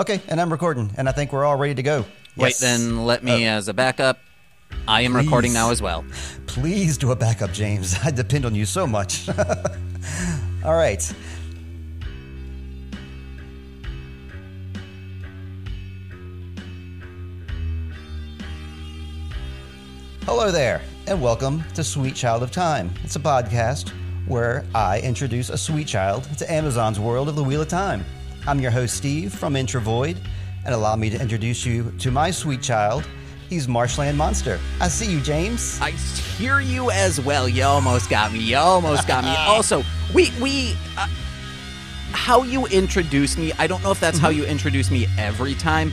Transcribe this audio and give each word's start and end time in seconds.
Okay, 0.00 0.18
and 0.28 0.40
I'm 0.40 0.50
recording, 0.50 0.90
and 0.96 1.10
I 1.10 1.12
think 1.12 1.30
we're 1.30 1.44
all 1.44 1.56
ready 1.56 1.74
to 1.74 1.82
go. 1.82 2.06
Wait, 2.34 2.48
Yes. 2.48 2.58
then 2.58 3.04
let 3.04 3.22
me 3.22 3.46
Oh. 3.46 3.50
as 3.50 3.68
a 3.68 3.74
backup. 3.74 4.18
I 4.88 5.02
am 5.02 5.14
recording 5.14 5.52
now 5.52 5.72
as 5.72 5.82
well. 5.82 6.06
Please 6.46 6.96
do 6.96 7.10
a 7.12 7.16
backup, 7.16 7.52
James. 7.52 7.94
I 8.02 8.10
depend 8.10 8.46
on 8.46 8.54
you 8.54 8.64
so 8.64 8.86
much. 8.86 9.28
all 10.64 10.74
right. 10.74 11.12
Hello 20.24 20.50
there, 20.50 20.80
and 21.06 21.20
welcome 21.20 21.62
to 21.74 21.82
Sweet 21.84 22.14
Child 22.14 22.42
of 22.42 22.50
Time. 22.50 22.90
It's 23.04 23.16
a 23.16 23.20
podcast 23.20 23.90
where 24.26 24.64
I 24.74 25.00
introduce 25.00 25.50
a 25.50 25.58
sweet 25.58 25.86
child 25.88 26.24
to 26.38 26.50
Amazon's 26.50 27.00
world 27.00 27.28
of 27.28 27.36
the 27.36 27.42
Wheel 27.44 27.62
of 27.62 27.68
Time. 27.68 28.04
I'm 28.46 28.60
your 28.60 28.70
host, 28.70 28.96
Steve 28.96 29.34
from 29.34 29.54
Introvoid, 29.54 30.16
and 30.64 30.74
allow 30.74 30.96
me 30.96 31.10
to 31.10 31.20
introduce 31.20 31.64
you 31.66 31.92
to 31.98 32.10
my 32.10 32.30
sweet 32.30 32.62
child. 32.62 33.06
He's 33.48 33.66
Marshland 33.66 34.16
Monster. 34.16 34.58
I 34.80 34.88
see 34.88 35.10
you, 35.10 35.20
James. 35.20 35.78
I 35.80 35.90
hear 35.90 36.60
you 36.60 36.90
as 36.90 37.20
well. 37.20 37.48
You 37.48 37.64
almost 37.64 38.08
got 38.08 38.32
me. 38.32 38.38
You 38.38 38.56
almost 38.56 39.06
got 39.08 39.24
me. 39.24 39.30
Also, 39.36 39.82
we 40.14 40.30
we 40.40 40.76
uh, 40.96 41.08
how 42.12 42.42
you 42.42 42.66
introduce 42.66 43.36
me. 43.36 43.52
I 43.58 43.66
don't 43.66 43.82
know 43.82 43.90
if 43.90 44.00
that's 44.00 44.18
how 44.18 44.28
you 44.28 44.44
introduce 44.44 44.90
me 44.90 45.06
every 45.18 45.54
time. 45.54 45.90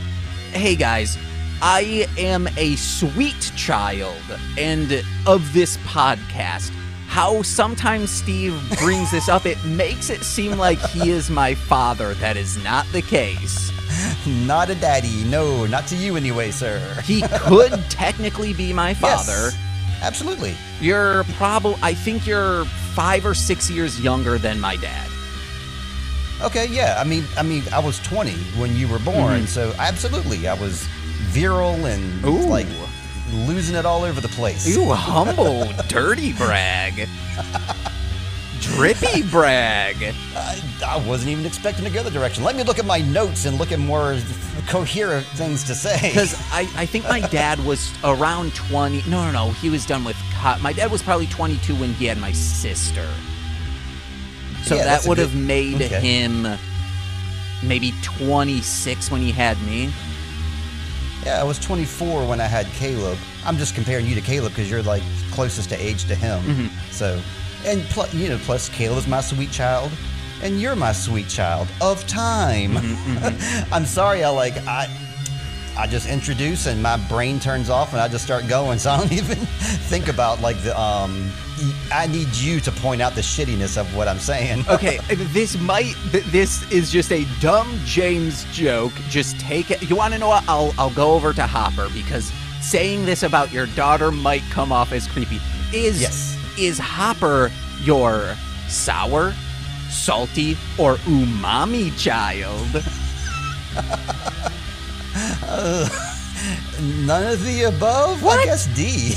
Hey 0.52 0.76
guys, 0.76 1.18
I 1.60 2.06
am 2.16 2.48
a 2.56 2.76
sweet 2.76 3.52
child 3.56 4.16
and 4.56 5.02
of 5.26 5.52
this 5.52 5.76
podcast. 5.78 6.72
How 7.08 7.42
sometimes 7.42 8.10
Steve 8.10 8.54
brings 8.78 9.10
this 9.10 9.28
up, 9.28 9.46
it 9.46 9.62
makes 9.64 10.10
it 10.10 10.22
seem 10.22 10.56
like 10.56 10.78
he 10.78 11.10
is 11.10 11.30
my 11.30 11.54
father. 11.54 12.14
That 12.14 12.36
is 12.36 12.62
not 12.62 12.86
the 12.92 13.02
case. 13.02 13.72
Not 14.26 14.70
a 14.70 14.74
daddy. 14.74 15.24
No, 15.24 15.66
not 15.66 15.86
to 15.88 15.96
you 15.96 16.16
anyway, 16.16 16.50
sir. 16.50 16.78
He 17.02 17.22
could 17.22 17.72
technically 17.88 18.52
be 18.52 18.72
my 18.72 18.94
father. 18.94 19.50
Yes, 19.50 19.58
absolutely. 20.02 20.54
You're 20.80 21.24
probably, 21.36 21.76
I 21.82 21.94
think 21.94 22.26
you're 22.26 22.66
five 22.94 23.24
or 23.24 23.34
six 23.34 23.70
years 23.70 24.00
younger 24.00 24.38
than 24.38 24.60
my 24.60 24.76
dad. 24.76 25.08
Okay, 26.42 26.66
yeah. 26.68 26.96
I 26.98 27.04
mean, 27.04 27.24
I 27.36 27.42
mean, 27.42 27.64
I 27.72 27.80
was 27.80 27.98
20 28.00 28.32
when 28.60 28.76
you 28.76 28.86
were 28.86 29.00
born, 29.00 29.38
mm-hmm. 29.38 29.46
so 29.46 29.74
absolutely, 29.78 30.46
I 30.46 30.54
was 30.54 30.86
virile 31.32 31.86
and 31.86 32.24
Ooh. 32.24 32.46
like 32.48 32.66
losing 33.32 33.76
it 33.76 33.84
all 33.86 34.04
over 34.04 34.20
the 34.20 34.28
place. 34.28 34.66
You 34.66 34.90
humble, 34.92 35.70
dirty 35.88 36.32
brag. 36.32 37.08
Drippy 38.60 39.22
brag. 39.22 40.14
I, 40.34 40.60
I 40.84 41.06
wasn't 41.06 41.30
even 41.30 41.46
expecting 41.46 41.84
to 41.84 41.90
go 41.90 42.02
the 42.02 42.10
direction. 42.10 42.42
Let 42.42 42.56
me 42.56 42.64
look 42.64 42.78
at 42.78 42.84
my 42.86 43.00
notes 43.00 43.44
and 43.46 43.56
look 43.56 43.70
at 43.70 43.78
more 43.78 44.18
coherent 44.66 45.26
things 45.28 45.62
to 45.64 45.74
say. 45.74 45.96
Because 46.08 46.34
I, 46.52 46.68
I 46.76 46.84
think 46.84 47.04
my 47.04 47.20
dad 47.30 47.64
was 47.64 47.92
around 48.02 48.54
20. 48.56 49.02
No, 49.08 49.24
no, 49.26 49.30
no. 49.30 49.50
He 49.52 49.70
was 49.70 49.86
done 49.86 50.02
with. 50.04 50.16
Co- 50.40 50.58
my 50.60 50.72
dad 50.72 50.90
was 50.90 51.02
probably 51.02 51.26
22 51.28 51.74
when 51.76 51.92
he 51.94 52.06
had 52.06 52.18
my 52.18 52.32
sister. 52.32 53.08
So 54.64 54.74
Yeah, 54.76 54.84
that 54.84 55.06
would 55.06 55.18
have 55.18 55.34
made 55.36 55.76
okay. 55.80 56.00
him 56.00 56.46
maybe 57.62 57.92
26 58.02 59.10
when 59.10 59.20
he 59.20 59.30
had 59.32 59.60
me. 59.62 59.90
Yeah, 61.28 61.42
I 61.42 61.44
was 61.44 61.58
24 61.58 62.26
when 62.26 62.40
I 62.40 62.46
had 62.46 62.64
Caleb. 62.68 63.18
I'm 63.44 63.58
just 63.58 63.74
comparing 63.74 64.06
you 64.06 64.14
to 64.14 64.20
Caleb 64.22 64.52
because 64.52 64.70
you're 64.70 64.82
like 64.82 65.02
closest 65.30 65.68
to 65.68 65.76
age 65.76 66.06
to 66.06 66.14
him. 66.14 66.40
Mm-hmm. 66.40 66.90
So, 66.90 67.20
and 67.66 67.82
plus, 67.90 68.14
you 68.14 68.30
know, 68.30 68.38
plus 68.38 68.70
Caleb's 68.70 69.06
my 69.06 69.20
sweet 69.20 69.50
child, 69.50 69.92
and 70.42 70.58
you're 70.58 70.74
my 70.74 70.92
sweet 70.92 71.28
child 71.28 71.68
of 71.82 72.06
time. 72.06 72.72
Mm-hmm, 72.72 73.72
I'm 73.74 73.84
sorry, 73.84 74.24
I 74.24 74.30
like 74.30 74.56
I. 74.66 74.88
I 75.78 75.86
just 75.86 76.08
introduce 76.08 76.66
and 76.66 76.82
my 76.82 76.96
brain 77.08 77.38
turns 77.38 77.70
off 77.70 77.92
and 77.92 78.00
I 78.00 78.08
just 78.08 78.24
start 78.24 78.48
going. 78.48 78.78
So 78.88 78.90
I 78.90 78.98
don't 78.98 79.12
even 79.12 79.38
think 79.88 80.08
about 80.08 80.40
like 80.40 80.60
the 80.62 80.78
um. 80.78 81.30
I 81.92 82.06
need 82.06 82.28
you 82.36 82.60
to 82.60 82.70
point 82.70 83.02
out 83.02 83.14
the 83.16 83.20
shittiness 83.20 83.76
of 83.76 83.92
what 83.96 84.06
I'm 84.06 84.18
saying. 84.20 84.64
Okay, 84.70 84.98
this 85.32 85.58
might. 85.60 85.94
This 86.30 86.70
is 86.70 86.90
just 86.92 87.10
a 87.12 87.24
dumb 87.40 87.80
James 87.84 88.44
joke. 88.52 88.92
Just 89.08 89.38
take 89.40 89.70
it. 89.72 89.82
You 89.88 89.96
want 89.96 90.12
to 90.14 90.20
know 90.20 90.28
what? 90.28 90.44
I'll 90.48 90.72
I'll 90.78 90.90
go 90.94 91.12
over 91.12 91.32
to 91.32 91.42
Hopper 91.46 91.88
because 91.94 92.32
saying 92.60 93.06
this 93.06 93.22
about 93.22 93.52
your 93.52 93.66
daughter 93.68 94.10
might 94.12 94.42
come 94.50 94.70
off 94.72 94.92
as 94.92 95.06
creepy. 95.08 95.40
Is 95.72 96.00
Yes. 96.00 96.36
is 96.58 96.78
Hopper 96.78 97.50
your 97.82 98.36
sour, 98.68 99.32
salty, 99.90 100.56
or 100.78 100.96
umami 101.06 101.96
child? 101.98 102.68
None 107.06 107.32
of 107.32 107.42
the 107.44 107.64
above. 107.64 108.22
What? 108.22 108.38
I 108.40 108.44
guess 108.44 108.66
D. 108.76 109.14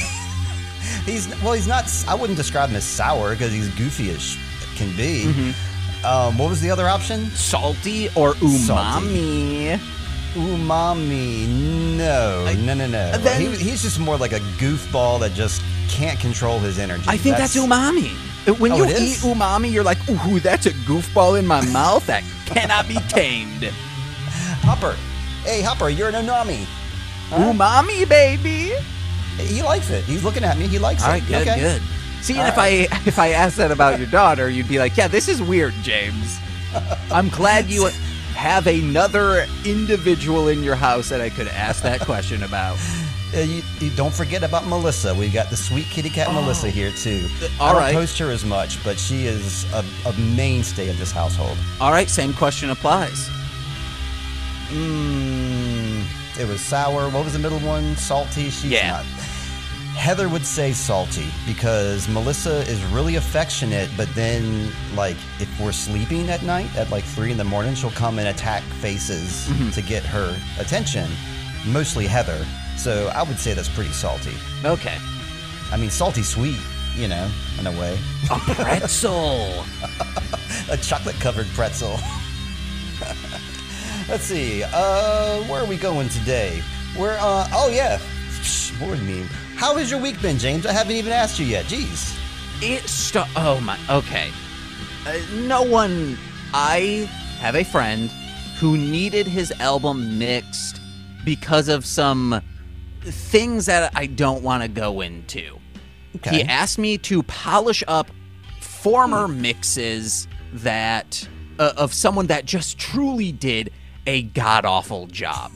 he's 1.06 1.28
well. 1.42 1.54
He's 1.54 1.68
not. 1.68 1.86
I 2.08 2.16
wouldn't 2.16 2.38
describe 2.38 2.70
him 2.70 2.76
as 2.76 2.84
sour 2.84 3.32
because 3.32 3.52
he's 3.52 3.70
goofy 3.76 4.10
as 4.12 4.38
can 4.76 4.96
be. 4.96 5.26
Mm-hmm. 5.26 6.06
Um, 6.06 6.38
what 6.38 6.50
was 6.50 6.62
the 6.62 6.72
other 6.72 6.88
option? 6.88 7.26
Salty 7.32 8.08
or 8.16 8.34
umami? 8.36 9.78
Umami. 10.34 11.48
No, 11.98 12.46
I- 12.48 12.54
no, 12.56 12.74
no, 12.74 12.88
no. 12.88 13.18
then- 13.20 13.42
he, 13.42 13.48
he's 13.56 13.82
just 13.84 14.00
more 14.00 14.18
like 14.18 14.32
a 14.32 14.40
goofball 14.58 15.20
that 15.20 15.34
just 15.34 15.62
can't 15.90 16.20
control 16.20 16.58
his 16.58 16.80
energy. 16.80 17.04
I 17.08 17.18
think 17.18 17.38
that's, 17.38 17.56
umami. 17.56 18.10
When 18.60 18.72
Oh, 18.72 18.78
you 18.78 18.86
eat 18.86 19.18
umami, 19.18 19.72
you're 19.72 19.84
like, 19.84 20.00
ooh, 20.10 20.40
that's 20.40 20.66
a 20.66 20.72
goofball 20.72 21.38
in 21.38 21.46
my 21.46 21.62
mouth 21.68 22.04
that 22.08 22.24
cannot 22.48 22.88
be 22.88 22.96
tamed. 23.10 23.66
Hopper. 24.64 24.96
Hey, 25.44 25.62
Hopper, 25.62 25.90
you're 25.90 26.10
an 26.10 26.16
umami. 26.16 26.66
Umami, 27.30 28.08
baby. 28.08 28.74
He 29.38 29.64
likes 29.64 29.90
it. 29.90 30.04
He's 30.04 30.24
looking 30.24 30.44
at 30.44 30.58
me. 30.58 30.68
He 30.68 30.78
likes 30.78 31.04
All 31.04 31.14
it. 31.14 31.26
good, 31.28 31.48
okay. 31.48 31.60
good. 31.60 31.82
See, 32.22 32.34
and 32.34 32.44
All 32.44 32.48
if 32.50 32.58
I 32.58 32.68
if 33.06 33.18
I 33.18 33.30
asked 33.30 33.58
that 33.58 33.72
about 33.72 33.98
your 34.00 34.08
daughter, 34.08 34.50
you'd 34.50 34.68
be 34.68 34.78
like, 34.80 34.96
"Yeah, 34.98 35.08
this 35.08 35.28
is 35.28 35.42
weird, 35.42 35.74
James." 35.82 36.40
I'm 37.12 37.30
glad 37.30 37.70
you 37.70 37.86
have 38.36 38.68
another 38.68 39.46
individual 39.66 40.48
in 40.48 40.64
your 40.64 40.76
house 40.76 41.10
that 41.10 41.22
I 41.22 41.30
could 41.30 41.48
ask 41.48 41.82
that 41.84 42.00
question 42.12 42.44
about. 42.44 42.78
Uh, 43.34 43.40
you, 43.40 43.62
you 43.80 43.90
don't 43.92 44.14
forget 44.14 44.44
about 44.44 44.68
Melissa. 44.68 45.16
We've 45.16 45.34
got 45.34 45.50
the 45.50 45.56
sweet 45.56 45.86
kitty 45.86 46.10
cat 46.10 46.34
Melissa 46.34 46.70
here 46.70 46.92
too. 46.92 47.26
Oh. 47.42 47.50
all 47.62 47.70
I 47.70 47.72
don't 47.72 47.82
right. 47.82 47.94
post 47.96 48.20
her 48.20 48.30
as 48.30 48.44
much, 48.44 48.84
but 48.84 49.00
she 49.00 49.26
is 49.26 49.66
a, 49.74 49.86
a 50.06 50.14
mainstay 50.36 50.90
of 50.90 51.00
this 51.00 51.12
household. 51.12 51.58
All 51.80 51.92
right, 51.92 52.10
same 52.10 52.34
question 52.34 52.70
applies. 52.72 53.30
Mmm. 54.72 56.04
It 56.40 56.48
was 56.48 56.62
sour. 56.62 57.10
What 57.10 57.24
was 57.26 57.34
the 57.34 57.40
middle 57.40 57.60
one? 57.60 57.96
Salty. 57.98 58.50
She's 58.50 58.66
Yeah. 58.72 58.92
not. 58.92 59.06
Heather 59.96 60.30
would 60.30 60.46
say 60.46 60.72
salty 60.72 61.28
because 61.46 62.08
Melissa 62.08 62.62
is 62.70 62.82
really 62.86 63.18
affectionate, 63.18 63.90
but 63.98 64.08
then, 64.16 64.72
like, 64.96 65.18
if 65.40 65.50
we're 65.60 65.74
sleeping 65.74 66.30
at 66.30 66.42
night 66.44 66.74
at 66.78 66.90
like 66.90 67.04
three 67.04 67.30
in 67.32 67.38
the 67.38 67.44
morning, 67.44 67.76
she'll 67.76 67.92
come 67.92 68.18
and 68.18 68.30
attack 68.30 68.64
faces 68.80 69.48
Mm-hmm. 69.50 69.70
to 69.72 69.82
get 69.82 70.04
her 70.04 70.36
attention. 70.60 71.10
Mostly 71.68 72.08
Heather. 72.08 72.44
So 72.78 73.12
I 73.14 73.22
would 73.24 73.38
say 73.38 73.54
that's 73.54 73.70
pretty 73.70 73.92
salty. 73.92 74.34
Okay. 74.64 74.98
I 75.72 75.78
mean, 75.78 75.90
salty 75.92 76.24
sweet, 76.24 76.58
you 76.96 77.08
know, 77.10 77.30
in 77.60 77.68
a 77.68 77.72
way. 77.72 78.00
A 78.32 78.40
pretzel. 78.40 79.66
a 80.72 80.78
chocolate 80.78 81.20
covered 81.20 81.48
pretzel. 81.50 82.00
Let's 84.12 84.26
see. 84.26 84.62
Uh, 84.62 85.42
where 85.44 85.64
are 85.64 85.66
we 85.66 85.78
going 85.78 86.10
today? 86.10 86.62
We're 87.00 87.18
uh 87.18 87.48
oh 87.54 87.72
yeah. 87.74 87.98
Psh, 88.42 88.78
Lord 88.82 89.02
me. 89.04 89.26
How 89.56 89.78
has 89.78 89.90
your 89.90 90.02
week 90.02 90.22
been, 90.22 90.38
James? 90.38 90.66
I 90.66 90.74
haven't 90.74 90.98
even 90.98 91.14
asked 91.14 91.40
you 91.40 91.46
yet. 91.46 91.64
Jeez. 91.68 92.20
It 92.62 92.82
st- 92.90 93.26
Oh 93.38 93.62
my. 93.62 93.80
Okay. 93.90 94.30
Uh, 95.08 95.18
no 95.48 95.62
one. 95.62 96.18
I 96.54 97.10
have 97.40 97.56
a 97.56 97.64
friend 97.64 98.12
who 98.60 98.76
needed 98.76 99.28
his 99.28 99.54
album 99.62 100.20
mixed 100.20 100.82
because 101.24 101.70
of 101.70 101.86
some 101.86 102.42
things 103.00 103.66
that 103.68 103.94
I 103.96 104.08
don't 104.08 104.44
want 104.44 104.62
to 104.62 104.68
go 104.68 105.00
into. 105.00 105.58
Okay. 106.18 106.40
He 106.40 106.44
asked 106.44 106.78
me 106.78 106.98
to 106.98 107.24
polish 107.24 107.82
up 107.88 108.12
former 108.60 109.30
mixes 109.30 110.28
that 110.52 111.26
uh, 111.60 111.72
of 111.78 111.94
someone 111.94 112.28
that 112.28 112.44
just 112.44 112.78
truly 112.78 113.32
did 113.32 113.72
a 114.08 114.24
god 114.24 114.66
awful 114.66 115.08
job. 115.08 115.52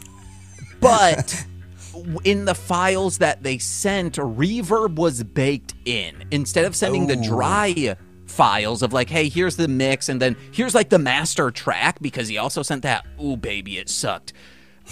But 0.79 1.45
in 2.23 2.45
the 2.45 2.55
files 2.55 3.19
that 3.19 3.43
they 3.43 3.57
sent, 3.57 4.15
reverb 4.15 4.95
was 4.95 5.23
baked 5.23 5.73
in. 5.85 6.23
Instead 6.31 6.65
of 6.65 6.75
sending 6.75 7.07
the 7.07 7.17
Oh. 7.17 7.23
dry 7.23 7.95
files 8.27 8.81
of 8.81 8.91
like, 8.91 9.09
hey, 9.09 9.29
here's 9.29 9.55
the 9.55 9.67
mix, 9.67 10.09
and 10.09 10.21
then 10.21 10.35
here's 10.51 10.75
like 10.75 10.89
the 10.89 10.99
master 10.99 11.51
track, 11.51 11.97
because 12.01 12.27
he 12.27 12.37
also 12.37 12.61
sent 12.63 12.81
that, 12.83 13.05
ooh, 13.23 13.37
baby, 13.37 13.77
it 13.77 13.89
sucked. 13.89 14.33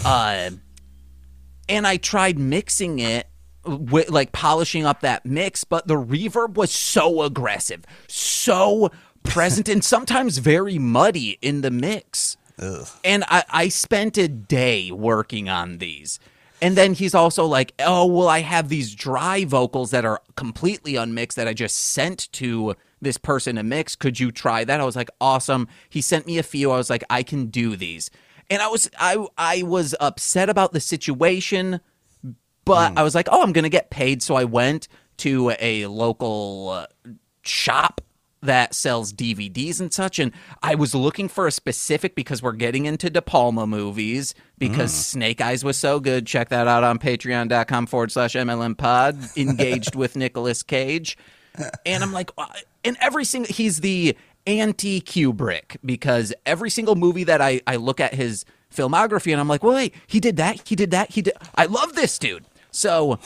Uh, 0.05 0.51
and 1.69 1.87
I 1.87 1.97
tried 1.97 2.37
mixing 2.39 2.99
it 2.99 3.27
with 3.65 4.09
like 4.09 4.31
polishing 4.31 4.85
up 4.85 5.01
that 5.01 5.25
mix, 5.25 5.63
but 5.63 5.87
the 5.87 5.95
reverb 5.95 6.55
was 6.55 6.71
so 6.71 7.21
aggressive, 7.23 7.83
so 8.07 8.91
present, 9.23 9.67
and 9.69 9.83
sometimes 9.83 10.37
very 10.37 10.77
muddy 10.77 11.37
in 11.41 11.61
the 11.61 11.71
mix. 11.71 12.37
Ugh. 12.59 12.87
And 13.03 13.23
I, 13.27 13.43
I 13.49 13.67
spent 13.69 14.17
a 14.17 14.27
day 14.27 14.91
working 14.91 15.49
on 15.49 15.77
these. 15.79 16.19
And 16.61 16.77
then 16.77 16.93
he's 16.93 17.13
also 17.13 17.45
like, 17.45 17.73
oh, 17.79 18.05
well, 18.05 18.29
I 18.29 18.39
have 18.39 18.69
these 18.69 18.95
dry 18.95 19.43
vocals 19.43 19.91
that 19.91 20.05
are 20.05 20.21
completely 20.37 20.95
unmixed 20.95 21.35
that 21.35 21.47
I 21.47 21.53
just 21.53 21.75
sent 21.75 22.31
to 22.33 22.75
this 23.01 23.17
person 23.17 23.57
to 23.57 23.63
mix. 23.63 23.97
Could 23.97 24.19
you 24.19 24.31
try 24.31 24.63
that? 24.63 24.79
I 24.79 24.85
was 24.85 24.95
like, 24.95 25.09
awesome. 25.19 25.67
He 25.89 25.99
sent 25.99 26.25
me 26.25 26.37
a 26.37 26.43
few. 26.43 26.71
I 26.71 26.77
was 26.77 26.89
like, 26.89 27.03
I 27.09 27.21
can 27.21 27.47
do 27.47 27.75
these. 27.75 28.09
And 28.49 28.61
I 28.61 28.67
was 28.67 28.89
I 28.97 29.25
I 29.37 29.63
was 29.63 29.95
upset 29.99 30.49
about 30.49 30.73
the 30.73 30.79
situation, 30.79 31.81
but 32.65 32.97
I 32.97 33.03
was 33.03 33.15
like, 33.15 33.27
oh, 33.31 33.41
I'm 33.41 33.51
gonna 33.51 33.69
get 33.69 33.89
paid. 33.89 34.23
So 34.23 34.35
I 34.35 34.43
went 34.43 34.87
to 35.17 35.53
a 35.59 35.87
local 35.87 36.69
uh, 36.69 37.11
shop 37.41 38.01
that 38.43 38.73
sells 38.73 39.13
DVDs 39.13 39.79
and 39.79 39.93
such. 39.93 40.19
And 40.19 40.31
I 40.61 40.75
was 40.75 40.93
looking 40.93 41.27
for 41.27 41.47
a 41.47 41.51
specific 41.51 42.15
because 42.15 42.41
we're 42.41 42.53
getting 42.53 42.85
into 42.85 43.09
De 43.09 43.21
Palma 43.21 43.65
movies 43.65 44.35
because 44.57 44.91
mm. 44.91 44.95
Snake 44.95 45.41
Eyes 45.41 45.63
was 45.63 45.77
so 45.77 45.99
good. 45.99 46.27
Check 46.27 46.49
that 46.49 46.67
out 46.67 46.83
on 46.83 46.99
patreon.com 46.99 47.87
forward 47.87 48.11
slash 48.11 48.33
MLM 48.33 48.77
pod, 48.77 49.17
engaged 49.37 49.95
with 49.95 50.15
Nicolas 50.15 50.63
Cage. 50.63 51.17
And 51.85 52.03
I'm 52.03 52.11
like, 52.11 52.31
and 52.83 52.97
every 52.99 53.25
single, 53.25 53.53
he's 53.53 53.81
the 53.81 54.17
anti 54.45 55.01
Kubrick 55.01 55.77
because 55.85 56.33
every 56.45 56.69
single 56.69 56.95
movie 56.95 57.23
that 57.25 57.41
I, 57.41 57.61
I 57.67 57.77
look 57.77 57.99
at 57.99 58.13
his 58.13 58.45
filmography 58.73 59.31
and 59.31 59.39
I'm 59.39 59.47
like, 59.47 59.63
well, 59.63 59.75
wait, 59.75 59.93
he 60.07 60.19
did 60.19 60.37
that, 60.37 60.67
he 60.67 60.75
did 60.75 60.91
that, 60.91 61.11
he 61.11 61.21
did. 61.21 61.33
I 61.55 61.65
love 61.65 61.93
this 61.93 62.17
dude. 62.17 62.45
So 62.71 63.19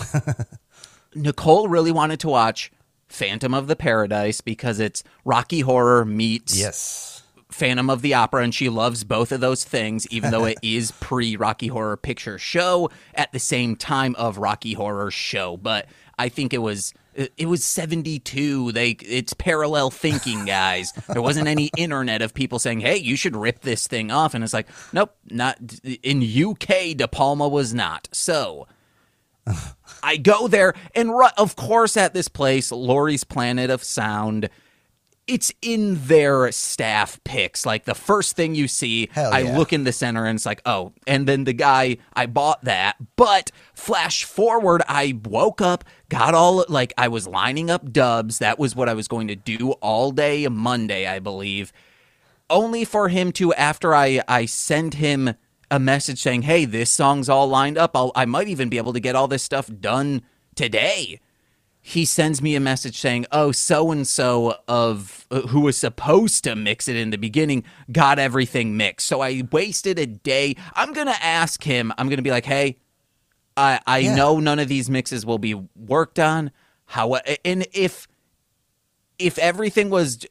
Nicole 1.15 1.67
really 1.67 1.91
wanted 1.91 2.19
to 2.21 2.27
watch 2.27 2.71
Phantom 3.07 3.53
of 3.53 3.67
the 3.67 3.75
Paradise 3.75 4.41
because 4.41 4.79
it's 4.79 5.03
Rocky 5.25 5.61
Horror 5.61 6.05
meets 6.05 6.57
Yes. 6.57 7.23
Phantom 7.49 7.89
of 7.89 8.01
the 8.01 8.13
Opera, 8.13 8.43
and 8.43 8.53
she 8.53 8.67
loves 8.67 9.05
both 9.05 9.31
of 9.31 9.39
those 9.39 9.63
things, 9.63 10.05
even 10.07 10.31
though 10.31 10.45
it 10.45 10.57
is 10.63 10.91
pre 10.91 11.35
Rocky 11.37 11.67
Horror 11.67 11.95
Picture 11.97 12.37
Show 12.37 12.89
at 13.15 13.31
the 13.31 13.39
same 13.39 13.75
time 13.77 14.15
of 14.15 14.37
Rocky 14.37 14.73
Horror 14.73 15.11
Show. 15.11 15.55
But 15.57 15.87
I 16.19 16.29
think 16.29 16.53
it 16.53 16.59
was 16.59 16.93
it 17.35 17.47
was 17.47 17.63
72 17.63 18.71
they 18.73 18.91
it's 18.91 19.33
parallel 19.33 19.89
thinking 19.89 20.45
guys 20.45 20.91
there 21.09 21.21
wasn't 21.21 21.47
any 21.47 21.71
internet 21.75 22.21
of 22.21 22.31
people 22.31 22.59
saying 22.59 22.79
hey 22.79 22.95
you 22.95 23.15
should 23.15 23.35
rip 23.35 23.61
this 23.61 23.87
thing 23.87 24.11
off 24.11 24.35
and 24.35 24.43
it's 24.43 24.53
like 24.53 24.67
nope 24.93 25.15
not 25.31 25.57
in 26.03 26.21
uk 26.45 26.67
de 26.67 27.07
palma 27.11 27.47
was 27.47 27.73
not 27.73 28.07
so 28.11 28.67
I 30.03 30.17
go 30.17 30.47
there, 30.47 30.73
and 30.95 31.09
ru- 31.09 31.27
of 31.37 31.55
course, 31.55 31.97
at 31.97 32.13
this 32.13 32.27
place, 32.27 32.71
Laurie's 32.71 33.23
Planet 33.23 33.69
of 33.69 33.83
Sound, 33.83 34.49
it's 35.27 35.51
in 35.61 36.05
their 36.05 36.51
staff 36.51 37.19
picks. 37.23 37.65
Like 37.65 37.85
the 37.85 37.95
first 37.95 38.35
thing 38.35 38.55
you 38.55 38.67
see, 38.67 39.09
Hell 39.11 39.33
I 39.33 39.41
look 39.41 39.73
in 39.73 39.83
the 39.83 39.91
center, 39.91 40.25
and 40.25 40.37
it's 40.37 40.45
like, 40.45 40.61
oh, 40.65 40.93
and 41.05 41.27
then 41.27 41.43
the 41.43 41.53
guy, 41.53 41.97
I 42.13 42.25
bought 42.27 42.63
that. 42.63 42.95
But 43.15 43.51
flash 43.73 44.23
forward, 44.23 44.83
I 44.87 45.19
woke 45.25 45.61
up, 45.61 45.83
got 46.09 46.33
all 46.33 46.63
like 46.69 46.93
I 46.97 47.07
was 47.09 47.27
lining 47.27 47.69
up 47.69 47.91
dubs. 47.91 48.39
That 48.39 48.59
was 48.59 48.75
what 48.75 48.87
I 48.87 48.93
was 48.93 49.07
going 49.07 49.27
to 49.27 49.35
do 49.35 49.71
all 49.73 50.11
day 50.11 50.47
Monday, 50.47 51.07
I 51.07 51.19
believe 51.19 51.73
only 52.49 52.85
for 52.85 53.09
him 53.09 53.31
to 53.33 53.53
after 53.55 53.93
I 53.93 54.21
I 54.27 54.45
send 54.45 54.95
him 54.95 55.35
a 55.71 55.79
message 55.79 56.21
saying, 56.21 56.43
"Hey, 56.43 56.65
this 56.65 56.89
song's 56.89 57.29
all 57.29 57.47
lined 57.47 57.77
up. 57.77 57.91
I'll, 57.95 58.11
I 58.15 58.25
might 58.25 58.47
even 58.47 58.69
be 58.69 58.77
able 58.77 58.93
to 58.93 58.99
get 58.99 59.15
all 59.15 59.27
this 59.27 59.43
stuff 59.43 59.69
done 59.79 60.21
today." 60.55 61.19
He 61.79 62.03
sends 62.03 62.41
me 62.41 62.53
a 62.55 62.59
message 62.59 62.99
saying, 62.99 63.27
"Oh, 63.31 63.51
so 63.53 63.91
and 63.91 64.05
so 64.05 64.57
of 64.67 65.25
uh, 65.31 65.41
who 65.41 65.61
was 65.61 65.77
supposed 65.77 66.43
to 66.43 66.55
mix 66.55 66.87
it 66.89 66.95
in 66.97 67.11
the 67.11 67.17
beginning 67.17 67.63
got 67.91 68.19
everything 68.19 68.75
mixed." 68.75 69.07
So 69.07 69.21
I 69.21 69.43
wasted 69.51 69.97
a 69.97 70.05
day. 70.05 70.55
I'm 70.73 70.91
going 70.93 71.07
to 71.07 71.23
ask 71.23 71.63
him. 71.63 71.93
I'm 71.97 72.07
going 72.07 72.17
to 72.17 72.23
be 72.23 72.31
like, 72.31 72.45
"Hey, 72.45 72.77
I 73.55 73.79
I 73.87 73.99
Yeah. 73.99 74.15
know 74.15 74.39
none 74.39 74.59
of 74.59 74.67
these 74.67 74.89
mixes 74.89 75.25
will 75.25 75.37
be 75.39 75.53
worked 75.75 76.19
on. 76.19 76.51
How 76.87 77.15
and 77.43 77.65
if 77.73 78.07
if 79.19 79.37
everything 79.39 79.89
was 79.89 80.25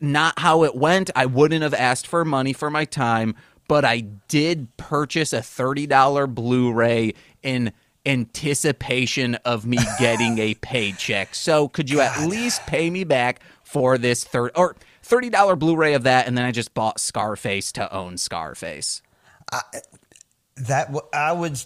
not 0.00 0.38
how 0.38 0.62
it 0.62 0.74
went, 0.76 1.10
I 1.16 1.26
wouldn't 1.26 1.62
have 1.62 1.74
asked 1.74 2.06
for 2.06 2.24
money 2.24 2.52
for 2.52 2.70
my 2.70 2.84
time, 2.84 3.34
but 3.68 3.84
I 3.84 4.00
did 4.28 4.76
purchase 4.76 5.32
a 5.32 5.40
$30 5.40 6.34
Blu-ray 6.34 7.14
in 7.42 7.72
anticipation 8.04 9.34
of 9.44 9.66
me 9.66 9.78
getting 9.98 10.38
a 10.38 10.54
paycheck. 10.54 11.34
So 11.34 11.68
could 11.68 11.90
you 11.90 12.00
at 12.00 12.26
least 12.26 12.62
pay 12.66 12.90
me 12.90 13.04
back 13.04 13.40
for 13.62 13.98
this 13.98 14.24
third 14.24 14.52
or 14.56 14.74
$30 15.04 15.58
Blu-ray 15.58 15.94
of 15.94 16.02
that 16.04 16.26
and 16.26 16.36
then 16.36 16.44
I 16.44 16.50
just 16.50 16.74
bought 16.74 16.98
Scarface 16.98 17.70
to 17.72 17.92
own 17.94 18.16
Scarface. 18.16 19.02
That 20.56 20.86
w- 20.88 21.06
I 21.12 21.32
would. 21.32 21.62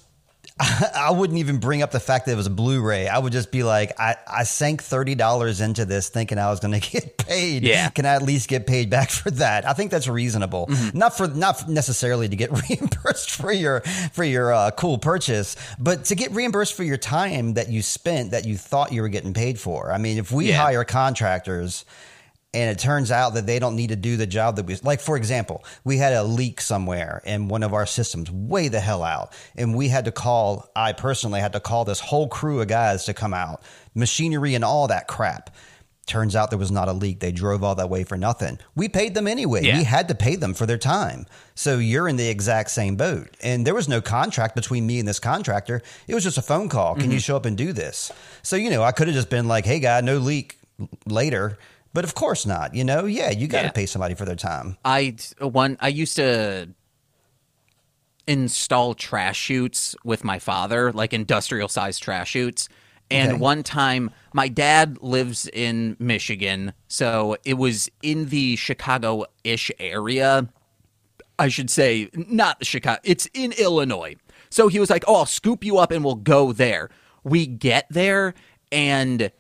I 0.95 1.11
wouldn't 1.11 1.39
even 1.39 1.59
bring 1.59 1.83
up 1.83 1.91
the 1.91 2.01
fact 2.01 2.27
that 2.27 2.33
it 2.33 2.37
was 2.37 2.47
a 2.47 2.51
Blu-ray. 2.51 3.09
I 3.09 3.19
would 3.19 3.33
just 3.33 3.51
be 3.51 3.63
like, 3.63 3.99
I, 3.99 4.17
I 4.27 4.43
sank 4.45 4.83
thirty 4.83 5.15
dollars 5.15 5.61
into 5.61 5.85
this, 5.85 6.09
thinking 6.09 6.39
I 6.39 6.51
was 6.51 6.61
going 6.61 6.73
to 6.81 6.91
get 6.91 7.17
paid. 7.17 7.63
Yeah. 7.65 7.89
can 7.91 8.07
I 8.07 8.15
at 8.15 8.23
least 8.23 8.49
get 8.49 8.67
paid 8.67 8.91
back 8.91 9.11
for 9.11 9.31
that? 9.33 9.67
I 9.67 9.73
think 9.73 9.91
that's 9.91 10.09
reasonable. 10.09 10.69
Not 10.95 11.17
for 11.17 11.27
not 11.29 11.69
necessarily 11.69 12.29
to 12.29 12.37
get 12.37 12.51
reimbursed 12.69 13.31
for 13.31 13.51
your 13.53 13.81
for 14.13 14.25
your 14.25 14.53
uh, 14.53 14.71
cool 14.73 14.99
purchase, 14.99 15.57
but 15.79 16.05
to 16.07 16.15
get 16.15 16.31
reimbursed 16.33 16.75
for 16.75 16.85
your 16.85 16.99
time 16.99 17.55
that 17.55 17.69
you 17.69 17.83
spent 17.83 18.31
that 18.33 18.45
you 18.45 18.57
thought 18.57 18.93
you 18.93 19.03
were 19.03 19.09
getting 19.09 19.35
paid 19.35 19.59
for. 19.59 19.91
I 19.91 19.99
mean, 19.99 20.19
if 20.19 20.31
we 20.31 20.49
Yeah. 20.51 20.59
hire 20.63 20.85
contractors 20.85 21.85
and 22.55 22.71
it 22.71 22.79
turns 22.79 23.11
out 23.11 23.35
that 23.35 23.47
they 23.47 23.59
don't 23.59 23.77
need 23.77 23.89
to 23.89 23.97
do 23.97 24.17
the 24.17 24.27
job 24.27 24.57
that 24.57 24.67
we 24.67 24.77
like 24.83 25.01
for 25.01 25.17
example 25.17 25.65
we 25.85 25.97
had 25.97 26.13
a 26.13 26.23
leak 26.23 26.61
somewhere 26.61 27.23
in 27.25 27.49
one 27.49 27.63
of 27.63 27.73
our 27.73 27.87
systems 27.87 28.31
way 28.31 28.69
the 28.69 28.81
hell 28.81 29.03
out. 29.03 29.33
And 29.57 29.75
we 29.75 29.89
had 29.89 30.05
to 30.07 30.13
call 30.13 30.71
i 30.77 30.93
personally 30.93 31.41
had 31.41 31.53
to 31.53 31.61
call 31.61 31.85
this 31.85 32.01
whole 32.01 32.29
crew 32.29 32.61
of 32.61 32.69
guys 32.69 33.05
to 33.05 33.15
come 33.15 33.35
out. 33.35 33.63
Machinery 33.95 34.55
and 34.55 34.65
all 34.65 34.89
that 34.89 35.09
crap. 35.09 35.55
Turns 36.05 36.35
out 36.35 36.51
there 36.51 36.59
was 36.59 36.73
not 36.73 36.89
a 36.89 36.93
leak. 36.93 37.21
They 37.21 37.31
drove 37.31 37.63
all 37.63 37.77
that 37.77 37.89
way 37.89 38.03
for 38.03 38.17
nothing. 38.17 38.59
We 38.75 38.89
paid 38.89 39.15
them 39.15 39.29
anyway. 39.29 39.63
Yeah. 39.63 39.79
we 39.79 39.85
had 39.85 40.09
to 40.09 40.17
pay 40.17 40.35
them 40.35 40.53
for 40.53 40.67
their 40.67 40.77
time. 40.77 41.27
So 41.55 41.79
you're 41.79 42.09
in 42.09 42.17
the 42.17 42.29
exact 42.29 42.73
same 42.73 42.97
boat. 42.97 43.29
And 43.41 43.65
there 43.65 43.75
was 43.75 43.89
no 43.89 44.01
contract 44.01 44.57
between 44.57 44.85
me 44.85 44.99
and 44.99 45.07
this 45.07 45.21
contractor. 45.21 45.81
It 46.09 46.15
was 46.15 46.25
just 46.25 46.39
a 46.39 46.43
phone 46.43 46.69
call. 46.69 46.95
Can 46.95 47.05
you 47.05 47.11
mm-hmm. 47.11 47.19
show 47.19 47.37
up 47.37 47.47
and 47.47 47.57
do 47.57 47.73
this? 47.73 48.11
So 48.43 48.57
you 48.57 48.69
know 48.71 48.83
i 48.83 48.91
could 48.91 49.07
have 49.07 49.15
just 49.15 49.31
been 49.31 49.47
like 49.47 49.65
hey 49.65 49.79
guy 49.79 50.01
no 50.01 50.19
leak 50.19 50.59
later 51.07 51.57
but 51.93 52.05
of 52.05 52.15
course 52.15 52.47
not. 52.47 52.75
You 52.75 52.85
know, 52.85 53.05
yeah, 53.07 53.31
you 53.31 53.47
got 53.49 53.61
to 53.61 53.67
Yeah. 53.67 53.73
pay 53.73 53.87
somebody 53.87 54.15
for 54.15 54.25
their 54.25 54.37
time. 54.37 54.77
I 54.85 55.17
one 55.41 55.77
I 55.81 55.89
used 55.89 56.17
to 56.17 56.69
install 58.27 58.95
trash 58.95 59.39
chutes 59.39 59.97
with 60.05 60.25
my 60.25 60.39
father, 60.39 60.93
like 60.93 61.13
industrial 61.13 61.69
sized 61.69 62.03
trash 62.03 62.31
chutes. 62.31 62.69
And 63.11 63.33
Okay. 63.33 63.41
one 63.41 63.63
time, 63.63 64.11
my 64.33 64.49
dad 64.49 64.97
lives 65.03 65.47
in 65.53 65.97
Michigan, 65.99 66.73
so 66.89 67.37
it 67.45 67.55
was 67.55 67.91
in 68.03 68.27
the 68.31 68.57
Chicago 68.57 69.27
ish 69.45 69.71
area. 69.79 70.49
I 71.39 71.49
should 71.49 71.69
say, 71.69 72.09
not 72.15 72.65
Chicago, 72.65 73.01
it's 73.05 73.27
in 73.35 73.53
Illinois. 73.53 74.15
So 74.51 74.69
he 74.69 74.79
was 74.79 74.89
like, 74.89 75.05
Oh, 75.07 75.17
I'll 75.17 75.27
scoop 75.27 75.63
you 75.65 75.77
up 75.79 75.91
and 75.91 76.05
we'll 76.05 76.15
go 76.15 76.53
there. 76.53 76.89
We 77.25 77.47
get 77.47 77.87
there, 77.91 78.35
and 78.71 79.31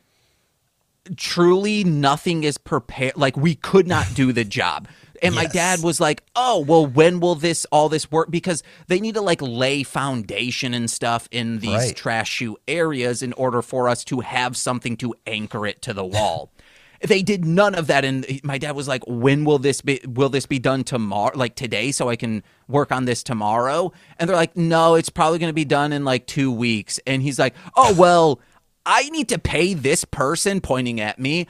truly 1.17 1.85
nothing 1.85 2.45
is 2.45 2.59
prepared 2.59 3.17
like 3.17 3.37
we 3.37 3.55
could 3.55 3.87
not 3.87 4.07
do 4.15 4.33
the 4.33 4.45
job. 4.45 4.89
And 5.23 5.37
my 5.37 5.47
dad 5.47 5.83
was 5.83 6.01
like 6.01 6.25
oh 6.35 6.61
well 6.67 6.85
when 6.85 7.21
will 7.21 7.37
this 7.37 7.65
all 7.71 7.89
this 7.89 8.11
work? 8.11 8.31
Because 8.31 8.63
they 8.89 8.99
need 8.99 9.15
to 9.15 9.21
like 9.21 9.41
lay 9.41 9.85
foundation 9.85 10.75
and 10.75 10.91
stuff 10.91 11.29
in 11.31 11.59
these 11.61 11.71
Right. 11.71 11.97
trash 11.97 12.29
shoe 12.31 12.57
areas 12.67 13.23
in 13.23 13.33
order 13.35 13.63
for 13.63 13.89
us 13.89 14.03
to 14.05 14.21
have 14.21 14.57
something 14.57 14.97
to 14.99 15.15
anchor 15.27 15.67
it 15.67 15.81
to 15.83 15.93
the 15.95 16.05
wall. 16.05 16.51
They 17.05 17.23
did 17.23 17.45
none 17.45 17.75
of 17.75 17.89
that 17.89 18.05
and 18.05 18.25
my 18.45 18.59
dad 18.59 18.77
was 18.77 18.87
like 18.87 19.03
when 19.09 19.45
will 19.45 19.59
this 19.59 19.81
be 19.81 20.01
will 20.07 20.29
this 20.29 20.47
be 20.47 20.61
done 20.61 20.85
tomorrow 20.85 21.37
like 21.37 21.57
today 21.57 21.91
so 21.91 22.09
i 22.09 22.15
can 22.15 22.45
work 22.69 22.93
on 22.93 23.07
this 23.07 23.25
tomorrow? 23.25 23.91
And 24.21 24.29
they're 24.31 24.37
like 24.37 24.57
no 24.57 24.95
it's 24.95 25.09
probably 25.11 25.41
going 25.41 25.51
to 25.51 25.53
be 25.53 25.65
done 25.65 25.93
in 25.93 26.05
like 26.05 26.29
two 26.29 26.53
weeks. 26.53 27.01
And 27.05 27.21
he's 27.21 27.41
like 27.41 27.55
oh 27.77 27.93
well 27.95 28.41
i 28.87 29.09
need 29.11 29.29
to 29.29 29.39
pay 29.39 29.75
this 29.75 30.05
person 30.05 30.61
pointing 30.61 31.01
at 31.01 31.19
me 31.19 31.47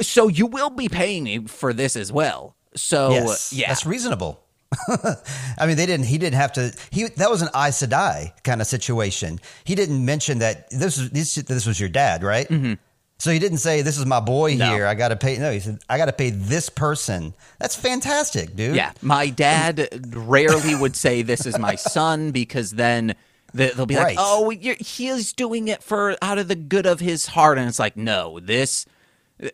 so 0.00 0.28
you 0.28 0.46
will 0.46 0.70
be 0.70 0.88
paying 0.88 1.24
me 1.24 1.38
for 1.46 1.72
this 1.72 1.96
as 1.96 2.12
well 2.12 2.56
so 2.76 3.10
yes, 3.10 3.52
yeah 3.52 3.68
that's 3.68 3.86
reasonable. 3.86 4.40
I 4.88 5.66
mean, 5.66 5.76
they 5.76 5.86
didn't. 5.86 6.06
He 6.06 6.18
didn't 6.18 6.34
have 6.34 6.52
to. 6.54 6.72
He 6.90 7.04
that 7.04 7.30
was 7.30 7.42
an 7.42 7.48
Aes 7.54 7.80
Sedai 7.80 8.32
kind 8.42 8.60
of 8.60 8.66
situation. 8.66 9.38
He 9.62 9.76
didn't 9.76 10.04
mention 10.04 10.38
that 10.40 10.68
this 10.70 10.98
was 10.98 11.10
this, 11.10 11.34
this 11.36 11.66
was 11.66 11.78
your 11.78 11.88
dad, 11.88 12.24
right? 12.24 12.48
Mm-hmm. 12.48 12.72
So 13.18 13.30
he 13.30 13.38
didn't 13.38 13.58
say 13.58 13.82
this 13.82 13.96
is 13.96 14.04
my 14.06 14.18
boy 14.18 14.56
No. 14.56 14.72
here. 14.74 14.86
I 14.86 14.94
got 14.94 15.08
to 15.10 15.16
pay. 15.16 15.38
No, 15.38 15.52
he 15.52 15.60
said 15.60 15.78
I 15.88 15.96
got 15.96 16.06
to 16.06 16.12
pay 16.12 16.30
this 16.30 16.68
person. 16.68 17.34
That's 17.60 17.76
fantastic, 17.76 18.56
dude. 18.56 18.74
Yeah, 18.74 18.90
my 19.00 19.28
dad 19.30 19.88
rarely 20.12 20.74
would 20.74 20.96
say 20.96 21.22
this 21.22 21.46
is 21.46 21.56
my 21.56 21.76
son 21.76 22.32
because 22.32 22.72
then 22.72 23.08
the- 23.08 23.16
they'll 23.54 23.86
be 23.86 23.94
Right. 23.96 24.16
like, 24.16 24.18
"Oh, 24.18 24.50
you're, 24.50 24.76
he 24.78 25.06
is 25.08 25.32
doing 25.32 25.68
it 25.68 25.82
for 25.82 26.16
out 26.20 26.38
of 26.38 26.48
the 26.48 26.56
good 26.56 26.86
of 26.86 27.00
his 27.00 27.28
heart," 27.28 27.56
and 27.56 27.68
it's 27.68 27.78
like, 27.78 27.96
no, 27.96 28.40
this 28.40 28.84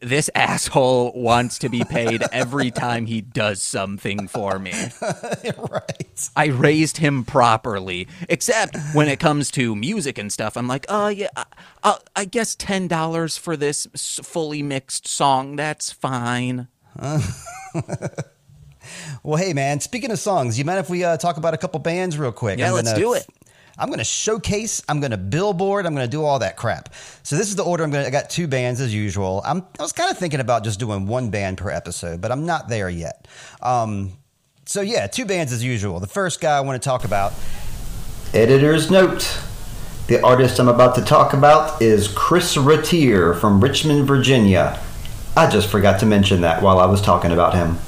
this 0.03 0.29
asshole 0.35 1.13
wants 1.15 1.59
to 1.59 1.69
be 1.71 1.83
paid 1.89 2.23
every 2.33 2.71
time 2.71 3.07
he 3.07 3.21
does 3.23 3.63
something 3.63 4.29
for 4.29 4.59
me. 4.59 4.73
right. 5.59 6.31
I 6.37 6.47
raised 6.47 6.99
him 6.99 7.25
properly, 7.25 8.07
except 8.29 8.77
when 8.93 9.09
it 9.09 9.21
comes 9.21 9.51
to 9.53 9.75
music 9.75 10.19
and 10.19 10.31
stuff. 10.33 10.57
I'm 10.57 10.69
like, 10.69 10.85
oh 10.89 11.09
yeah, 11.09 11.29
I, 11.37 11.45
I, 11.83 11.99
I 12.17 12.25
guess 12.27 12.55
ten 12.55 12.89
dollars 12.89 13.37
for 13.39 13.57
this 13.57 13.87
fully 14.23 14.63
mixed 14.63 15.07
song. 15.07 15.57
That's 15.57 15.93
fine. 15.93 16.69
Well, 19.23 19.37
hey, 19.37 19.53
man, 19.53 19.81
speaking 19.81 20.11
of 20.11 20.19
songs, 20.19 20.59
you 20.59 20.65
mind 20.65 20.79
if 20.79 20.89
we 20.91 21.05
uh, 21.05 21.17
talk 21.17 21.37
about 21.37 21.53
a 21.55 21.59
couple 21.59 21.79
bands 21.81 22.19
real 22.19 22.33
quick? 22.33 22.59
Yeah, 22.59 22.73
let's 22.73 22.93
do 22.95 23.13
it. 23.15 23.27
I'm 23.81 23.89
going 23.89 23.99
to 23.99 24.05
showcase. 24.05 24.83
I'm 24.89 25.01
going 25.01 25.11
to 25.11 25.17
billboard. 25.17 25.87
I'm 25.87 25.95
going 25.95 26.07
to 26.07 26.11
do 26.11 26.25
all 26.25 26.39
that 26.41 26.57
crap. 26.57 26.95
So 27.23 27.37
this 27.37 27.49
is 27.49 27.57
the 27.57 27.65
order. 27.65 27.83
I'm 27.83 27.91
going. 27.91 28.05
to 28.05 28.09
I 28.09 28.11
got 28.11 28.31
two 28.31 28.47
bands 28.47 28.81
as 28.81 28.95
usual. 28.95 29.43
I'm, 29.45 29.65
I 29.79 29.83
was 29.83 29.93
kind 29.93 30.11
of 30.11 30.19
thinking 30.19 30.41
about 30.41 30.65
just 30.65 30.79
doing 30.79 31.07
one 31.07 31.31
band 31.31 31.59
per 31.59 31.71
episode, 31.71 32.21
but 32.21 32.31
I'm 32.31 32.47
not 32.47 32.69
there 32.69 32.89
yet. 32.89 33.27
Um, 33.63 34.13
so 34.67 34.83
yeah, 34.83 35.07
two 35.07 35.25
bands 35.25 35.53
as 35.53 35.65
usual. 35.65 35.99
The 35.99 36.07
first 36.07 36.41
guy 36.41 36.57
I 36.57 36.61
want 36.61 36.81
to 36.81 36.87
talk 36.87 37.05
about. 37.05 37.33
Editor's 38.33 38.91
note. 38.91 39.41
The 40.07 40.23
artist 40.23 40.59
I'm 40.59 40.69
about 40.69 40.95
to 40.97 41.03
talk 41.03 41.33
about 41.33 41.81
is 41.81 42.09
Chris 42.09 42.57
Ratterree 42.57 43.41
from 43.41 43.61
Richmond, 43.61 44.07
Virginia. 44.07 44.81
I 45.37 45.49
just 45.49 45.69
forgot 45.69 46.01
to 46.01 46.07
mention 46.07 46.41
that 46.41 46.63
while 46.63 46.81
I 46.81 46.87
was 46.87 47.01
talking 47.01 47.31
about 47.31 47.55
him. 47.55 47.79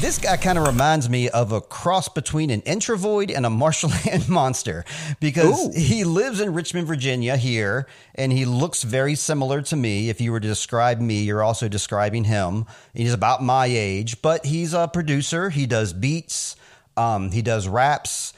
This 0.00 0.16
guy 0.16 0.36
kind 0.36 0.56
of 0.56 0.64
reminds 0.64 1.10
me 1.10 1.28
of 1.28 1.50
a 1.50 1.60
cross 1.60 2.08
between 2.08 2.50
an 2.50 2.60
introvoid 2.62 3.34
and 3.34 3.44
a 3.44 3.50
marshland 3.50 4.28
monster 4.28 4.84
because 5.18 5.60
Ooh. 5.60 5.72
he 5.76 6.04
lives 6.04 6.40
in 6.40 6.54
Richmond, 6.54 6.86
Virginia 6.86 7.36
here, 7.36 7.88
and 8.14 8.30
he 8.30 8.44
looks 8.44 8.84
very 8.84 9.16
similar 9.16 9.60
to 9.62 9.74
me. 9.74 10.08
If 10.08 10.20
you 10.20 10.30
were 10.30 10.38
to 10.38 10.46
describe 10.46 11.00
me, 11.00 11.22
you're 11.22 11.42
also 11.42 11.66
describing 11.66 12.22
him. 12.22 12.66
He's 12.94 13.12
about 13.12 13.42
my 13.42 13.66
age, 13.66 14.22
but 14.22 14.46
he's 14.46 14.72
a 14.72 14.86
producer. 14.86 15.50
He 15.50 15.66
does 15.66 15.92
beats, 15.92 16.54
um, 16.96 17.32
he 17.32 17.42
does 17.42 17.66
raps. 17.66 18.32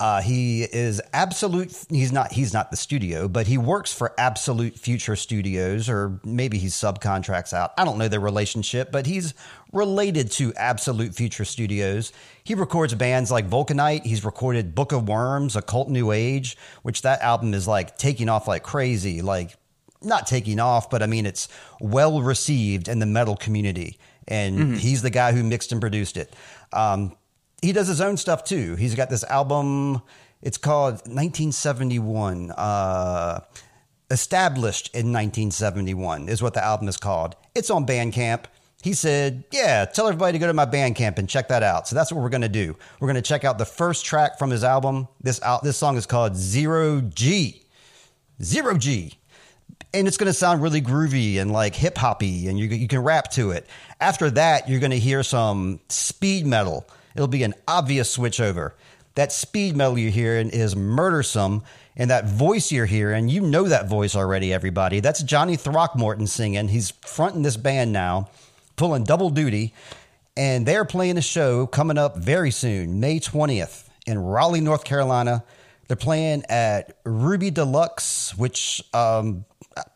Uh, 0.00 0.22
he 0.22 0.62
is 0.62 1.02
absolute. 1.12 1.76
He's 1.90 2.12
not. 2.12 2.32
He's 2.32 2.52
not 2.52 2.70
the 2.70 2.76
studio, 2.76 3.26
but 3.26 3.48
he 3.48 3.58
works 3.58 3.92
for 3.92 4.14
Absolute 4.16 4.78
Future 4.78 5.16
Studios, 5.16 5.88
or 5.88 6.20
maybe 6.24 6.56
he 6.56 6.68
subcontracts 6.68 7.52
out. 7.52 7.72
I 7.76 7.84
don't 7.84 7.98
know 7.98 8.06
their 8.06 8.20
relationship, 8.20 8.92
but 8.92 9.06
he's 9.06 9.34
related 9.72 10.30
to 10.32 10.54
Absolute 10.54 11.16
Future 11.16 11.44
Studios. 11.44 12.12
He 12.44 12.54
records 12.54 12.94
bands 12.94 13.32
like 13.32 13.50
Vulcanite. 13.50 14.04
He's 14.06 14.24
recorded 14.24 14.72
Book 14.72 14.92
of 14.92 15.08
Worms, 15.08 15.56
Occult 15.56 15.88
New 15.88 16.12
Age, 16.12 16.56
which 16.82 17.02
that 17.02 17.20
album 17.20 17.52
is 17.52 17.66
like 17.66 17.98
taking 17.98 18.28
off 18.28 18.46
like 18.46 18.62
crazy. 18.62 19.20
Like 19.20 19.56
not 20.00 20.28
taking 20.28 20.60
off, 20.60 20.90
but 20.90 21.02
I 21.02 21.06
mean 21.06 21.26
it's 21.26 21.48
well 21.80 22.22
received 22.22 22.86
in 22.86 23.00
the 23.00 23.06
metal 23.06 23.34
community. 23.36 23.98
And 24.28 24.76
he's 24.76 25.02
the 25.02 25.10
guy 25.10 25.32
who 25.32 25.42
mixed 25.42 25.72
and 25.72 25.80
produced 25.80 26.18
it. 26.18 26.32
Um, 26.72 27.16
he 27.62 27.72
does 27.72 27.88
his 27.88 28.00
own 28.00 28.16
stuff 28.16 28.44
too. 28.44 28.76
He's 28.76 28.94
got 28.94 29.10
this 29.10 29.24
album. 29.24 30.02
It's 30.42 30.58
called 30.58 30.94
1971. 31.06 32.52
Uh, 32.52 33.40
established 34.10 34.88
in 34.94 35.12
1971 35.12 36.28
is 36.28 36.40
what 36.40 36.54
the 36.54 36.64
album 36.64 36.88
is 36.88 36.96
called. 36.96 37.36
It's 37.54 37.70
on 37.70 37.86
Bandcamp. 37.86 38.44
He 38.82 38.92
said, 38.92 39.44
"Yeah, 39.50 39.84
tell 39.86 40.06
everybody 40.06 40.32
to 40.34 40.38
go 40.38 40.46
to 40.46 40.54
my 40.54 40.66
Bandcamp 40.66 41.18
and 41.18 41.28
check 41.28 41.48
that 41.48 41.64
out." 41.64 41.88
So 41.88 41.96
that's 41.96 42.12
what 42.12 42.22
we're 42.22 42.28
going 42.28 42.42
to 42.42 42.48
do. 42.48 42.76
We're 43.00 43.08
going 43.08 43.16
to 43.16 43.22
check 43.22 43.44
out 43.44 43.58
the 43.58 43.64
first 43.64 44.04
track 44.04 44.38
from 44.38 44.50
his 44.50 44.62
album. 44.62 45.08
This 45.20 45.42
out 45.42 45.64
this 45.64 45.76
song 45.76 45.96
is 45.96 46.06
called 46.06 46.36
Zero 46.36 47.00
G. 47.00 47.62
Zero 48.40 48.78
G 48.78 49.18
and 49.94 50.06
it's 50.06 50.16
going 50.16 50.26
to 50.26 50.34
sound 50.34 50.62
really 50.62 50.82
groovy 50.82 51.40
and 51.40 51.52
like 51.52 51.74
hip 51.74 51.96
hoppy, 51.96 52.48
and 52.48 52.58
you 52.58 52.66
you 52.66 52.88
can 52.88 53.00
rap 53.00 53.30
to 53.32 53.50
it. 53.50 53.66
After 54.00 54.30
that, 54.30 54.68
you're 54.68 54.80
going 54.80 54.90
to 54.90 54.98
hear 54.98 55.22
some 55.22 55.80
speed 55.88 56.46
metal. 56.46 56.88
It'll 57.18 57.26
be 57.26 57.42
an 57.42 57.54
obvious 57.66 58.16
switchover. 58.16 58.74
That 59.16 59.32
speed 59.32 59.76
metal 59.76 59.98
you're 59.98 60.12
hearing 60.12 60.50
is 60.50 60.76
murdersome, 60.76 61.64
and 61.96 62.12
that 62.12 62.26
voice 62.26 62.70
you're 62.70 62.86
hearing, 62.86 63.28
you 63.28 63.40
know 63.40 63.64
that 63.64 63.88
voice 63.88 64.14
already. 64.14 64.52
Everybody, 64.52 65.00
that's 65.00 65.24
Johnny 65.24 65.56
Throckmorton 65.56 66.28
singing. 66.28 66.68
He's 66.68 66.92
fronting 66.92 67.42
this 67.42 67.56
band 67.56 67.92
now, 67.92 68.30
pulling 68.76 69.02
double 69.02 69.30
duty, 69.30 69.74
and 70.36 70.64
they're 70.64 70.84
playing 70.84 71.18
a 71.18 71.20
show 71.20 71.66
coming 71.66 71.98
up 71.98 72.18
very 72.18 72.52
soon, 72.52 73.00
May 73.00 73.18
20th 73.18 73.88
in 74.06 74.20
Raleigh, 74.20 74.60
North 74.60 74.84
Carolina. 74.84 75.42
They're 75.88 75.96
playing 75.96 76.44
at 76.48 76.98
Ruby 77.04 77.50
Deluxe, 77.50 78.38
which 78.38 78.80
um, 78.94 79.44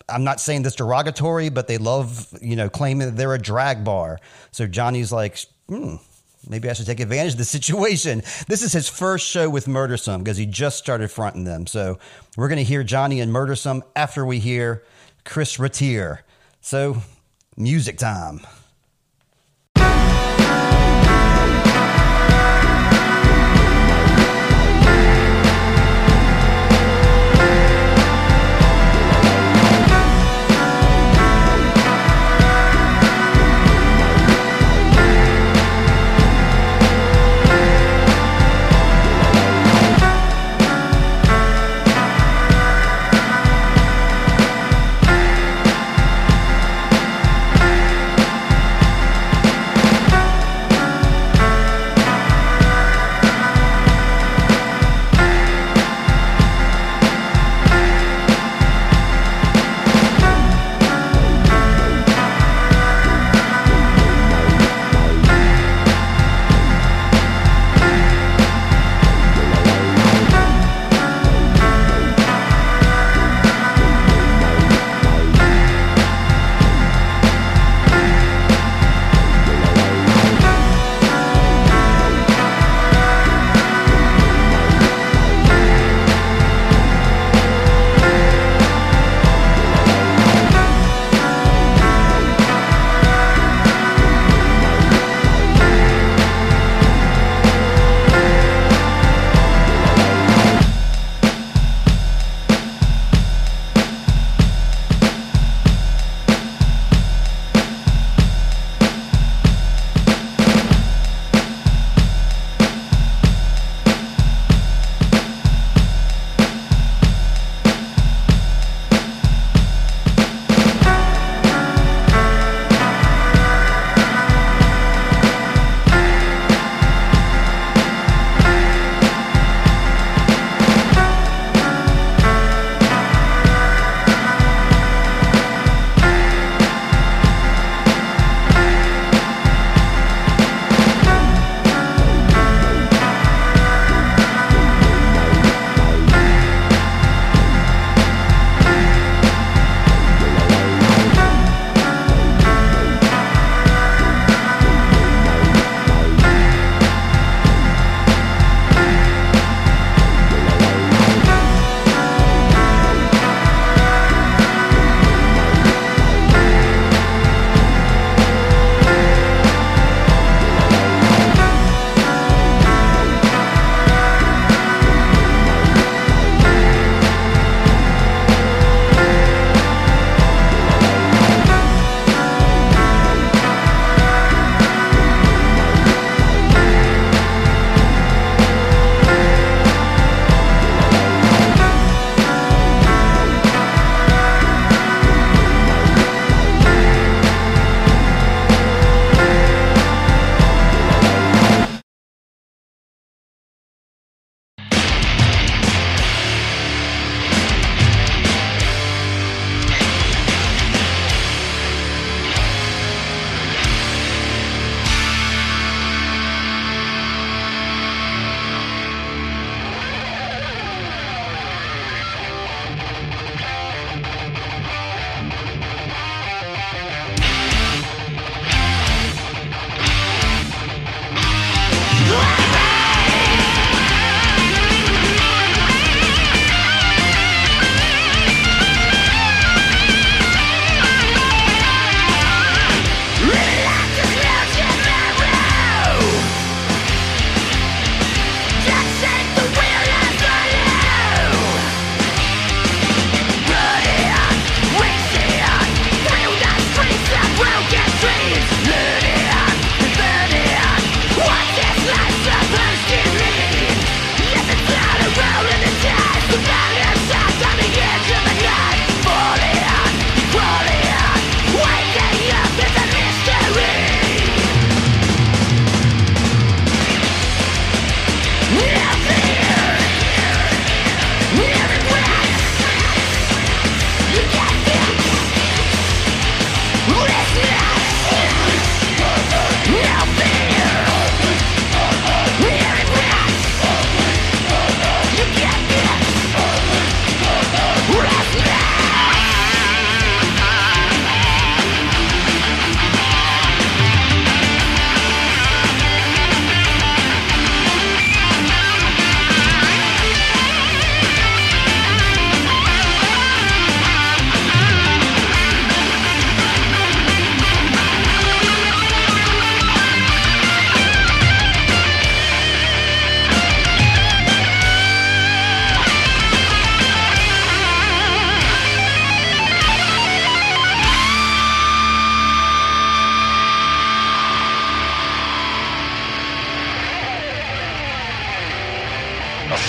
I'm 0.09 0.25
not 0.25 0.41
saying 0.41 0.65
this 0.65 0.75
derogatory, 0.75 1.51
but 1.51 1.69
they 1.69 1.79
love, 1.79 2.37
you 2.43 2.57
know, 2.57 2.69
claiming 2.69 3.07
that 3.07 3.17
they're 3.17 3.35
a 3.35 3.41
drag 3.41 3.85
bar. 3.85 4.19
So 4.51 4.67
Johnny's 4.67 5.13
like, 5.13 5.39
hmm, 5.69 5.99
maybe 6.49 6.69
I 6.69 6.73
should 6.73 6.87
take 6.87 7.01
advantage 7.01 7.33
of 7.33 7.39
the 7.39 7.45
situation. 7.45 8.23
This 8.49 8.63
is 8.63 8.73
his 8.73 8.89
first 8.89 9.27
show 9.27 9.49
with 9.49 9.69
Murdersome 9.69 10.23
because 10.23 10.37
he 10.37 10.47
just 10.47 10.77
started 10.77 11.11
fronting 11.11 11.45
them. 11.45 11.67
So 11.67 11.99
we're 12.37 12.49
going 12.49 12.59
to 12.59 12.65
hear 12.65 12.83
Johnny 12.83 13.21
and 13.21 13.33
Murdersome 13.33 13.83
after 13.97 14.27
we 14.27 14.39
hear 14.39 14.83
Chris 15.25 15.57
Ratterree. 15.57 16.19
So, 16.61 17.03
music 17.57 17.99
time. 17.99 18.41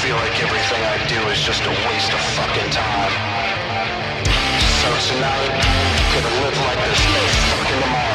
Feel 0.04 0.18
like 0.18 0.38
everything 0.44 0.84
I 0.84 0.98
do 1.08 1.16
is 1.30 1.40
just 1.40 1.64
a 1.64 1.70
waste 1.88 2.12
of 2.12 2.20
fucking 2.36 2.70
time. 2.72 3.14
So 4.84 4.90
tonight, 5.16 5.48
gonna 6.12 6.44
live 6.44 6.58
like 6.68 6.78
there's 6.84 7.06
no 7.16 7.24
fucking 7.48 7.82
tomorrow. 7.82 8.13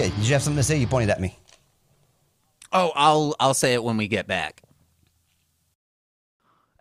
Okay, 0.00 0.08
did 0.16 0.26
you 0.26 0.32
have 0.32 0.42
something 0.42 0.56
to 0.56 0.62
say? 0.62 0.78
You 0.78 0.86
pointed 0.86 1.10
at 1.10 1.20
me. 1.20 1.36
Oh, 2.72 2.90
I'll 2.94 3.36
I'll 3.38 3.52
say 3.52 3.74
it 3.74 3.84
when 3.84 3.98
we 3.98 4.08
get 4.08 4.26
back. 4.26 4.62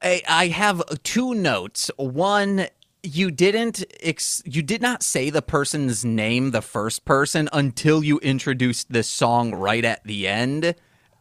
I, 0.02 0.22
I 0.26 0.48
have 0.48 0.82
two 1.04 1.36
notes. 1.36 1.92
One, 1.98 2.68
you 3.04 3.30
didn't 3.30 3.84
ex- 4.00 4.42
you 4.46 4.62
did 4.62 4.82
not 4.82 5.04
say 5.04 5.30
the 5.30 5.42
person's 5.42 6.06
name, 6.06 6.52
the 6.52 6.62
first 6.62 7.04
person, 7.04 7.50
until 7.52 8.06
you 8.06 8.20
introduced 8.20 8.90
this 8.94 9.10
song 9.10 9.54
right 9.54 9.84
at 9.84 10.02
the 10.06 10.26
end. 10.26 10.76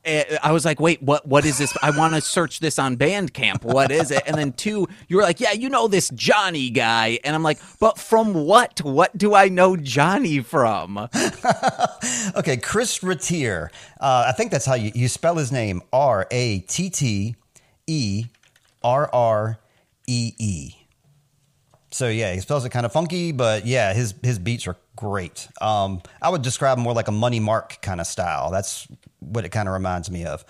Eh, 0.09 0.39
I 0.43 0.53
was 0.53 0.65
like, 0.65 0.81
wait, 0.81 1.03
what? 1.03 1.27
What 1.27 1.45
is 1.45 1.59
this? 1.59 1.77
I 1.83 1.91
want 1.91 2.15
to 2.15 2.23
search 2.23 2.61
this 2.61 2.79
on 2.79 2.97
Bandcamp. 2.97 3.63
What 3.63 3.91
is 3.91 4.11
it? 4.11 4.23
And 4.27 4.37
then 4.37 4.53
two, 4.53 4.89
you 5.07 5.17
were 5.17 5.23
like, 5.23 5.39
yeah, 5.39 5.53
you 5.53 5.69
know 5.69 5.87
this 5.87 6.09
Johnny 6.11 6.71
guy, 6.71 7.19
and 7.25 7.37
I'm 7.37 7.43
like, 7.43 7.59
but 7.79 7.99
from 7.99 8.33
what? 8.33 8.81
What 8.83 9.17
do 9.19 9.35
I 9.35 9.49
know 9.49 9.77
Johnny 9.77 10.41
from? 10.41 11.09
Okay, 12.37 12.57
Chris 12.57 13.01
Ratterree. 13.01 13.69
Uh, 14.01 14.25
I 14.29 14.33
think 14.33 14.51
that's 14.51 14.67
how 14.67 14.75
you, 14.75 14.93
you 14.95 15.09
spell 15.09 15.37
his 15.37 15.51
name 15.51 15.83
R 15.93 16.27
A 16.31 16.61
T 16.61 16.89
T 16.91 17.37
E 17.87 18.27
R 18.83 19.11
R 19.13 19.59
E 20.07 20.33
E. 20.39 20.75
So 21.91 22.09
yeah, 22.09 22.33
he 22.33 22.41
spells 22.41 22.65
it 22.65 22.71
kind 22.71 22.87
of 22.87 22.93
funky, 22.93 23.33
but 23.33 23.67
yeah, 23.67 23.93
his 23.93 24.15
his 24.23 24.39
beats 24.39 24.67
are 24.67 24.77
great. 24.97 25.49
Um, 25.61 26.03
I 26.23 26.29
would 26.29 26.43
describe 26.43 26.79
him 26.79 26.85
more 26.85 26.93
like 26.93 27.09
a 27.09 27.13
Money 27.13 27.41
Mark 27.41 27.81
kind 27.83 28.01
of 28.01 28.07
style. 28.07 28.51
That's 28.51 28.87
what 29.21 29.45
it 29.45 29.51
kind 29.51 29.69
of 29.69 29.75
reminds 29.75 30.11
me 30.11 30.25
of. 30.25 30.45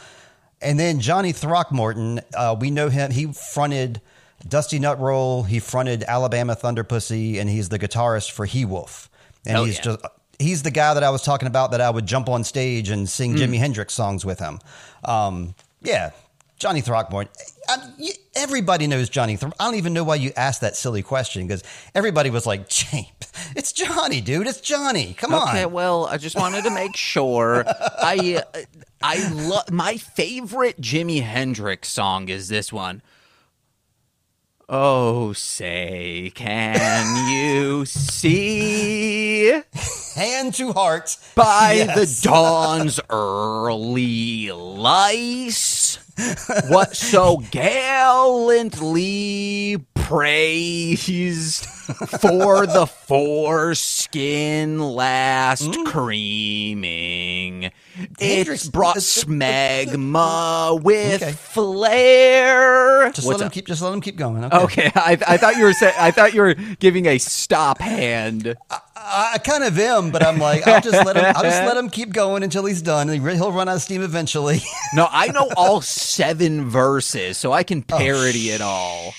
And 0.61 0.79
then 0.79 1.01
Johnny 1.01 1.33
Throckmorton, 1.33 2.21
uh, 2.35 2.57
we 2.59 2.71
know 2.71 2.89
him. 2.89 3.11
He 3.11 3.33
fronted 3.33 4.01
Dusty 4.47 4.79
Nut 4.79 4.99
Roll. 4.99 5.45
He 5.45 5.61
fronted 5.61 6.03
Alabama 6.05 6.55
Thunder 6.55 6.85
Pussy, 6.85 7.39
and 7.39 7.49
he's 7.49 7.69
the 7.69 7.79
guitarist 7.79 8.33
for 8.33 8.45
He 8.45 8.65
Wolf. 8.65 9.09
And 9.47 9.57
Hell 9.57 9.65
he's 9.65 9.77
yeah. 9.77 9.83
just 9.83 10.01
he's 10.39 10.63
the 10.63 10.71
guy 10.71 10.95
that 10.95 11.03
I 11.03 11.11
was 11.11 11.23
talking 11.23 11.49
about 11.49 11.71
that 11.73 11.81
I 11.81 11.91
would 11.91 12.07
jump 12.07 12.29
on 12.29 12.45
stage 12.45 12.91
and 12.91 13.09
sing 13.09 13.33
Hmm. 13.33 13.39
Jimi 13.39 13.59
Hendrix 13.59 13.95
songs 13.95 14.25
with 14.25 14.39
him. 14.39 14.61
Um, 15.05 15.55
yeah, 15.81 16.11
Johnny 16.59 16.81
Throckmorton. 16.81 17.33
I, 17.69 17.77
you, 17.99 18.13
everybody 18.35 18.87
knows 18.87 19.09
Johnny. 19.09 19.37
Throck. 19.37 19.53
I 19.61 19.65
don't 19.65 19.77
even 19.77 19.93
know 19.93 20.05
why 20.05 20.17
you 20.17 20.33
asked 20.37 20.61
that 20.63 20.77
silly 20.77 21.03
question 21.03 21.47
because 21.47 21.63
everybody 21.95 22.31
was 22.31 22.47
like, 22.47 22.69
"James, 22.69 23.09
it's 23.57 23.73
Johnny, 23.73 24.21
dude. 24.21 24.47
It's 24.47 24.61
Johnny. 24.61 25.15
Come 25.15 25.33
Okay, 25.35 25.43
on." 25.43 25.49
Okay, 25.49 25.67
well, 25.67 26.07
I 26.07 26.17
just 26.19 26.37
wanted 26.37 26.65
to 26.65 26.71
make 26.71 26.97
sure. 26.97 27.65
I 27.67 28.43
I 29.03 29.29
love 29.33 29.71
my 29.71 29.97
favorite 29.97 30.81
Jimi 30.81 31.23
Hendrix 31.23 31.89
song 31.89 32.29
is 32.29 32.49
this 32.49 32.73
one. 32.73 33.03
Oh, 34.71 35.33
say, 35.33 36.31
can 36.35 37.31
you 37.33 37.87
see 37.87 39.63
Hand 40.15 40.53
to 40.55 40.75
heart. 40.75 41.17
by 41.35 41.73
Yes. 41.73 42.21
the 42.21 42.29
dawn's 42.29 43.01
early 43.09 44.51
lice 44.53 45.99
what 46.69 46.95
so 46.95 47.39
gallantly 48.49 49.77
praised 50.09 51.67
for 51.67 52.67
the 52.67 52.87
foreskin 52.87 54.81
last 54.81 55.65
mm. 55.71 55.87
creaming? 55.87 57.71
Hendrix- 58.19 58.63
It's 58.65 58.69
brought 58.71 58.97
smegma 59.01 60.83
with 60.83 61.23
Okay. 61.23 61.33
flair. 61.33 63.11
Just 63.13 63.27
What's 63.27 63.41
let 63.41 63.47
him 63.47 63.51
keep. 63.51 63.67
Just 63.67 63.83
let 63.83 63.93
him 63.93 64.01
keep 64.01 64.17
going. 64.17 64.45
Okay. 64.45 64.57
Okay, 64.69 64.93
I, 64.95 65.19
I 65.27 65.37
thought 65.37 65.57
you 65.57 65.65
were 65.65 65.73
saying. 65.75 65.95
I 65.99 66.11
thought 66.11 66.33
you 66.35 66.41
were 66.43 66.55
giving 66.55 67.07
a 67.07 67.19
stop 67.19 67.79
hand. 67.81 68.57
I, 68.71 69.33
I 69.35 69.39
kind 69.39 69.63
of 69.65 69.79
am, 69.79 70.11
but 70.11 70.25
I'm 70.25 70.39
like, 70.39 70.67
I'll 70.67 70.81
just 70.81 71.05
let 71.05 71.17
him. 71.17 71.25
I'll 71.25 71.43
just 71.43 71.63
let 71.65 71.77
him 71.77 71.91
keep 71.91 72.13
going 72.15 72.43
until 72.43 72.65
he's 72.65 72.83
done. 72.83 73.09
He- 73.09 73.19
He'll 73.19 73.53
run 73.53 73.69
out 73.69 73.77
of 73.77 73.83
steam 73.83 74.03
eventually. 74.03 74.61
No, 74.95 75.07
I 75.11 75.29
know 75.29 75.51
all 75.57 75.81
seven 75.83 76.69
verses, 76.71 77.37
so 77.39 77.53
I 77.53 77.63
can 77.63 77.85
oh, 77.93 77.99
parody 77.99 78.51
it 78.51 78.61
all. 78.63 79.15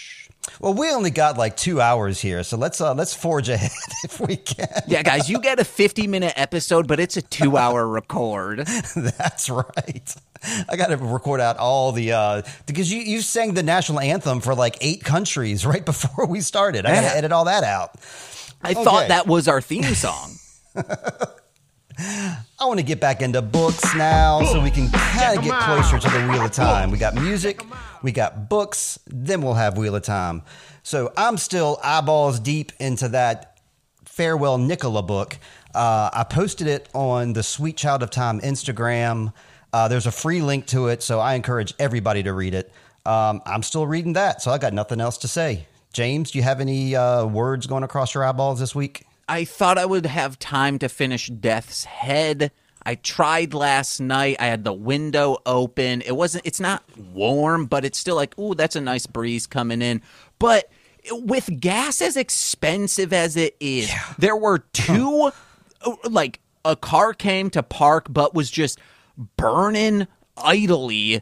Well, 0.60 0.74
we 0.74 0.90
only 0.92 1.10
got 1.12 1.38
like 1.38 1.56
two 1.56 1.80
hours 1.80 2.20
here, 2.20 2.44
so 2.44 2.58
let's 2.58 2.82
uh, 2.82 2.94
let's 2.94 3.14
forge 3.14 3.50
ahead 3.50 3.72
if 4.04 4.20
we 4.20 4.36
can. 4.36 4.68
Yeah, 4.88 5.04
guys, 5.04 5.30
you 5.30 5.40
get 5.40 5.60
a 5.60 5.64
50 5.64 6.08
minute 6.08 6.34
episode, 6.36 6.88
but 6.88 7.00
it's 7.00 7.18
a 7.18 7.22
two 7.22 7.58
hour 7.58 7.88
record. 7.88 8.60
That's 8.96 9.50
right. 9.50 10.16
I 10.70 10.76
got 10.78 10.88
to 10.88 10.98
record 10.98 11.42
out 11.42 11.58
all 11.58 11.92
the 11.92 12.14
uh, 12.14 12.42
because 12.66 12.92
you 12.92 13.00
you 13.02 13.22
sang 13.22 13.54
the 13.54 13.64
national 13.64 14.00
anthem 14.00 14.40
for 14.40 14.56
like 14.56 14.78
eight 14.82 15.04
countries 15.04 15.66
right 15.66 15.86
before 15.86 16.26
we 16.26 16.42
started. 16.42 16.86
I 16.86 16.96
got 16.96 17.04
Yeah. 17.04 17.10
to 17.12 17.18
edit 17.18 17.32
all 17.32 17.46
that 17.46 17.64
out. 17.64 17.92
I 18.62 18.74
thought 18.74 19.08
that 19.10 19.28
was 19.28 19.48
our 19.48 19.62
theme 19.62 19.84
song. 19.96 20.36
I 22.62 22.66
want 22.66 22.80
to 22.80 22.86
get 22.86 23.00
back 23.02 23.22
into 23.22 23.42
books 23.42 23.94
now 23.96 24.42
so 24.44 24.62
we 24.62 24.72
can 24.72 24.90
kind 24.90 25.38
of 25.38 25.44
get 25.44 25.54
closer 25.62 26.00
to 26.00 26.10
the 26.10 26.28
Wheel 26.32 26.46
of 26.46 26.52
Time. 26.52 26.92
We 26.92 26.98
got 26.98 27.14
music, 27.16 27.62
we 28.02 28.12
got 28.12 28.50
books, 28.50 29.00
then 29.08 29.42
we'll 29.42 29.56
have 29.56 29.78
Wheel 29.78 29.96
of 29.96 30.04
Time. 30.04 30.44
So 30.84 31.12
I'm 31.18 31.38
still 31.38 31.80
eyeballs 31.84 32.40
deep 32.40 32.72
into 32.80 33.10
that 33.10 33.60
Farewell 34.06 34.58
Nikola 34.58 35.04
book. 35.04 35.38
Uh, 35.74 36.10
I 36.12 36.24
posted 36.24 36.68
it 36.68 36.90
on 36.94 37.34
the 37.34 37.44
Sweet 37.44 37.78
Child 37.78 38.04
of 38.04 38.10
Time 38.10 38.40
Instagram. 38.42 39.34
Uh, 39.72 39.88
there's 39.88 40.08
a 40.08 40.12
free 40.12 40.42
link 40.42 40.66
to 40.68 40.88
it, 40.88 41.04
so 41.04 41.20
I 41.20 41.36
encourage 41.36 41.74
everybody 41.80 42.24
to 42.24 42.34
read 42.34 42.54
it. 42.54 42.72
Um, 43.06 43.42
I'm 43.46 43.64
still 43.64 43.88
reading 43.88 44.14
that, 44.14 44.42
so 44.42 44.52
I 44.52 44.58
got 44.58 44.74
nothing 44.74 45.00
else 45.00 45.18
to 45.20 45.28
say. 45.28 45.68
James, 45.94 46.32
do 46.32 46.40
you 46.40 46.44
have 46.44 46.60
any 46.60 46.96
uh, 46.96 47.26
words 47.26 47.66
going 47.66 47.84
across 47.84 48.14
your 48.14 48.24
eyeballs 48.24 48.60
this 48.60 48.76
week? 48.76 49.06
I 49.28 49.46
thought 49.46 49.78
I 49.78 49.86
would 49.86 50.06
have 50.06 50.40
time 50.40 50.80
to 50.80 50.90
finish 50.90 51.28
Death's 51.28 51.84
Head. 51.86 52.52
I 52.84 52.96
tried 52.96 53.54
last 53.54 54.00
night. 54.00 54.38
I 54.40 54.46
had 54.46 54.64
the 54.64 54.74
window 54.74 55.38
open. 55.46 56.02
It 56.02 56.16
wasn't 56.16 56.46
it's 56.46 56.60
not 56.60 56.84
warm, 56.98 57.66
but 57.66 57.86
it's 57.86 57.98
still 57.98 58.16
like, 58.16 58.38
"Ooh, 58.40 58.56
that's 58.56 58.76
a 58.76 58.82
nice 58.82 59.06
breeze 59.06 59.48
coming 59.48 59.82
in." 59.82 60.02
But 60.40 60.70
with 61.12 61.60
gas 61.60 62.02
as 62.02 62.16
expensive 62.18 63.14
as 63.14 63.36
it 63.36 63.56
is, 63.60 63.92
there 64.18 64.36
were 64.36 64.60
two 64.60 65.32
uh, 65.86 65.96
like 66.10 66.40
a 66.66 66.76
car 66.76 67.14
came 67.14 67.50
to 67.50 67.64
park 67.64 68.08
but 68.10 68.34
was 68.34 68.52
just 68.52 68.80
burning 69.38 70.08
idly 70.38 71.22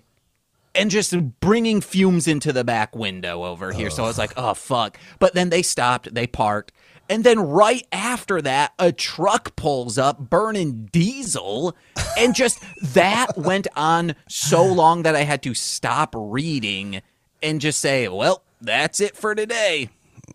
and 0.76 0.92
just 0.92 1.40
bringing 1.40 1.82
fumes 1.82 2.28
into 2.28 2.54
the 2.54 2.64
back 2.64 2.96
window 2.96 3.44
over 3.44 3.72
here. 3.74 3.90
So 3.90 4.04
I 4.04 4.08
was 4.08 4.18
like, 4.18 4.34
oh, 4.38 4.54
fuck. 4.54 5.00
But 5.20 5.34
then 5.34 5.50
they 5.50 5.64
stopped, 5.64 6.14
they 6.14 6.28
parked. 6.28 6.72
And 7.10 7.24
then 7.24 7.40
right 7.40 7.86
after 7.92 8.42
that, 8.42 8.74
a 8.78 8.92
truck 8.92 9.56
pulls 9.56 9.98
up 9.98 10.30
burning 10.30 10.90
diesel. 10.92 11.76
And 12.18 12.36
just 12.36 12.62
that 12.94 13.38
went 13.38 13.68
on 13.76 14.16
so 14.28 14.66
long 14.66 15.04
that 15.04 15.16
I 15.16 15.24
had 15.24 15.42
to 15.44 15.54
stop 15.54 16.14
reading 16.18 17.02
and 17.42 17.62
just 17.62 17.80
say, 17.80 18.08
well, 18.08 18.44
that's 18.62 19.00
it 19.00 19.16
for 19.16 19.36
today. 19.36 19.90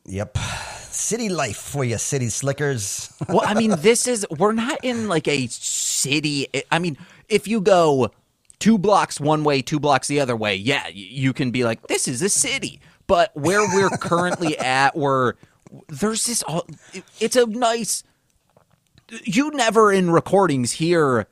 Yep. 0.06 0.38
City 0.78 1.28
life 1.28 1.56
for 1.56 1.84
you, 1.84 1.98
city 1.98 2.28
slickers. 2.28 3.12
Well, 3.28 3.42
I 3.44 3.54
mean, 3.54 3.74
this 3.78 4.06
is, 4.06 4.26
we're 4.30 4.52
not 4.52 4.84
in 4.84 5.08
like 5.08 5.26
a 5.26 5.46
city. 5.46 6.48
I 6.70 6.78
mean, 6.78 6.98
if 7.28 7.48
you 7.48 7.60
go 7.60 8.10
two 8.58 8.78
blocks 8.78 9.20
one 9.20 9.42
way, 9.42 9.62
two 9.62 9.80
blocks 9.80 10.08
the 10.08 10.20
other 10.20 10.36
way, 10.36 10.56
yeah, 10.56 10.88
you 10.88 11.32
can 11.32 11.50
be 11.50 11.64
like, 11.64 11.86
this 11.86 12.08
is 12.08 12.20
a 12.20 12.28
city. 12.28 12.80
But 13.06 13.30
where 13.34 13.60
we're 13.74 13.90
currently 13.90 14.58
at, 14.58 14.96
where 14.96 15.34
there's 15.88 16.26
this, 16.26 16.42
all- 16.42 16.66
it's 17.20 17.36
a 17.36 17.46
nice, 17.46 18.04
you 19.24 19.50
never 19.50 19.92
in 19.92 20.10
recordings 20.10 20.72
hear 20.72 21.26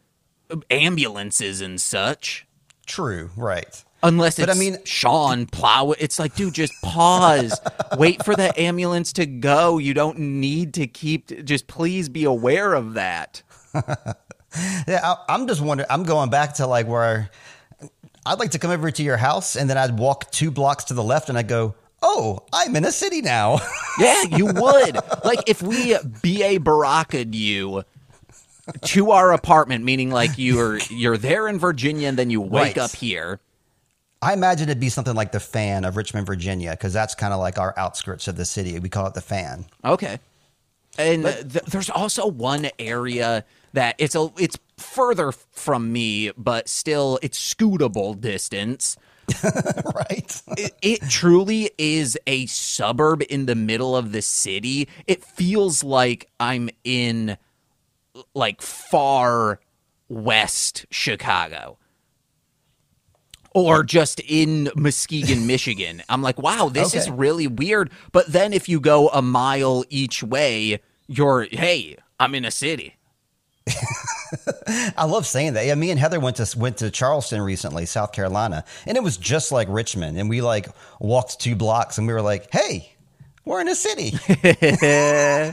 ambulances 0.70 1.60
and 1.60 1.80
such. 1.80 2.46
True, 2.86 3.30
right. 3.36 3.84
Unless 4.02 4.38
it's 4.38 4.46
But 4.46 4.56
I 4.56 4.58
mean- 4.58 4.78
Sean 4.84 5.46
Plow. 5.46 5.92
It's 5.92 6.18
like, 6.18 6.34
dude, 6.34 6.54
just 6.54 6.72
pause. 6.82 7.60
Wait 7.98 8.24
for 8.24 8.34
the 8.34 8.58
ambulance 8.58 9.12
to 9.14 9.26
go. 9.26 9.78
You 9.78 9.92
don't 9.94 10.18
need 10.18 10.74
to 10.74 10.86
keep. 10.86 11.44
Just 11.44 11.66
please 11.66 12.08
be 12.08 12.24
aware 12.24 12.74
of 12.74 12.94
that. 12.94 13.42
Yeah, 14.88 14.98
I, 15.04 15.16
I'm 15.28 15.46
just 15.46 15.60
wondering. 15.60 15.86
I'm 15.88 16.02
going 16.02 16.28
back 16.28 16.54
to 16.54 16.66
like 16.66 16.88
where 16.88 17.30
I'd 18.26 18.40
like 18.40 18.50
to 18.50 18.58
come 18.58 18.72
over 18.72 18.90
to 18.90 19.02
your 19.04 19.16
house, 19.16 19.54
and 19.54 19.70
then 19.70 19.78
I'd 19.78 19.96
walk 19.96 20.32
two 20.32 20.50
blocks 20.50 20.82
to 20.84 20.94
the 20.94 21.04
left, 21.04 21.28
and 21.28 21.38
I'd 21.38 21.46
go, 21.46 21.76
"Oh, 22.02 22.40
I'm 22.52 22.74
in 22.76 22.84
a 22.84 22.92
city 22.92 23.22
now." 23.22 23.58
Yeah, 23.98 24.22
you 24.30 24.46
would. 24.46 24.96
like 25.24 25.40
if 25.46 25.60
we 25.62 25.92
BA 25.94 26.58
Baraka'd 26.60 27.34
you 27.34 27.82
to 28.82 29.10
our 29.10 29.32
apartment, 29.32 29.84
meaning 29.84 30.10
like 30.10 30.30
you're 30.38 30.78
you're 30.88 31.18
there 31.18 31.48
in 31.48 31.58
Virginia 31.58 32.08
and 32.08 32.18
then 32.18 32.30
you 32.30 32.40
wake 32.40 32.76
Right. 32.76 32.78
up 32.78 32.92
here. 32.92 33.40
I 34.22 34.32
imagine 34.32 34.68
it'd 34.70 34.80
be 34.80 34.88
something 34.90 35.14
like 35.14 35.32
the 35.32 35.40
Fan 35.40 35.84
of 35.84 35.96
Richmond, 35.96 36.26
Virginia, 36.26 36.70
because 36.70 36.92
that's 36.92 37.14
kind 37.14 37.34
of 37.34 37.40
like 37.40 37.58
our 37.58 37.74
outskirts 37.76 38.28
of 38.28 38.36
the 38.36 38.44
city. 38.44 38.78
We 38.78 38.88
call 38.88 39.06
it 39.06 39.14
the 39.14 39.20
Fan. 39.20 39.66
Okay. 39.84 40.18
And 40.98 41.24
th- 41.24 41.64
there's 41.66 41.90
also 41.90 42.26
one 42.26 42.68
area 42.78 43.44
that 43.72 43.96
it's 43.98 44.14
a 44.14 44.30
it's 44.38 44.56
further 44.78 45.32
from 45.32 45.92
me, 45.92 46.30
but 46.38 46.68
still 46.68 47.18
it's 47.22 47.54
scootable 47.54 48.18
distance. 48.18 48.96
right. 49.94 50.42
It, 50.56 50.74
it 50.82 51.00
truly 51.08 51.70
is 51.78 52.18
a 52.26 52.46
suburb 52.46 53.22
in 53.28 53.46
the 53.46 53.54
middle 53.54 53.96
of 53.96 54.12
the 54.12 54.22
city. 54.22 54.88
It 55.06 55.24
feels 55.24 55.82
like 55.84 56.28
I'm 56.38 56.70
in 56.84 57.36
like 58.34 58.62
far 58.62 59.60
west 60.08 60.86
Chicago. 60.90 61.78
Or 63.52 63.82
just 63.82 64.20
in 64.20 64.70
Muskegon, 64.76 65.46
Michigan. 65.46 66.04
I'm 66.08 66.22
like, 66.22 66.38
wow, 66.40 66.68
this 66.68 66.94
is 66.94 67.10
really 67.10 67.48
weird. 67.48 67.90
But 68.12 68.28
then 68.28 68.52
if 68.52 68.68
you 68.68 68.78
go 68.78 69.08
a 69.08 69.22
mile 69.22 69.84
each 69.88 70.22
way, 70.22 70.80
you're, 71.08 71.48
hey, 71.50 71.96
I'm 72.20 72.36
in 72.36 72.44
a 72.44 72.52
city. 72.52 72.96
I 74.96 75.04
love 75.04 75.26
saying 75.26 75.54
that. 75.54 75.66
Yeah, 75.66 75.74
me 75.74 75.90
and 75.90 75.98
Heather 75.98 76.20
went 76.20 76.36
to 76.36 76.58
went 76.58 76.78
to 76.78 76.90
Charleston 76.90 77.40
recently, 77.42 77.86
South 77.86 78.12
Carolina, 78.12 78.64
and 78.86 78.96
it 78.96 79.02
was 79.02 79.16
just 79.16 79.52
like 79.52 79.68
Richmond. 79.70 80.18
And 80.18 80.28
we 80.28 80.40
like 80.40 80.68
walked 80.98 81.40
two 81.40 81.56
blocks, 81.56 81.98
and 81.98 82.06
we 82.06 82.12
were 82.12 82.22
like, 82.22 82.52
"Hey, 82.52 82.92
we're 83.44 83.60
in 83.60 83.68
a 83.68 83.74
city." 83.74 84.12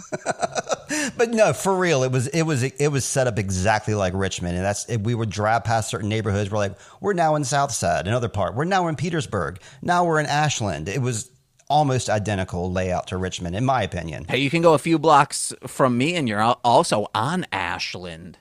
but 1.18 1.30
no, 1.30 1.54
for 1.54 1.76
real, 1.76 2.04
it 2.04 2.12
was 2.12 2.28
it 2.28 2.44
was 2.44 2.64
it 2.64 2.92
was 2.92 3.06
set 3.06 3.28
up 3.28 3.40
exactly 3.40 3.96
like 3.96 4.14
Richmond, 4.14 4.56
and 4.56 4.66
that's 4.66 4.88
we 4.88 5.16
would 5.16 5.30
drive 5.30 5.64
past 5.64 5.90
certain 5.90 6.10
neighborhoods. 6.10 6.52
We're 6.52 6.60
like, 6.60 6.78
we're 7.02 7.14
now 7.14 7.36
in 7.36 7.44
South 7.44 7.72
Side, 7.72 8.08
another 8.08 8.30
part. 8.30 8.56
We're 8.56 8.66
now 8.66 8.88
in 8.88 8.96
Petersburg. 8.96 9.60
Now 9.82 10.06
we're 10.06 10.20
in 10.20 10.26
Ashland. 10.26 10.90
It 10.90 11.02
was 11.02 11.30
almost 11.70 12.10
identical 12.10 12.72
layout 12.72 13.08
to 13.08 13.18
Richmond, 13.18 13.56
in 13.56 13.66
my 13.66 13.84
opinion. 13.84 14.26
Hey, 14.28 14.40
you 14.40 14.50
can 14.50 14.62
go 14.62 14.74
a 14.74 14.80
few 14.80 14.98
blocks 14.98 15.54
from 15.66 15.98
me 15.98 16.16
and 16.16 16.28
you're 16.28 16.42
also 16.64 17.08
on 17.14 17.46
Ashland. 17.52 18.38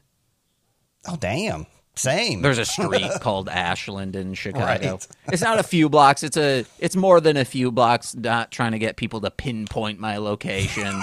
Oh, 1.08 1.16
damn, 1.16 1.66
same. 1.96 2.42
There's 2.42 2.58
a 2.58 2.64
street 2.64 3.10
called 3.20 3.48
Ashland 3.48 4.16
in 4.16 4.34
Chicago. 4.34 4.92
Right. 4.92 5.06
It's 5.32 5.42
not 5.42 5.58
a 5.58 5.62
few 5.62 5.88
blocks. 5.88 6.22
It's 6.22 6.36
a. 6.36 6.66
It's 6.78 6.94
more 6.94 7.20
than 7.20 7.36
a 7.36 7.44
few 7.44 7.72
blocks. 7.72 8.14
Not 8.14 8.50
trying 8.50 8.72
to 8.72 8.78
get 8.78 8.96
people 8.96 9.22
to 9.22 9.30
pinpoint 9.30 9.98
my 9.98 10.18
location. 10.18 11.00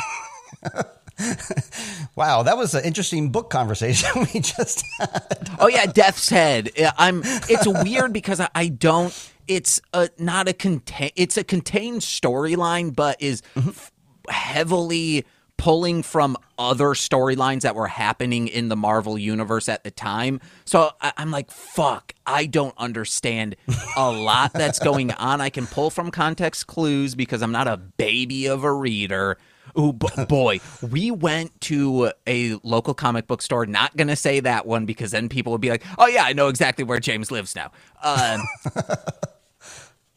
wow, 2.16 2.44
that 2.44 2.58
was 2.58 2.76
an 2.76 2.84
interesting 2.84 3.32
book 3.32 3.50
conversation 3.50 4.28
we 4.34 4.40
just 4.40 4.84
had. 5.00 5.50
oh 5.60 5.68
yeah, 5.68 5.88
Death's 5.88 6.30
Head. 6.30 6.70
I'm. 6.98 7.22
It's 7.26 7.68
weird 7.68 8.14
because 8.14 8.40
I, 8.40 8.50
I 8.54 8.68
don't. 8.68 9.32
It's 9.48 9.82
a 9.94 10.10
not 10.20 10.48
a 10.48 10.54
contain. 10.54 11.12
It's 11.16 11.38
a 11.38 11.44
contained 11.44 12.02
storyline, 12.02 12.96
but 12.96 13.20
is 13.20 13.42
mm-hmm. 13.56 13.70
f- 13.70 13.92
heavily 14.30 15.26
pulling 15.64 16.04
from 16.04 16.36
other 16.60 16.88
storylines 16.88 17.62
that 17.62 17.74
were 17.74 17.88
happening 17.88 18.50
in 18.50 18.68
the 18.68 18.76
Marvel 18.76 19.18
universe 19.18 19.70
at 19.70 19.86
the 19.86 19.92
time. 19.92 20.42
So 20.66 20.92
I, 21.00 21.14
I'm 21.16 21.32
like, 21.32 21.50
fuck, 21.50 22.14
I 22.26 22.48
don't 22.48 22.74
understand 22.78 23.56
a 23.96 24.12
lot 24.12 24.52
that's 24.52 24.78
going 24.80 25.12
on. 25.12 25.40
I 25.40 25.50
can 25.50 25.66
pull 25.66 25.90
from 25.90 26.12
context 26.12 26.68
clues 26.68 27.16
because 27.16 27.42
I'm 27.42 27.54
not 27.54 27.70
a 27.70 27.78
baby 27.78 28.48
of 28.48 28.66
a 28.66 28.74
reader. 28.74 29.38
Ooh, 29.80 29.94
b- 29.94 30.10
boy, 30.28 30.60
we 30.82 31.12
went 31.12 31.62
to 31.62 32.12
a 32.28 32.56
local 32.64 32.94
comic 32.94 33.28
book 33.28 33.42
store. 33.42 33.66
Not 33.66 33.96
gonna 33.96 34.18
say 34.18 34.42
that 34.42 34.66
one 34.66 34.86
because 34.86 35.12
then 35.12 35.30
people 35.30 35.54
would 35.54 35.62
be 35.62 35.70
like, 35.70 35.86
"Oh 35.98 36.08
yeah, 36.08 36.26
I 36.26 36.34
know 36.34 36.50
exactly 36.50 36.84
where 36.84 37.00
James 37.00 37.32
lives 37.32 37.56
now." 37.56 37.72
Um, 38.04 38.44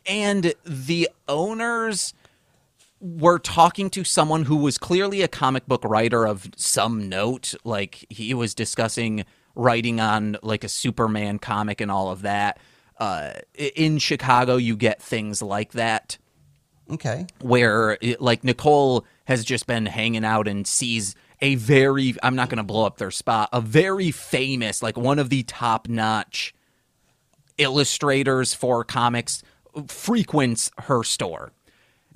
and 0.06 0.52
the 0.64 1.08
owners 1.28 2.14
were 3.00 3.38
talking 3.38 3.90
to 3.90 4.04
someone 4.04 4.44
who 4.44 4.56
was 4.56 4.78
clearly 4.78 5.22
a 5.22 5.28
comic 5.28 5.66
book 5.66 5.84
writer 5.84 6.26
of 6.26 6.50
some 6.56 7.08
note. 7.08 7.54
Like 7.64 8.06
he 8.08 8.32
was 8.34 8.54
discussing 8.54 9.24
writing 9.54 10.00
on 10.00 10.36
like 10.42 10.64
a 10.64 10.68
Superman 10.68 11.38
comic 11.38 11.80
and 11.80 11.90
all 11.90 12.10
of 12.10 12.22
that. 12.22 12.58
Uh, 12.98 13.32
in 13.54 13.98
Chicago, 13.98 14.56
you 14.56 14.76
get 14.76 15.02
things 15.02 15.42
like 15.42 15.72
that 15.72 16.16
Okay. 16.90 17.26
where 17.42 17.98
it, 18.00 18.20
like 18.20 18.44
Nicole 18.44 19.04
has 19.26 19.44
just 19.44 19.66
been 19.66 19.86
hanging 19.86 20.24
out 20.24 20.48
and 20.48 20.66
sees 20.66 21.14
a 21.42 21.56
very 21.56 22.14
I'm 22.22 22.34
not 22.36 22.48
going 22.48 22.58
to 22.58 22.64
blow 22.64 22.86
up 22.86 22.96
their 22.96 23.10
spot, 23.10 23.50
a 23.52 23.60
very 23.60 24.10
famous 24.10 24.82
like 24.82 24.96
one 24.96 25.18
of 25.18 25.28
the 25.28 25.42
top-notch 25.42 26.54
illustrators 27.58 28.54
for 28.54 28.84
comics 28.84 29.42
frequents 29.88 30.70
her 30.78 31.02
store. 31.02 31.52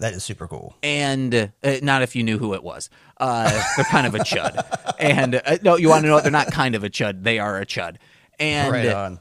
That 0.00 0.14
is 0.14 0.24
super 0.24 0.48
cool. 0.48 0.74
And 0.82 1.34
uh, 1.34 1.76
not 1.82 2.02
if 2.02 2.16
you 2.16 2.22
knew 2.22 2.38
who 2.38 2.54
it 2.54 2.62
was. 2.62 2.90
Uh, 3.18 3.50
they're 3.76 3.84
kind 3.84 4.06
of 4.06 4.14
a 4.14 4.20
chud. 4.20 4.94
And 4.98 5.34
uh, 5.36 5.58
no, 5.62 5.76
you 5.76 5.88
want 5.88 6.02
to 6.02 6.08
know 6.08 6.14
what? 6.14 6.24
They're 6.24 6.32
not 6.32 6.50
kind 6.50 6.74
of 6.74 6.84
a 6.84 6.90
chud. 6.90 7.22
They 7.22 7.38
are 7.38 7.58
a 7.58 7.66
chud. 7.66 7.96
And 8.38 8.72
right 8.72 8.88
on. 8.88 9.20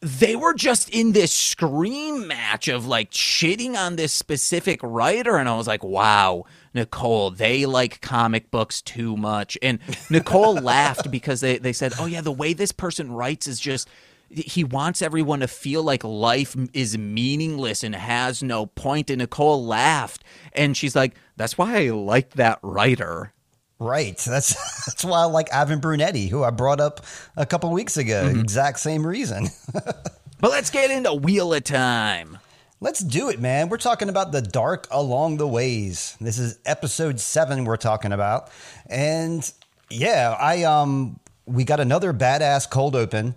they 0.00 0.36
were 0.36 0.54
just 0.54 0.88
in 0.90 1.12
this 1.12 1.32
scream 1.32 2.26
match 2.28 2.68
of 2.68 2.86
like 2.86 3.10
shitting 3.10 3.76
on 3.76 3.96
this 3.96 4.12
specific 4.12 4.80
writer 4.82 5.36
and 5.36 5.48
i 5.48 5.56
was 5.56 5.66
like 5.66 5.82
wow 5.82 6.44
nicole 6.72 7.30
they 7.30 7.66
like 7.66 8.00
comic 8.00 8.50
books 8.50 8.80
too 8.80 9.16
much 9.16 9.58
and 9.60 9.80
nicole 10.08 10.54
laughed 10.60 11.10
because 11.10 11.40
they, 11.40 11.58
they 11.58 11.72
said 11.72 11.92
oh 11.98 12.06
yeah 12.06 12.20
the 12.20 12.30
way 12.30 12.52
this 12.52 12.70
person 12.70 13.10
writes 13.10 13.48
is 13.48 13.58
just 13.58 13.88
he 14.30 14.64
wants 14.64 15.02
everyone 15.02 15.40
to 15.40 15.48
feel 15.48 15.82
like 15.82 16.04
life 16.04 16.56
is 16.72 16.98
meaningless 16.98 17.82
and 17.82 17.94
has 17.94 18.42
no 18.42 18.66
point. 18.66 19.10
and 19.10 19.18
nicole 19.20 19.64
laughed 19.64 20.22
and 20.52 20.76
she's 20.76 20.94
like 20.94 21.14
that's 21.36 21.56
why 21.56 21.86
i 21.86 21.90
like 21.90 22.30
that 22.32 22.58
writer 22.62 23.32
Right. 23.80 24.18
That's 24.18 24.54
that's 24.86 25.04
why 25.04 25.20
I 25.20 25.26
like 25.26 25.54
Ivan 25.54 25.78
Brunetti, 25.78 26.26
who 26.26 26.42
I 26.42 26.50
brought 26.50 26.80
up 26.80 27.06
a 27.36 27.46
couple 27.46 27.70
weeks 27.70 27.96
ago. 27.96 28.24
Mm-hmm. 28.24 28.40
Exact 28.40 28.80
same 28.80 29.06
reason. 29.06 29.46
but 29.72 30.10
let's 30.42 30.68
get 30.68 30.90
into 30.90 31.14
wheel 31.14 31.54
of 31.54 31.62
time 31.62 32.38
Let's 32.80 33.00
do 33.00 33.28
it, 33.28 33.40
man. 33.40 33.70
We're 33.70 33.76
talking 33.76 34.08
about 34.08 34.30
the 34.30 34.40
dark 34.40 34.86
along 34.92 35.38
the 35.38 35.48
ways. 35.48 36.16
This 36.20 36.38
is 36.38 36.60
episode 36.64 37.18
seven 37.18 37.64
we're 37.64 37.76
talking 37.76 38.12
about. 38.12 38.50
And 38.88 39.50
yeah, 39.90 40.36
I 40.38 40.62
um 40.62 41.18
we 41.44 41.64
got 41.64 41.80
another 41.80 42.12
badass 42.12 42.70
cold 42.70 42.94
open. 42.94 43.34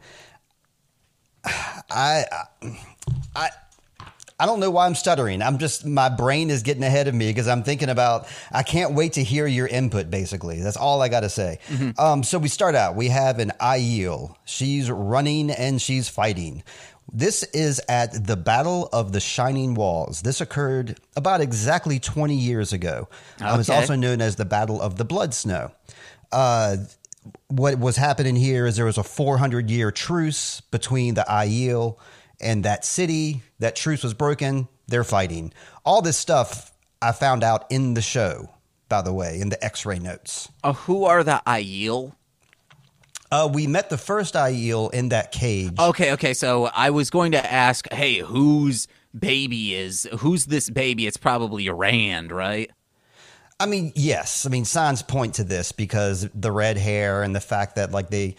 I 1.45 2.25
I 3.35 3.49
I 4.39 4.45
don't 4.47 4.59
know 4.59 4.71
why 4.71 4.87
I'm 4.87 4.95
stuttering. 4.95 5.43
I'm 5.43 5.59
just 5.59 5.85
my 5.85 6.09
brain 6.09 6.49
is 6.49 6.63
getting 6.63 6.83
ahead 6.83 7.07
of 7.07 7.13
me 7.13 7.27
because 7.29 7.47
I'm 7.47 7.61
thinking 7.61 7.89
about. 7.89 8.27
I 8.51 8.63
can't 8.63 8.93
wait 8.93 9.13
to 9.13 9.23
hear 9.23 9.45
your 9.45 9.67
input. 9.67 10.09
Basically, 10.09 10.61
that's 10.61 10.77
all 10.77 11.01
I 11.01 11.09
got 11.09 11.19
to 11.19 11.29
say. 11.29 11.59
Um, 11.97 12.23
so 12.23 12.39
we 12.39 12.47
start 12.47 12.73
out. 12.73 12.95
We 12.95 13.09
have 13.09 13.37
an 13.37 13.51
Aiel. 13.61 14.35
She's 14.45 14.89
running 14.89 15.51
and 15.51 15.79
she's 15.79 16.09
fighting. 16.09 16.63
This 17.13 17.43
is 17.43 17.81
at 17.89 18.25
the 18.25 18.37
Battle 18.37 18.89
of 18.93 19.11
the 19.11 19.19
Shining 19.19 19.75
Walls. 19.75 20.21
This 20.21 20.39
occurred 20.41 20.97
about 21.15 21.41
exactly 21.41 21.99
20 21.99 22.35
years 22.35 22.73
ago. 22.73 23.09
Um, 23.41 23.59
it's 23.59 23.69
also 23.69 23.95
known 23.95 24.21
as 24.21 24.37
the 24.37 24.45
Battle 24.45 24.81
of 24.81 24.97
the 24.97 25.03
Blood 25.05 25.33
Snow. 25.33 25.71
Uh, 26.31 26.77
what 27.47 27.77
was 27.79 27.97
happening 27.97 28.35
here 28.35 28.65
is 28.65 28.75
there 28.75 28.85
was 28.85 28.97
a 28.97 29.03
400 29.03 29.69
year 29.69 29.91
truce 29.91 30.61
between 30.61 31.13
the 31.13 31.25
Aiel 31.29 31.97
and 32.39 32.65
that 32.65 32.83
city. 32.85 33.41
That 33.59 33.75
truce 33.75 34.03
was 34.03 34.13
broken. 34.13 34.67
They're 34.87 35.03
fighting. 35.03 35.53
All 35.85 36.01
this 36.01 36.17
stuff 36.17 36.71
I 37.01 37.11
found 37.11 37.43
out 37.43 37.65
in 37.69 37.93
the 37.93 38.01
show, 38.01 38.49
by 38.89 39.01
the 39.01 39.13
way, 39.13 39.39
in 39.39 39.49
the 39.49 39.63
x 39.63 39.85
ray 39.85 39.99
notes. 39.99 40.49
uh, 40.63 40.73
who 40.73 41.05
are 41.05 41.23
the 41.23 41.41
aiel 41.47 42.13
Uh, 43.31 43.49
we 43.51 43.65
met 43.67 43.89
the 43.89 43.97
first 43.97 44.33
Aiel 44.33 44.91
in 44.93 45.09
that 45.09 45.31
cage. 45.31 45.79
Okay, 45.79 46.11
okay. 46.13 46.33
So 46.33 46.65
I 46.65 46.89
was 46.89 47.09
going 47.09 47.31
to 47.31 47.53
ask, 47.53 47.89
hey, 47.93 48.17
whose 48.17 48.87
baby 49.17 49.73
is 49.73 50.07
who's 50.19 50.47
this 50.47 50.69
baby? 50.69 51.07
It's 51.07 51.17
probably 51.17 51.69
Rand, 51.69 52.31
right? 52.31 52.69
I 53.61 53.67
mean, 53.67 53.93
yes. 53.95 54.45
I 54.45 54.49
mean, 54.49 54.65
signs 54.65 55.03
point 55.03 55.35
to 55.35 55.43
this 55.43 55.71
because 55.71 56.27
the 56.33 56.51
red 56.51 56.77
hair 56.77 57.21
and 57.21 57.35
the 57.35 57.39
fact 57.39 57.75
that 57.75 57.91
like 57.91 58.09
they 58.09 58.35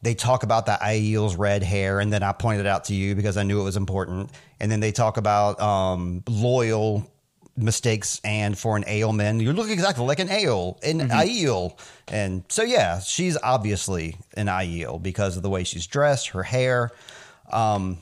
they 0.00 0.14
talk 0.14 0.42
about 0.42 0.66
the 0.66 0.78
Aiel's 0.80 1.36
red 1.36 1.62
hair, 1.62 2.00
and 2.00 2.12
then 2.12 2.22
I 2.22 2.32
pointed 2.32 2.60
it 2.60 2.68
out 2.68 2.84
to 2.84 2.94
you 2.94 3.14
because 3.14 3.36
I 3.36 3.42
knew 3.42 3.60
it 3.60 3.64
was 3.64 3.76
important. 3.76 4.30
And 4.60 4.70
then 4.70 4.80
they 4.80 4.92
talk 4.92 5.16
about 5.16 5.60
um, 5.60 6.22
loyal 6.28 7.10
mistakes 7.56 8.20
and 8.24 8.56
for 8.56 8.76
an 8.76 8.84
Ailman, 8.84 9.40
you 9.42 9.52
look 9.52 9.68
exactly 9.68 10.06
like 10.06 10.20
an 10.20 10.30
Ail, 10.30 10.78
an 10.82 11.00
Mm-hmm. 11.00 11.10
Aiel. 11.10 11.78
And 12.06 12.44
so, 12.48 12.62
yeah, 12.62 13.00
she's 13.00 13.36
obviously 13.36 14.16
an 14.34 14.46
Aiel 14.46 15.02
because 15.02 15.36
of 15.36 15.42
the 15.42 15.50
way 15.50 15.64
she's 15.64 15.86
dressed, 15.86 16.28
her 16.28 16.42
hair. 16.42 16.90
Um, 17.50 17.98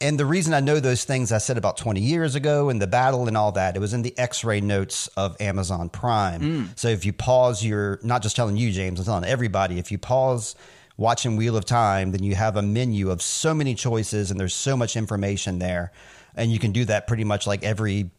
and 0.00 0.20
the 0.20 0.26
reason 0.26 0.52
I 0.52 0.60
know 0.60 0.78
those 0.78 1.04
things 1.04 1.32
I 1.32 1.38
said 1.38 1.56
about 1.56 1.78
20 1.78 2.00
years 2.00 2.34
ago 2.34 2.68
and 2.68 2.82
the 2.82 2.86
battle 2.86 3.28
and 3.28 3.36
all 3.36 3.52
that, 3.52 3.76
it 3.76 3.78
was 3.78 3.94
in 3.94 4.02
the 4.02 4.16
x 4.18 4.44
ray 4.44 4.60
notes 4.60 5.08
of 5.16 5.40
Amazon 5.40 5.88
Prime. 5.88 6.42
So 6.76 6.88
if 6.88 7.06
you 7.06 7.12
pause 7.14 7.64
your, 7.64 7.98
not 8.02 8.22
just 8.22 8.36
telling 8.36 8.56
you, 8.56 8.70
James, 8.72 9.00
I'm 9.00 9.06
telling 9.06 9.24
everybody, 9.24 9.78
if 9.78 9.90
you 9.90 9.96
pause 9.96 10.54
watching 10.98 11.36
Wheel 11.36 11.56
of 11.56 11.64
Time, 11.64 12.12
then 12.12 12.22
you 12.22 12.34
have 12.34 12.56
a 12.56 12.62
menu 12.62 13.10
of 13.10 13.22
so 13.22 13.54
many 13.54 13.74
choices 13.74 14.30
and 14.30 14.38
there's 14.38 14.54
so 14.54 14.76
much 14.76 14.96
information 14.96 15.58
there. 15.60 15.92
And 16.34 16.52
you 16.52 16.58
can 16.58 16.72
do 16.72 16.84
that 16.84 17.06
pretty 17.06 17.24
much 17.24 17.46
like 17.46 17.64
every 17.64 18.10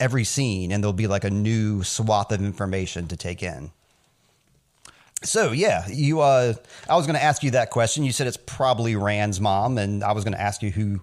every 0.00 0.24
scene 0.24 0.72
and 0.72 0.82
there'll 0.82 0.92
be 0.92 1.06
like 1.06 1.24
a 1.24 1.30
new 1.30 1.82
swath 1.84 2.32
of 2.32 2.40
information 2.42 3.06
to 3.08 3.16
take 3.16 3.42
in. 3.42 3.70
So 5.22 5.52
yeah, 5.52 5.86
you. 5.88 6.20
Uh, 6.20 6.54
I 6.88 6.96
was 6.96 7.06
going 7.06 7.16
to 7.16 7.22
ask 7.22 7.42
you 7.42 7.50
that 7.52 7.70
question. 7.70 8.04
You 8.04 8.12
said 8.12 8.26
it's 8.26 8.38
probably 8.38 8.96
Rand's 8.96 9.38
mom, 9.40 9.76
and 9.76 10.02
I 10.02 10.12
was 10.12 10.24
going 10.24 10.32
to 10.32 10.40
ask 10.40 10.62
you 10.62 10.70
who 10.70 11.00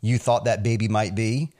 you 0.00 0.18
thought 0.18 0.44
that 0.44 0.62
baby 0.62 0.88
might 0.88 1.14
be. 1.14 1.50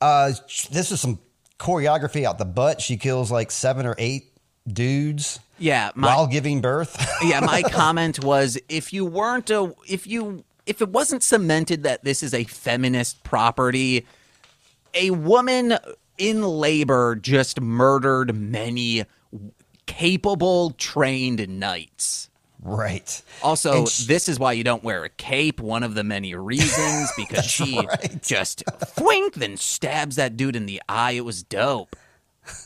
Uh, 0.00 0.32
this 0.70 0.92
is 0.92 1.00
some 1.00 1.18
choreography 1.58 2.24
out 2.24 2.38
the 2.38 2.44
butt. 2.44 2.80
She 2.80 2.96
kills 2.96 3.30
like 3.30 3.50
seven 3.50 3.86
or 3.86 3.94
eight 3.98 4.32
dudes 4.66 5.38
Yeah, 5.58 5.90
my, 5.94 6.08
while 6.08 6.26
giving 6.26 6.60
birth. 6.60 6.96
yeah, 7.22 7.40
my 7.40 7.62
comment 7.70 8.22
was 8.22 8.58
if 8.68 8.92
you 8.92 9.04
weren't 9.04 9.50
a 9.50 9.74
if 9.88 10.06
you 10.06 10.44
if 10.66 10.82
it 10.82 10.88
wasn't 10.88 11.22
cemented 11.22 11.84
that 11.84 12.04
this 12.04 12.22
is 12.22 12.34
a 12.34 12.44
feminist 12.44 13.22
property, 13.22 14.04
a 14.94 15.10
woman 15.10 15.78
in 16.18 16.42
labor 16.42 17.14
just 17.14 17.60
murdered 17.60 18.34
many 18.34 19.04
capable 19.86 20.70
trained 20.72 21.48
knights. 21.48 22.28
Right. 22.62 23.22
Also, 23.42 23.78
And 23.78 23.88
sh- 23.88 24.06
this 24.06 24.28
is 24.28 24.38
why 24.38 24.52
you 24.52 24.64
don't 24.64 24.82
wear 24.84 25.04
a 25.04 25.08
cape. 25.08 25.60
One 25.60 25.82
of 25.82 25.94
the 25.94 26.04
many 26.04 26.34
reasons 26.34 27.10
because 27.16 27.44
she 27.44 27.78
right. 27.78 28.22
just 28.22 28.64
thwink 28.66 29.34
then 29.34 29.56
stabs 29.56 30.16
that 30.16 30.36
dude 30.36 30.56
in 30.56 30.66
the 30.66 30.80
eye. 30.88 31.12
It 31.12 31.24
was 31.24 31.42
dope. 31.42 31.96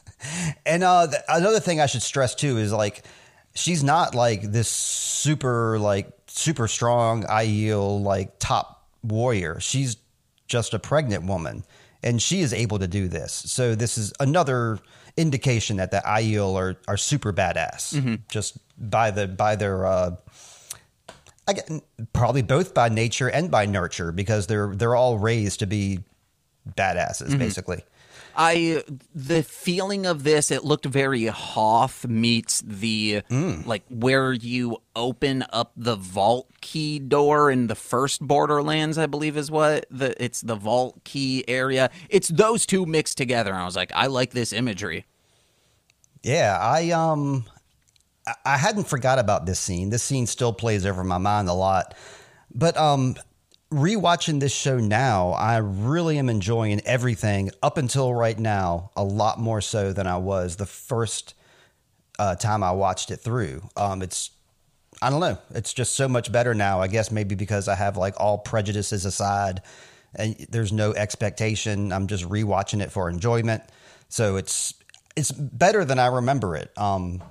And 0.67 0.85
uh, 0.85 1.07
th- 1.07 1.23
another 1.29 1.61
thing 1.61 1.81
I 1.81 1.87
should 1.87 2.03
stress 2.03 2.35
too 2.35 2.59
is 2.59 2.73
like 2.75 3.05
she's 3.55 3.83
not 3.83 4.15
like 4.15 4.43
this 4.43 4.69
super 4.69 5.79
like 5.79 6.13
super 6.27 6.69
strong 6.69 7.25
Aiel 7.25 8.03
like 8.03 8.39
top 8.39 8.87
warrior. 9.03 9.59
She's 9.61 9.97
just 10.47 10.75
a 10.75 10.79
pregnant 10.79 11.25
woman, 11.25 11.65
and 12.03 12.21
she 12.21 12.41
is 12.43 12.53
able 12.53 12.79
to 12.81 12.87
do 12.87 13.09
this. 13.09 13.33
So 13.33 13.75
this 13.75 13.97
is 13.97 14.13
another 14.21 14.79
indication 15.17 15.79
that 15.79 15.91
the 15.91 16.03
Aiel 16.05 16.55
are 16.55 16.77
are 16.87 16.99
super 16.99 17.33
badass, 17.33 18.21
just 18.29 18.59
by 18.81 19.11
the 19.11 19.29
by 19.29 19.57
their. 19.57 19.87
Uh, 19.87 20.17
I 21.47 21.53
get, 21.53 21.71
probably 22.13 22.43
both 22.43 22.75
by 22.75 22.89
nature 22.89 23.29
and 23.29 23.51
by 23.51 23.67
nurture 23.67 24.13
because 24.13 24.47
they're 24.47 24.75
they're 24.75 24.97
all 24.97 25.19
raised 25.19 25.61
to 25.61 25.67
be 25.67 26.01
badasses, 26.77 27.37
basically. 27.39 27.83
I 28.37 28.85
the 29.13 29.43
feeling 29.43 30.07
of 30.07 30.23
this 30.23 30.53
it 30.53 30.65
looked 30.65 30.87
very 30.87 31.27
Hoth 31.27 32.07
meets 32.07 32.63
the 32.65 33.23
like 33.67 33.83
where 33.89 34.33
you 34.33 34.79
open 34.95 35.45
up 35.53 35.73
the 35.77 35.97
vault 35.97 36.49
key 36.61 37.01
door 37.01 37.51
in 37.51 37.67
the 37.67 37.75
first 37.75 38.21
Borderlands 38.21 38.99
I 38.99 39.07
believe 39.07 39.37
is 39.37 39.51
what 39.51 39.87
the 39.91 40.15
it's 40.23 40.43
the 40.43 40.55
vault 40.55 41.03
key 41.03 41.45
area 41.49 41.91
it's 42.09 42.29
those 42.29 42.67
two 42.67 42.87
mixed 42.87 43.19
together 43.19 43.51
and 43.51 43.61
I 43.61 43.65
was 43.65 43.77
like 43.77 43.91
I 43.97 44.07
like 44.07 44.31
this 44.31 44.53
imagery 44.53 45.07
Yeah, 46.23 46.57
I 46.61 46.91
um 46.91 47.45
I- 48.45 48.57
hadn't 48.57 48.85
forgot 48.89 49.19
about 49.19 49.47
this 49.47 49.61
scene. 49.61 49.91
This 49.91 50.03
scene 50.03 50.27
still 50.27 50.53
plays 50.53 50.87
over 50.87 51.05
my 51.05 51.19
mind 51.19 51.49
a 51.49 51.53
lot. 51.53 51.95
But 52.55 52.77
um 52.77 53.17
rewatching 53.73 54.41
this 54.41 54.53
show 54.53 54.79
now, 54.79 55.31
I 55.31 55.59
really 55.59 56.19
am 56.19 56.29
enjoying 56.29 56.81
everything 56.85 57.53
up 57.63 57.79
until 57.79 58.13
right 58.13 58.39
now 58.39 58.91
a 58.97 59.05
lot 59.05 59.39
more 59.39 59.61
so 59.61 59.93
than 59.93 60.07
I 60.07 60.17
was 60.17 60.57
the 60.57 60.67
first 60.67 61.35
uh, 62.19 62.35
time 62.35 62.63
I 62.63 62.73
watched 62.73 63.11
it 63.11 63.19
through. 63.19 63.63
Um 63.77 64.03
it's 64.03 64.31
I 65.03 65.09
don't 65.11 65.21
know. 65.21 65.39
It's 65.55 65.73
just 65.73 65.95
so 65.95 66.09
much 66.09 66.31
better 66.31 66.53
now. 66.55 66.81
I 66.81 66.89
guess 66.89 67.11
maybe 67.11 67.35
because 67.35 67.69
I 67.69 67.75
have 67.75 67.97
like 67.97 68.15
all 68.21 68.39
prejudices 68.39 69.05
aside 69.05 69.63
and 70.15 70.35
there's 70.51 70.73
no 70.73 70.93
expectation. 70.93 71.93
I'm 71.93 72.07
just 72.07 72.25
rewatching 72.29 72.83
it 72.83 72.91
for 72.91 73.09
enjoyment. 73.09 73.63
So 74.09 74.37
it's 74.37 74.75
it's 75.17 75.31
better 75.31 75.85
than 75.85 75.99
I 75.99 76.07
remember 76.07 76.57
it. 76.57 76.71
Um, 76.77 77.23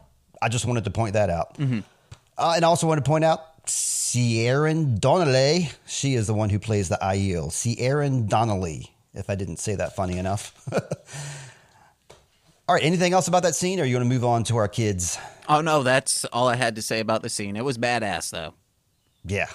I 0.41 0.49
just 0.49 0.65
wanted 0.65 0.84
to 0.86 0.91
point 0.91 1.13
that 1.13 1.30
out. 1.30 1.58
Uh, 1.60 2.54
and 2.56 2.63
I 2.65 2.67
also 2.67 2.88
want 2.88 3.04
to 3.04 3.10
point 3.10 3.23
out 3.25 3.65
Sierran 3.67 4.99
Donnelly. 4.99 5.69
She 5.86 6.15
is 6.15 6.28
the 6.28 6.34
one 6.34 6.49
who 6.49 6.60
plays 6.60 6.89
the 6.89 6.97
Aiel. 7.02 7.52
Sierran 7.52 8.28
Donnelly, 8.28 8.91
if 9.13 9.30
I 9.30 9.36
didn't 9.36 9.58
say 9.58 9.75
that 9.75 9.95
funny 9.95 10.17
enough. 10.17 10.54
All 12.67 12.75
right. 12.75 12.84
Anything 12.84 13.13
else 13.13 13.28
about 13.28 13.43
that 13.43 13.56
scene, 13.56 13.80
or 13.80 13.84
are 13.84 13.86
you 13.86 13.95
going 13.95 14.08
to 14.08 14.13
move 14.13 14.23
on 14.23 14.43
to 14.45 14.58
our 14.58 14.67
kids? 14.67 15.17
oh 15.52 15.62
no 15.62 15.82
that's 15.82 16.25
all 16.25 16.47
I 16.47 16.56
had 16.56 16.75
to 16.75 16.82
say 16.84 16.99
about 16.99 17.23
the 17.23 17.30
scene 17.30 17.56
it 17.56 17.65
was 17.65 17.75
badass 17.80 18.30
though 18.30 18.54
Yeah. 19.25 19.47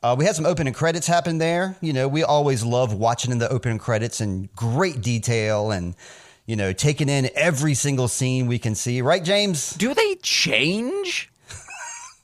Uh, 0.00 0.14
we 0.16 0.24
had 0.24 0.36
some 0.36 0.46
opening 0.46 0.72
credits 0.72 1.08
happen 1.08 1.38
there. 1.38 1.76
You 1.80 1.92
know, 1.92 2.06
we 2.06 2.22
always 2.22 2.62
love 2.62 2.92
watching 2.92 3.32
in 3.32 3.38
the 3.38 3.48
opening 3.50 3.78
credits 3.78 4.20
in 4.20 4.48
great 4.54 5.00
detail 5.00 5.70
and, 5.72 5.96
you 6.46 6.56
know, 6.56 6.72
taking 6.72 7.08
in 7.08 7.30
every 7.34 7.74
single 7.74 8.08
scene 8.08 8.46
we 8.46 8.58
can 8.58 8.74
see. 8.74 9.00
Right, 9.02 9.22
James? 9.24 9.72
do 9.74 9.94
they 9.94 10.14
change 10.16 11.30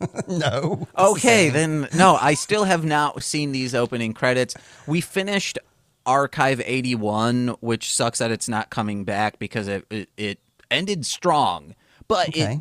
no. 0.29 0.89
Okay, 0.97 1.51
then 1.51 1.87
no, 1.95 2.17
I 2.19 2.33
still 2.35 2.65
have 2.65 2.85
not 2.85 3.23
seen 3.23 3.53
these 3.53 3.75
opening 3.75 4.15
credits. 4.15 4.55
We 4.87 5.03
finished 5.03 5.59
Archive 6.07 6.63
81, 6.65 7.49
which 7.61 7.93
sucks 7.93 8.19
that 8.21 8.31
it's 8.31 8.49
not 8.49 8.71
coming 8.71 9.05
back 9.05 9.39
because 9.39 9.69
it 9.69 9.85
it, 9.91 10.09
it 10.17 10.39
ended 10.71 11.05
strong. 11.05 11.75
But 12.09 12.31
Okay. 12.31 12.55
it 12.55 12.61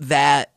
that 0.00 0.50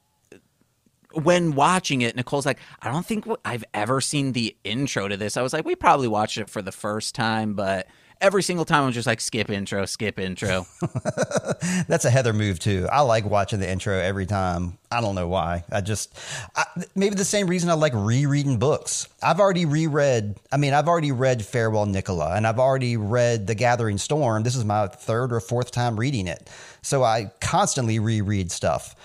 when 1.13 1.53
watching 1.53 2.01
it, 2.01 2.15
Nicole's 2.15 2.45
like, 2.47 2.57
I 2.81 2.91
don't 2.91 3.05
think 3.05 3.27
I've 3.45 3.63
ever 3.75 4.01
seen 4.01 4.31
the 4.31 4.55
intro 4.63 5.07
to 5.07 5.15
this. 5.15 5.37
I 5.37 5.43
was 5.43 5.53
like, 5.53 5.65
we 5.65 5.75
probably 5.75 6.07
watched 6.07 6.39
it 6.39 6.49
for 6.49 6.63
the 6.63 6.71
first 6.71 7.13
time, 7.13 7.53
but 7.53 7.85
every 8.21 8.43
single 8.43 8.65
time 8.65 8.83
I'm 8.83 8.91
just 8.91 9.07
like, 9.07 9.21
skip 9.21 9.49
intro, 9.49 9.85
skip 9.85 10.19
intro. 10.19 10.65
That's 11.87 12.05
a 12.05 12.09
Heather 12.09 12.33
move, 12.33 12.59
too. 12.59 12.87
I 12.91 13.01
like 13.01 13.25
watching 13.25 13.59
the 13.59 13.69
intro 13.69 13.97
every 13.97 14.25
time. 14.25 14.77
I 14.91 15.01
don't 15.01 15.15
know 15.15 15.27
why. 15.27 15.63
I 15.71 15.81
just, 15.81 16.17
I, 16.55 16.65
maybe 16.95 17.15
the 17.15 17.25
same 17.25 17.47
reason 17.47 17.69
I 17.69 17.73
like 17.73 17.93
rereading 17.95 18.57
books. 18.59 19.07
I've 19.21 19.39
already 19.39 19.65
reread, 19.65 20.37
I 20.51 20.57
mean, 20.57 20.73
I've 20.73 20.87
already 20.87 21.11
read 21.11 21.43
Farewell 21.43 21.85
Nikola 21.85 22.35
and 22.35 22.45
I've 22.45 22.59
already 22.59 22.97
read 22.97 23.47
The 23.47 23.55
Gathering 23.55 23.97
Storm. 23.97 24.43
This 24.43 24.55
is 24.55 24.65
my 24.65 24.87
third 24.87 25.33
or 25.33 25.39
fourth 25.39 25.71
time 25.71 25.99
reading 25.99 26.27
it. 26.27 26.49
So 26.81 27.03
I 27.03 27.31
constantly 27.39 27.99
reread 27.99 28.51
stuff. 28.51 28.95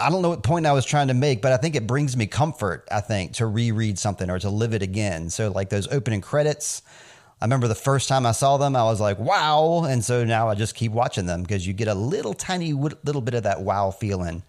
I 0.00 0.08
don't 0.08 0.22
know 0.22 0.30
what 0.30 0.42
point 0.42 0.64
I 0.64 0.72
was 0.72 0.86
trying 0.86 1.08
to 1.08 1.14
make, 1.14 1.42
but 1.42 1.52
I 1.52 1.58
think 1.58 1.76
it 1.76 1.86
brings 1.86 2.16
me 2.16 2.26
comfort, 2.26 2.88
I 2.90 3.00
think, 3.00 3.34
to 3.34 3.46
reread 3.46 3.98
something 3.98 4.30
or 4.30 4.38
to 4.38 4.48
live 4.48 4.72
it 4.72 4.82
again. 4.82 5.28
So, 5.28 5.50
like 5.50 5.68
those 5.68 5.88
opening 5.88 6.22
credits, 6.22 6.82
I 7.40 7.46
remember 7.46 7.68
the 7.68 7.74
first 7.74 8.08
time 8.08 8.26
I 8.26 8.32
saw 8.32 8.58
them, 8.58 8.76
I 8.76 8.84
was 8.84 9.00
like, 9.00 9.18
wow. 9.18 9.84
And 9.88 10.04
so 10.04 10.24
now 10.24 10.48
I 10.48 10.54
just 10.54 10.74
keep 10.74 10.92
watching 10.92 11.24
them 11.26 11.42
because 11.42 11.66
you 11.66 11.72
get 11.72 11.88
a 11.88 11.94
little 11.94 12.34
tiny 12.34 12.72
little 12.74 13.22
bit 13.22 13.32
of 13.34 13.44
that 13.44 13.62
wow 13.62 13.90
feeling 13.90 14.42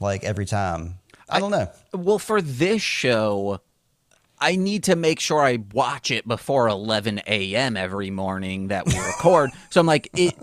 like 0.00 0.22
every 0.22 0.46
time. 0.46 0.94
I 1.28 1.40
don't 1.40 1.50
know. 1.50 1.68
Well, 1.92 2.20
for 2.20 2.40
this 2.40 2.82
show, 2.82 3.60
I 4.38 4.54
need 4.54 4.84
to 4.84 4.94
make 4.94 5.18
sure 5.18 5.42
I 5.42 5.58
watch 5.72 6.12
it 6.12 6.28
before 6.28 6.68
11 6.68 7.22
a.m. 7.26 7.76
every 7.76 8.10
morning 8.10 8.68
that 8.68 8.86
we 8.86 8.96
record. 8.96 9.50
so 9.70 9.80
I'm 9.80 9.86
like, 9.86 10.08
it, 10.14 10.34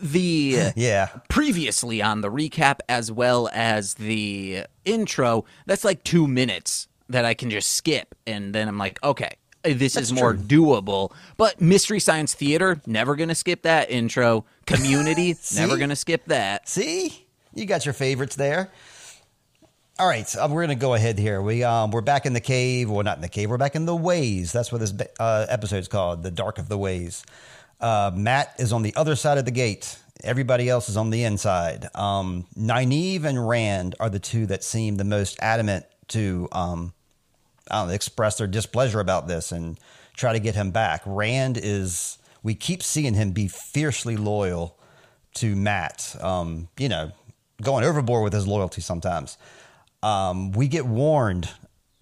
the 0.00 0.72
Yeah. 0.76 1.08
previously 1.28 2.00
on 2.00 2.22
the 2.22 2.30
recap 2.30 2.78
as 2.88 3.12
well 3.12 3.50
as 3.52 3.94
the 3.94 4.64
intro, 4.86 5.44
that's 5.66 5.84
like 5.84 6.04
two 6.04 6.26
minutes 6.26 6.88
that 7.10 7.24
I 7.26 7.34
can 7.34 7.50
just 7.50 7.72
skip. 7.72 8.14
And 8.26 8.54
then 8.54 8.66
I'm 8.68 8.78
like, 8.78 9.02
okay, 9.04 9.34
this 9.62 9.96
is 9.96 10.12
more 10.12 10.34
true. 10.34 10.42
doable. 10.42 11.12
But 11.36 11.60
Mystery 11.60 12.00
Science 12.00 12.34
Theater, 12.34 12.80
never 12.86 13.16
going 13.16 13.28
to 13.28 13.34
skip 13.34 13.62
that 13.62 13.90
intro. 13.90 14.44
Community, 14.66 15.36
never 15.54 15.76
going 15.76 15.90
to 15.90 15.96
skip 15.96 16.24
that. 16.26 16.68
See, 16.68 17.26
you 17.54 17.66
got 17.66 17.84
your 17.84 17.94
favorites 17.94 18.36
there. 18.36 18.70
All 19.98 20.08
right, 20.08 20.34
uh, 20.34 20.48
we're 20.50 20.62
gonna 20.62 20.76
go 20.76 20.94
ahead 20.94 21.18
here. 21.18 21.42
We 21.42 21.62
um, 21.62 21.90
we're 21.90 22.00
back 22.00 22.24
in 22.24 22.32
the 22.32 22.40
cave. 22.40 22.88
Well, 22.88 23.02
not 23.02 23.18
in 23.18 23.20
the 23.20 23.28
cave. 23.28 23.50
We're 23.50 23.58
back 23.58 23.76
in 23.76 23.84
the 23.84 23.94
ways. 23.94 24.50
That's 24.50 24.72
what 24.72 24.78
this 24.78 24.94
uh, 25.18 25.44
episode's 25.50 25.88
called, 25.88 26.22
the 26.22 26.30
dark 26.30 26.56
of 26.56 26.70
the 26.70 26.78
ways. 26.78 27.22
Uh, 27.78 28.10
Matt 28.14 28.54
is 28.58 28.72
on 28.72 28.80
the 28.80 28.94
other 28.96 29.14
side 29.14 29.36
of 29.36 29.44
the 29.44 29.50
gate. 29.50 29.98
Everybody 30.24 30.70
else 30.70 30.88
is 30.88 30.96
on 30.96 31.10
the 31.10 31.24
inside. 31.24 31.86
Um, 31.94 32.46
Nynaeve 32.58 33.24
and 33.24 33.46
Rand 33.46 33.94
are 34.00 34.08
the 34.08 34.18
two 34.18 34.46
that 34.46 34.64
seem 34.64 34.96
the 34.96 35.04
most 35.04 35.38
adamant 35.42 35.84
to 36.08 36.48
um, 36.52 36.94
I 37.70 37.80
don't 37.80 37.88
know, 37.88 37.94
express 37.94 38.38
their 38.38 38.46
displeasure 38.46 39.00
about 39.00 39.28
this 39.28 39.52
and 39.52 39.78
try 40.14 40.32
to 40.32 40.40
get 40.40 40.54
him 40.54 40.70
back. 40.70 41.02
Rand 41.06 41.58
is 41.62 42.18
we 42.42 42.54
keep 42.54 42.82
seeing 42.82 43.14
him 43.14 43.32
be 43.32 43.48
fiercely 43.48 44.16
loyal 44.16 44.78
to 45.34 45.54
Matt. 45.54 46.16
Um, 46.20 46.68
you 46.78 46.88
know, 46.88 47.12
going 47.62 47.84
overboard 47.84 48.24
with 48.24 48.32
his 48.32 48.46
loyalty 48.46 48.80
sometimes. 48.80 49.38
Um, 50.02 50.52
we 50.52 50.68
get 50.68 50.86
warned 50.86 51.48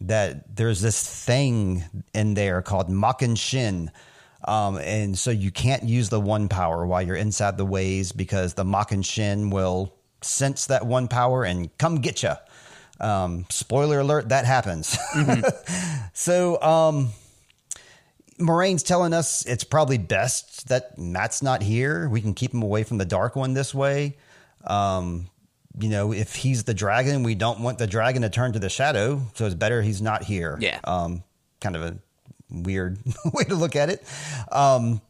that 0.00 0.56
there's 0.56 0.80
this 0.80 1.24
thing 1.24 1.84
in 2.14 2.34
there 2.34 2.62
called 2.62 2.88
Machin 2.88 3.34
Shin. 3.34 3.90
Um, 4.46 4.78
and 4.78 5.18
so 5.18 5.30
you 5.30 5.50
can't 5.50 5.82
use 5.82 6.08
the 6.08 6.20
one 6.20 6.48
power 6.48 6.86
while 6.86 7.02
you're 7.02 7.16
inside 7.16 7.56
the 7.56 7.64
ways 7.64 8.12
because 8.12 8.54
the 8.54 8.64
Machin 8.64 9.02
Shin 9.02 9.50
will 9.50 9.92
sense 10.22 10.66
that 10.66 10.86
one 10.86 11.08
power 11.08 11.44
and 11.44 11.76
come 11.78 11.96
get 11.96 12.22
you. 12.22 12.34
Um, 13.00 13.46
spoiler 13.48 14.00
alert, 14.00 14.30
that 14.30 14.44
happens. 14.44 14.98
so, 16.12 16.60
um, 16.62 17.10
Moiraine's 18.38 18.82
telling 18.82 19.12
us 19.12 19.44
it's 19.46 19.64
probably 19.64 19.98
best 19.98 20.68
that 20.68 20.96
Matt's 20.98 21.42
not 21.42 21.62
here. 21.62 22.08
We 22.08 22.20
can 22.20 22.34
keep 22.34 22.52
him 22.54 22.62
away 22.62 22.84
from 22.84 22.98
the 22.98 23.04
Dark 23.04 23.36
One 23.36 23.54
this 23.54 23.74
way. 23.74 24.16
Um, 24.64 25.28
you 25.78 25.88
know, 25.88 26.12
if 26.12 26.34
he's 26.34 26.64
the 26.64 26.74
dragon, 26.74 27.22
we 27.22 27.34
don't 27.34 27.60
want 27.60 27.78
the 27.78 27.86
dragon 27.86 28.22
to 28.22 28.30
turn 28.30 28.52
to 28.52 28.58
the 28.58 28.68
shadow, 28.68 29.22
so 29.34 29.46
it's 29.46 29.54
better 29.54 29.82
he's 29.82 30.02
not 30.02 30.22
here. 30.24 30.56
Yeah. 30.60 30.80
Um, 30.84 31.22
kind 31.60 31.76
of 31.76 31.82
a 31.82 31.96
weird 32.50 32.98
way 33.32 33.44
to 33.44 33.54
look 33.54 33.76
at 33.76 33.90
it. 33.90 34.04
Um, 34.50 35.00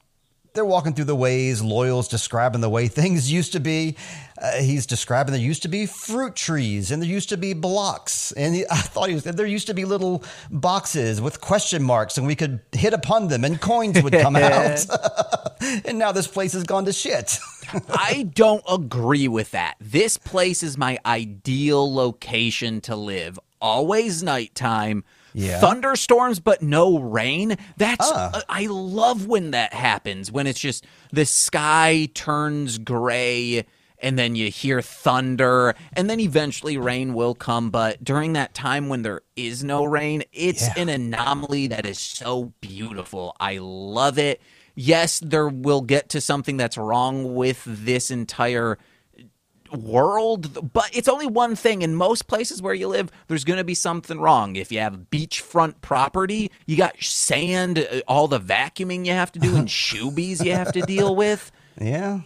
they're 0.59 0.65
walking 0.65 0.93
through 0.93 1.05
the 1.05 1.15
ways. 1.15 1.63
Loial's 1.63 2.09
describing 2.09 2.61
the 2.61 2.69
way 2.69 2.89
things 2.89 3.31
used 3.31 3.53
to 3.53 3.61
be. 3.61 3.97
Uh, 4.43 4.61
he's 4.61 4.87
describing 4.87 5.33
there 5.33 5.41
used 5.41 5.63
to 5.63 5.69
be 5.69 5.87
fruit 5.87 6.35
trees 6.35 6.91
and 6.91 7.01
there 7.01 7.09
used 7.09 7.29
to 7.29 7.37
be 7.37 7.53
blocks. 7.53 8.33
And 8.33 8.57
he, 8.57 8.67
I 8.71 8.79
thought 8.79 9.09
he 9.09 9.15
was 9.15 9.23
there 9.23 9.47
used 9.47 9.69
to 9.69 9.75
be 9.75 9.85
little 9.85 10.25
boxes 10.51 11.21
with 11.21 11.41
question 11.41 11.81
marks 11.81 12.19
and 12.19 12.27
we 12.27 12.35
could 12.35 12.59
hit 12.73 12.93
upon 12.93 13.29
them 13.29 13.45
and 13.45 13.61
coins 13.61 14.03
would 14.03 14.13
come 14.15 14.35
out. 14.37 14.85
and 15.85 15.97
now 15.97 16.11
this 16.11 16.27
place 16.27 16.55
has 16.55 16.65
gone 16.65 16.87
to 16.87 16.93
shit. 16.93 17.39
I 17.89 18.29
don't 18.35 18.65
agree 18.69 19.29
with 19.29 19.53
that. 19.53 19.77
This 19.81 20.19
place 20.19 20.65
is 20.65 20.77
my 20.77 20.99
ideal 21.07 21.95
location 21.95 22.81
to 22.81 22.97
live. 22.97 23.39
Always 23.61 24.25
nighttime. 24.25 25.05
Yeah. 25.39 25.61
Thunderstorms, 25.61 26.41
but 26.41 26.63
no 26.63 26.99
rain. 26.99 27.57
That's 27.77 28.11
Ah. 28.11 28.31
uh, 28.35 28.41
I 28.49 28.67
love 28.67 29.27
when 29.27 29.53
that 29.53 29.73
happens. 29.73 30.33
When 30.33 30.47
it's 30.47 30.61
just 30.61 30.85
the 31.13 31.25
sky 31.27 32.09
turns 32.15 32.79
gray 32.79 33.65
and 34.01 34.19
then 34.19 34.35
you 34.37 34.51
hear 34.51 34.81
thunder 34.83 35.75
and 35.95 36.09
then 36.11 36.21
eventually 36.21 36.77
rain 36.77 37.15
will 37.15 37.35
come. 37.35 37.71
But 37.71 38.03
during 38.03 38.33
that 38.35 38.55
time 38.55 38.89
when 38.89 39.03
there 39.03 39.23
is 39.37 39.63
no 39.63 39.85
rain, 39.85 40.25
it's 40.33 40.63
Yeah. 40.63 40.75
an 40.83 40.89
anomaly 40.89 41.69
that 41.69 41.87
is 41.87 41.99
so 41.99 42.53
beautiful. 42.61 43.37
I 43.41 43.59
love 43.61 44.19
it. 44.19 44.41
Yes, 44.75 45.21
there 45.21 45.49
will 45.49 45.81
get 45.81 46.09
to 46.11 46.21
something 46.21 46.57
that's 46.57 46.77
wrong 46.79 47.35
with 47.35 47.63
this 47.67 48.11
entire 48.11 48.79
world, 49.73 50.73
but 50.73 50.91
it's 50.97 51.09
only 51.09 51.27
one 51.27 51.57
thing. 51.57 51.83
In 51.83 51.95
most 51.95 52.27
places 52.27 52.61
where 52.63 52.75
you 52.75 52.89
live, 52.89 53.11
there's 53.29 53.45
going 53.45 53.59
to 53.59 53.65
be 53.65 53.75
something 53.75 54.19
wrong. 54.21 54.57
If 54.57 54.71
you 54.73 54.81
have 54.81 55.07
beachfront 55.11 55.75
property, 55.81 56.51
you 56.67 56.77
got 56.77 57.01
sand, 57.03 57.79
uh, 57.79 58.01
all 58.09 58.29
the 58.29 58.41
vacuuming 58.41 59.07
you 59.07 59.13
have 59.13 59.33
to 59.33 59.39
do, 59.39 59.57
and 59.57 59.69
shoebies 59.69 60.45
you 60.45 60.53
have 60.53 60.73
to 60.73 60.81
deal 60.83 61.15
with. 61.17 61.51
Yeah. 61.81 62.21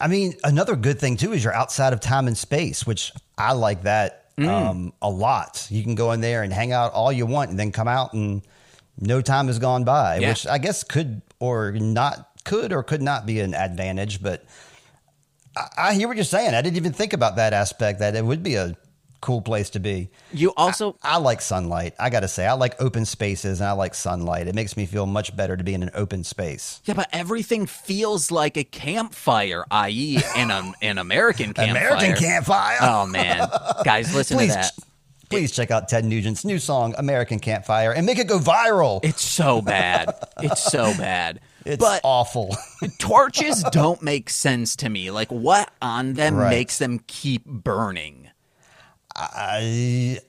I 0.00 0.08
mean, 0.08 0.34
another 0.44 0.76
good 0.76 0.98
thing 0.98 1.16
too 1.16 1.32
is 1.32 1.42
you're 1.44 1.54
outside 1.54 1.92
of 1.92 2.00
time 2.00 2.26
and 2.26 2.36
space, 2.36 2.86
which 2.86 3.12
I 3.38 3.52
like 3.52 3.82
that 3.82 4.22
Mm. 4.36 4.48
um, 4.48 4.92
a 5.00 5.08
lot. 5.08 5.66
You 5.70 5.82
can 5.82 5.94
go 5.94 6.12
in 6.12 6.20
there 6.20 6.42
and 6.42 6.52
hang 6.52 6.70
out 6.70 6.92
all 6.92 7.10
you 7.10 7.24
want 7.24 7.48
and 7.48 7.58
then 7.58 7.72
come 7.72 7.88
out 7.88 8.12
and 8.12 8.42
no 9.00 9.22
time 9.22 9.46
has 9.46 9.58
gone 9.58 9.84
by, 9.84 10.18
Yeah. 10.18 10.28
which 10.28 10.46
I 10.46 10.58
guess 10.58 10.84
could 10.84 11.22
or 11.40 11.72
not 11.72 12.28
could 12.44 12.70
or 12.70 12.82
could 12.82 13.00
not 13.00 13.24
be 13.24 13.40
an 13.40 13.54
advantage. 13.54 14.22
But 14.22 14.44
I, 15.56 15.68
I 15.78 15.94
hear 15.94 16.08
what 16.08 16.16
you're 16.16 16.24
saying. 16.24 16.54
I 16.54 16.62
didn't 16.62 16.76
even 16.76 16.92
think 16.92 17.12
about 17.12 17.36
that 17.36 17.52
aspect 17.52 18.00
that 18.00 18.14
it 18.14 18.24
would 18.24 18.42
be 18.42 18.56
a 18.56 18.76
cool 19.20 19.40
place 19.40 19.70
to 19.70 19.80
be. 19.80 20.10
You 20.32 20.52
also, 20.56 20.96
I 21.02 21.16
like 21.18 21.40
sunlight. 21.40 21.94
I 21.98 22.10
got 22.10 22.20
to 22.20 22.28
say, 22.28 22.46
I 22.46 22.52
like 22.52 22.80
open 22.80 23.04
spaces 23.04 23.60
and 23.60 23.68
I 23.68 23.72
like 23.72 23.94
sunlight. 23.94 24.46
It 24.46 24.54
makes 24.54 24.76
me 24.76 24.86
feel 24.86 25.06
much 25.06 25.34
better 25.36 25.56
to 25.56 25.64
be 25.64 25.74
in 25.74 25.82
an 25.82 25.90
open 25.94 26.22
space. 26.22 26.80
yeah, 26.84 26.94
but 26.94 27.08
everything 27.12 27.66
feels 27.66 28.30
like 28.30 28.56
a 28.56 28.64
campfire, 28.64 29.64
i.e., 29.70 30.18
an 30.36 30.50
an 30.82 30.98
American 30.98 31.54
campfire. 31.54 31.70
American 31.70 32.14
campfire. 32.16 32.78
Oh 32.82 33.06
man, 33.06 33.48
guys, 33.84 34.14
listen 34.14 34.36
please, 34.36 34.52
to 34.52 34.58
that. 34.58 34.72
please 35.28 35.50
check 35.50 35.70
out 35.70 35.88
Ted 35.88 36.04
Nugent's 36.04 36.44
new 36.44 36.58
song, 36.58 36.94
American 36.98 37.38
Campfire, 37.40 37.92
and 37.92 38.06
make 38.06 38.18
it 38.18 38.28
go 38.28 38.38
viral. 38.38 39.00
It's 39.02 39.22
so 39.22 39.60
bad. 39.62 40.14
It's 40.40 40.62
so 40.62 40.94
bad. 40.96 41.40
It's 41.66 41.82
but 41.84 42.00
awful. 42.04 42.56
torches 42.98 43.62
don't 43.72 44.00
make 44.02 44.30
sense 44.30 44.76
to 44.76 44.88
me. 44.88 45.10
Like, 45.10 45.30
what 45.32 45.70
on 45.82 46.14
them 46.14 46.36
Right. 46.36 46.50
makes 46.50 46.78
them 46.78 47.00
keep 47.06 47.44
burning? 47.44 48.28
I, 49.14 50.20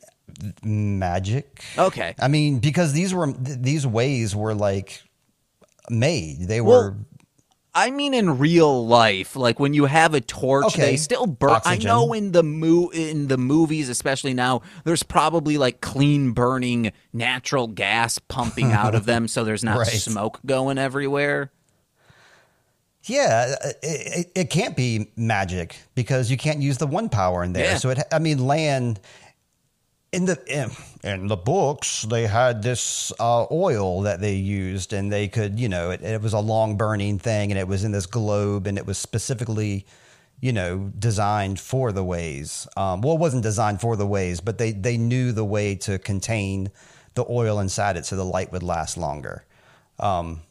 magic. 0.63 1.63
Okay. 1.77 2.15
I 2.19 2.27
mean, 2.27 2.59
because 2.59 2.93
these 2.93 3.13
were 3.13 3.31
these 3.37 3.85
ways 3.85 4.35
were 4.35 4.55
like 4.55 5.03
made. 5.89 6.47
They 6.47 6.61
Well, 6.61 6.83
were 6.83 6.95
I 7.79 7.91
mean, 7.91 8.13
in 8.15 8.39
real 8.39 8.87
life, 8.87 9.35
like 9.35 9.59
when 9.59 9.73
you 9.75 9.85
have 9.85 10.13
a 10.15 10.21
torch, 10.21 10.65
Okay. 10.65 10.81
they 10.81 10.97
still 10.97 11.27
burn. 11.27 11.51
Oxygen. 11.51 11.87
I 11.87 11.93
know 11.93 12.11
in 12.13 12.31
the 12.31 12.41
mo- 12.41 12.89
in 12.89 13.27
the 13.27 13.37
movies, 13.37 13.87
especially 13.87 14.33
now, 14.33 14.63
there's 14.83 15.03
probably 15.03 15.57
like 15.59 15.79
clean 15.79 16.31
burning 16.31 16.91
natural 17.13 17.67
gas 17.67 18.17
pumping 18.17 18.71
out 18.71 18.95
of 18.95 19.05
them, 19.05 19.27
so 19.33 19.43
there's 19.43 19.63
not 19.63 19.77
Right. 19.77 19.87
smoke 19.87 20.39
going 20.45 20.77
everywhere. 20.79 21.51
Yeah, 23.03 23.55
uh, 23.63 23.67
it, 23.83 24.17
it, 24.25 24.31
it 24.35 24.49
can't 24.49 24.75
be 24.75 25.11
magic 25.15 25.77
because 25.95 26.29
you 26.29 26.35
can't 26.35 26.59
use 26.61 26.77
the 26.77 26.87
one 26.87 27.07
power 27.09 27.43
in 27.43 27.53
there. 27.53 27.63
Yeah. 27.63 27.77
So 27.77 27.89
it, 27.91 27.99
I 28.11 28.19
mean, 28.19 28.45
land 28.45 28.99
in 30.11 30.25
the 30.25 30.71
in, 31.03 31.27
the 31.27 31.35
books 31.35 32.03
they 32.03 32.27
had 32.27 32.63
this 32.63 33.11
uh, 33.19 33.45
oil 33.51 34.01
that 34.01 34.21
they 34.21 34.35
used, 34.35 34.93
and 34.93 35.11
they 35.11 35.27
could, 35.27 35.59
you 35.59 35.69
know, 35.69 35.91
it, 35.91 36.01
it 36.01 36.21
was 36.21 36.33
a 36.33 36.39
long 36.39 36.77
burning 36.77 37.19
thing, 37.19 37.51
and 37.51 37.59
it 37.59 37.67
was 37.67 37.83
in 37.83 37.91
this 37.91 38.05
globe, 38.05 38.67
and 38.67 38.77
it 38.77 38.85
was 38.85 38.97
specifically, 38.97 39.85
you 40.39 40.53
know, 40.53 40.91
designed 40.97 41.59
for 41.59 41.91
the 41.91 42.03
ways. 42.03 42.67
Um, 42.77 43.01
well, 43.01 43.15
it 43.15 43.19
wasn't 43.19 43.43
designed 43.43 43.81
for 43.81 43.95
the 43.95 44.07
ways, 44.07 44.39
but 44.39 44.57
they 44.57 44.71
they 44.71 44.97
knew 44.97 45.31
the 45.31 45.45
way 45.45 45.75
to 45.75 45.99
contain 45.99 46.71
the 47.15 47.25
oil 47.29 47.59
inside 47.59 47.97
it, 47.97 48.05
so 48.05 48.15
the 48.15 48.25
light 48.25 48.51
would 48.51 48.63
last 48.63 48.97
longer. 48.97 49.43
Um, 49.99 50.41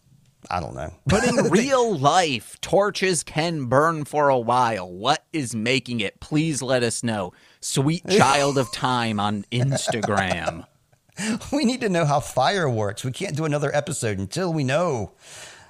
I 0.51 0.61
don't 0.61 0.74
know. 0.74 0.92
But 1.07 1.24
in 1.24 1.36
real 1.51 1.97
life, 1.97 2.61
torches 2.61 3.22
can 3.22 3.66
burn 3.66 4.05
for 4.05 4.28
a 4.28 4.38
while. 4.38 4.90
What 4.90 5.24
is 5.32 5.55
making 5.55 6.01
it? 6.01 6.20
Please 6.20 6.62
let 6.62 6.82
us 6.82 7.03
know. 7.03 7.32
Sweet 7.61 8.07
child 8.11 8.59
of 8.59 8.70
time 8.72 9.18
on 9.20 9.44
Instagram. 9.53 10.66
we 11.53 11.64
need 11.64 11.80
to 11.80 11.88
know 11.88 12.05
how 12.05 12.20
fire 12.20 12.68
works. 12.68 13.05
We 13.05 13.12
can't 13.12 13.36
do 13.36 13.44
another 13.44 13.74
episode 13.74 14.18
until 14.18 14.53
we 14.53 14.64
know. 14.64 15.12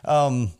Um, 0.04 0.52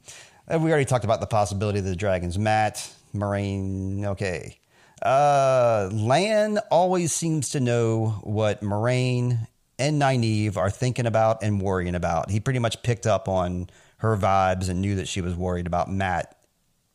we 0.48 0.70
already 0.70 0.84
talked 0.84 1.04
about 1.04 1.20
the 1.20 1.26
possibility 1.26 1.78
of 1.80 1.84
the 1.84 1.96
dragons. 1.96 2.38
Matt, 2.38 2.92
Moiraine, 3.14 4.04
okay. 4.04 4.58
Uh, 5.02 5.90
Lan 5.92 6.58
always 6.70 7.12
seems 7.12 7.50
to 7.50 7.60
know 7.60 8.20
what 8.22 8.62
Moiraine 8.62 9.46
and 9.78 10.00
Nynaeve 10.00 10.56
are 10.56 10.70
thinking 10.70 11.06
about 11.06 11.42
and 11.42 11.60
worrying 11.60 11.94
about. 11.94 12.30
He 12.30 12.40
pretty 12.40 12.58
much 12.58 12.82
picked 12.82 13.06
up 13.06 13.28
on 13.28 13.68
her 13.99 14.16
vibes 14.16 14.68
and 14.68 14.80
knew 14.80 14.97
that 14.97 15.09
she 15.09 15.20
was 15.20 15.34
worried 15.34 15.66
about 15.66 15.90
Matt 15.90 16.36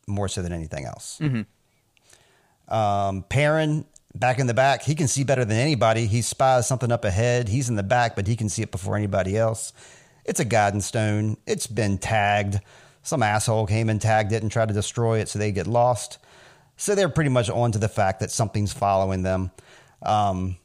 more 0.06 0.28
so 0.28 0.42
than 0.42 0.52
anything 0.52 0.84
else. 0.84 1.20
Um, 2.68 3.24
Perrin 3.28 3.84
back 4.14 4.38
in 4.38 4.46
the 4.46 4.54
back, 4.54 4.82
he 4.82 4.94
can 4.94 5.08
see 5.08 5.24
better 5.24 5.44
than 5.44 5.56
anybody. 5.56 6.06
He 6.06 6.22
spies 6.22 6.66
something 6.66 6.92
up 6.92 7.04
ahead. 7.04 7.48
He's 7.48 7.68
in 7.68 7.76
the 7.76 7.82
back, 7.82 8.14
but 8.16 8.26
he 8.26 8.36
can 8.36 8.48
see 8.48 8.62
it 8.62 8.70
before 8.70 8.96
anybody 8.96 9.36
else. 9.36 9.72
It's 10.24 10.40
a 10.40 10.44
guiding 10.44 10.80
stone. 10.80 11.36
It's 11.46 11.66
been 11.66 11.98
tagged. 11.98 12.60
Some 13.02 13.22
asshole 13.22 13.66
came 13.66 13.88
and 13.88 14.00
tagged 14.00 14.32
it 14.32 14.42
and 14.42 14.52
tried 14.52 14.68
to 14.68 14.74
destroy 14.74 15.18
it 15.18 15.28
so 15.28 15.38
they 15.38 15.50
get 15.50 15.66
lost. 15.66 16.18
So 16.76 16.94
they're 16.94 17.08
pretty 17.08 17.30
much 17.30 17.50
on 17.50 17.72
to 17.72 17.78
the 17.78 17.88
fact 17.88 18.20
that 18.20 18.30
something's 18.30 18.72
following 18.72 19.22
them. 19.22 19.50
Um, 20.02 20.56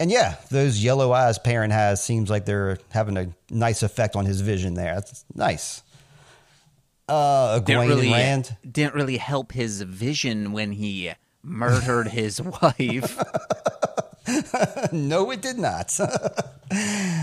and 0.00 0.10
yeah, 0.10 0.36
those 0.50 0.82
yellow 0.82 1.12
eyes 1.12 1.38
Perrin 1.38 1.70
has 1.70 2.02
seems 2.02 2.30
like 2.30 2.44
they're 2.44 2.78
having 2.90 3.16
a 3.16 3.28
nice 3.50 3.82
effect 3.82 4.16
on 4.16 4.24
his 4.26 4.40
vision 4.40 4.74
there. 4.74 4.94
That's 4.94 5.24
nice. 5.34 5.82
Uh, 7.08 7.58
Didn't 7.60 7.88
really, 7.88 8.12
and 8.12 8.44
Rand. 8.46 8.56
didn't 8.70 8.94
really 8.94 9.16
help 9.16 9.52
his 9.52 9.80
vision 9.80 10.52
when 10.52 10.72
he 10.72 11.12
murdered 11.42 12.08
his 12.20 12.40
wife. 12.40 13.18
No, 14.92 15.30
it 15.30 15.40
did 15.40 15.58
not. 15.58 15.98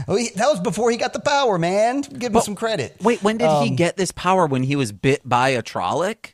Well, 0.07 0.17
he- 0.17 0.31
that 0.31 0.47
was 0.49 0.59
before 0.59 0.89
he 0.89 0.97
got 0.97 1.13
the 1.13 1.19
power, 1.19 1.59
man. 1.59 2.01
Give 2.01 2.33
him 2.33 2.41
some 2.41 2.55
credit. 2.55 2.97
Wait, 2.99 3.21
when 3.21 3.37
did 3.37 3.45
he 3.61 3.69
Um, 3.69 3.75
get 3.75 3.95
this 3.95 4.11
power? 4.11 4.47
When 4.47 4.63
he 4.63 4.75
was 4.75 4.91
bit 4.91 5.21
by 5.23 5.49
a 5.49 5.61
Trolloc? 5.61 6.33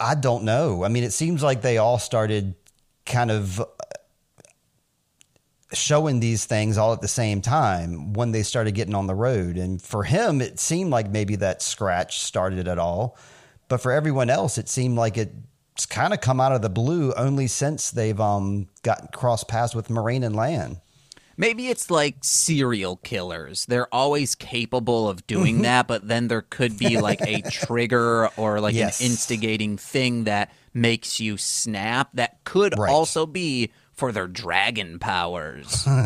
I 0.00 0.16
don't 0.16 0.42
know. 0.42 0.82
I 0.84 0.88
mean, 0.88 1.04
it 1.04 1.12
seems 1.12 1.40
like 1.40 1.62
they 1.62 1.78
all 1.78 1.98
started 2.00 2.54
kind 3.06 3.30
of. 3.30 3.62
Showing 5.72 6.18
these 6.18 6.46
things 6.46 6.76
all 6.78 6.92
at 6.92 7.00
the 7.00 7.06
same 7.08 7.40
time 7.40 8.12
when 8.12 8.32
they 8.32 8.42
started 8.42 8.72
getting 8.74 8.94
on 8.94 9.06
the 9.06 9.14
road. 9.14 9.56
And 9.56 9.80
for 9.80 10.02
him, 10.02 10.40
it 10.40 10.58
seemed 10.58 10.90
like 10.90 11.08
maybe 11.10 11.36
that 11.36 11.62
scratch 11.62 12.20
started 12.20 12.66
it 12.66 12.78
all. 12.78 13.16
But 13.68 13.80
for 13.80 13.92
everyone 13.92 14.30
else, 14.30 14.58
it 14.58 14.68
seemed 14.68 14.96
like 14.96 15.16
it's 15.16 15.86
kind 15.86 16.12
of 16.12 16.20
come 16.20 16.40
out 16.40 16.50
of 16.50 16.60
the 16.62 16.68
blue 16.68 17.12
only 17.12 17.46
since 17.46 17.92
they've 17.92 18.20
um, 18.20 18.66
got 18.82 19.12
cross 19.12 19.44
paths 19.44 19.72
with 19.74 19.86
Moiraine 19.88 20.24
and 20.26 20.34
Lan. 20.34 20.78
Maybe 21.36 21.68
it's 21.68 21.88
like 21.90 22.16
serial 22.22 22.96
killers. 22.96 23.64
They're 23.66 23.92
always 23.94 24.34
capable 24.34 25.08
of 25.08 25.26
doing 25.26 25.62
that, 25.62 25.86
but 25.86 26.06
then 26.06 26.26
there 26.28 26.42
could 26.42 26.76
be 26.78 26.98
like 27.00 27.22
a 27.22 27.42
trigger 27.42 28.28
or 28.36 28.60
like 28.60 28.74
Yes. 28.74 29.00
an 29.00 29.06
instigating 29.06 29.78
thing 29.78 30.24
that 30.24 30.50
makes 30.74 31.18
you 31.20 31.36
snap. 31.38 32.10
That 32.14 32.42
could 32.44 32.76
Right. 32.76 32.90
also 32.90 33.24
be 33.24 33.70
for 34.00 34.10
their 34.10 34.26
dragon 34.26 34.98
powers. 34.98 35.86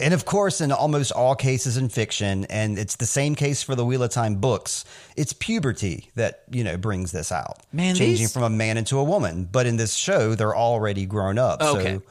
And 0.00 0.14
of 0.14 0.24
course, 0.24 0.60
in 0.60 0.70
almost 0.70 1.10
all 1.10 1.34
cases 1.34 1.76
in 1.76 1.88
fiction, 1.88 2.44
and 2.44 2.78
it's 2.78 2.94
the 2.96 3.04
same 3.06 3.34
case 3.34 3.62
for 3.64 3.74
the 3.74 3.84
Wheel 3.84 4.04
of 4.04 4.10
Time 4.10 4.36
books, 4.36 4.84
it's 5.16 5.32
puberty 5.32 6.08
that, 6.14 6.44
you 6.50 6.62
know, 6.62 6.76
brings 6.76 7.10
this 7.10 7.32
out. 7.32 7.58
Man, 7.72 7.96
changing 7.96 8.24
these- 8.24 8.32
from 8.32 8.44
a 8.44 8.50
man 8.50 8.76
into 8.78 8.96
a 8.98 9.02
woman. 9.04 9.48
But 9.50 9.66
in 9.66 9.76
this 9.76 9.94
show, 9.94 10.34
they're 10.36 10.54
already 10.56 11.04
grown 11.04 11.36
up. 11.36 11.60
Okay. 11.60 11.96
So, 11.96 12.02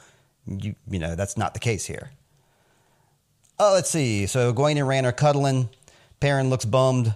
you, 0.58 0.74
you 0.90 0.98
know, 0.98 1.14
that's 1.14 1.36
not 1.38 1.54
the 1.54 1.60
case 1.60 1.86
here. 1.86 2.10
Oh, 3.58 3.72
let's 3.72 3.88
see. 3.90 4.26
So 4.26 4.52
Egwene 4.52 4.76
and 4.76 4.86
Rand 4.86 5.06
are 5.06 5.12
cuddling. 5.12 5.70
Perrin 6.20 6.50
looks 6.50 6.66
bummed. 6.66 7.14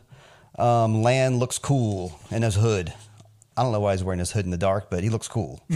Um, 0.59 1.03
Lan 1.03 1.39
looks 1.39 1.59
cool 1.59 2.19
in 2.31 2.43
his 2.43 2.55
hood. 2.55 2.93
I 3.57 3.63
don't 3.63 3.73
know 3.73 3.81
why 3.81 3.93
he's 3.93 4.03
wearing 4.03 4.19
his 4.21 4.33
hood 4.33 4.47
in 4.47 4.51
the 4.51 4.57
dark, 4.59 4.89
but 4.91 5.03
he 5.05 5.11
looks 5.11 5.29
cool. 5.29 5.61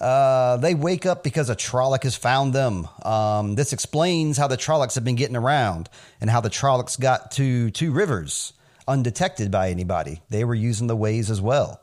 Uh, 0.00 0.56
they 0.56 0.74
wake 0.74 1.04
up 1.04 1.22
because 1.22 1.50
a 1.50 1.56
Trolloc 1.56 2.04
has 2.04 2.16
found 2.16 2.54
them. 2.54 2.88
Um, 3.02 3.54
this 3.54 3.74
explains 3.74 4.38
how 4.38 4.46
the 4.46 4.56
Trollocs 4.56 4.94
have 4.94 5.04
been 5.04 5.16
getting 5.16 5.36
around 5.36 5.90
and 6.20 6.30
how 6.30 6.40
the 6.40 6.48
Trollocs 6.48 6.98
got 6.98 7.32
to 7.32 7.70
Two 7.70 7.92
Rivers 7.92 8.54
undetected 8.88 9.50
by 9.50 9.70
anybody. 9.70 10.22
They 10.30 10.44
were 10.44 10.54
using 10.54 10.86
the 10.86 10.96
ways 10.96 11.30
as 11.30 11.40
well. 11.40 11.82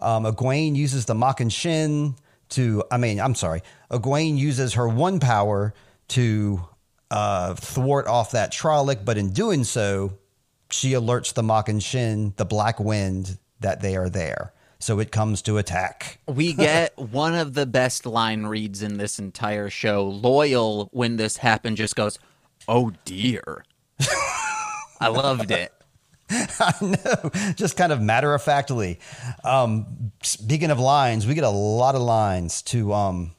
Um, 0.00 0.24
Egwene 0.24 0.74
uses 0.74 1.06
the 1.06 1.14
Machin 1.14 1.48
Shin 1.48 2.16
to, 2.50 2.82
I 2.90 2.96
mean, 2.96 3.20
I'm 3.20 3.36
sorry, 3.36 3.62
Egwene 3.90 4.36
uses 4.36 4.74
her 4.74 4.88
one 4.88 5.20
power 5.20 5.72
to 6.08 6.66
uh, 7.10 7.54
thwart 7.54 8.08
off 8.08 8.32
that 8.32 8.52
Trolloc, 8.52 9.04
but 9.04 9.16
in 9.16 9.32
doing 9.32 9.62
so, 9.62 10.18
she 10.70 10.92
alerts 10.92 11.32
the 11.32 11.42
Machin 11.42 11.78
Shin, 11.78 12.34
the 12.36 12.44
Black 12.44 12.80
Wind, 12.80 13.38
that 13.60 13.80
they 13.80 13.96
are 13.96 14.08
there. 14.08 14.52
So 14.82 14.98
it 14.98 15.12
comes 15.12 15.42
to 15.42 15.58
attack. 15.58 16.18
we 16.26 16.52
get 16.54 16.98
one 16.98 17.34
of 17.34 17.54
the 17.54 17.66
best 17.66 18.04
line 18.04 18.46
reads 18.46 18.82
in 18.82 18.98
this 18.98 19.18
entire 19.18 19.70
show. 19.70 20.10
Loial, 20.10 20.88
when 20.90 21.16
this 21.16 21.36
happened, 21.36 21.76
just 21.76 21.94
goes, 21.94 22.18
Oh 22.66 22.92
dear. 23.04 23.64
I 25.00 25.08
loved 25.08 25.50
it. 25.50 25.72
I 26.30 26.72
know, 26.80 27.52
just 27.54 27.76
kind 27.76 27.92
of 27.92 28.00
matter 28.00 28.34
of 28.34 28.42
factly. 28.42 28.98
Um, 29.44 30.12
speaking 30.22 30.70
of 30.70 30.80
lines, 30.80 31.26
we 31.26 31.34
get 31.34 31.44
a 31.44 31.50
lot 31.50 31.94
of 31.94 32.00
lines 32.00 32.62
to 32.62 32.92
um, 32.92 33.32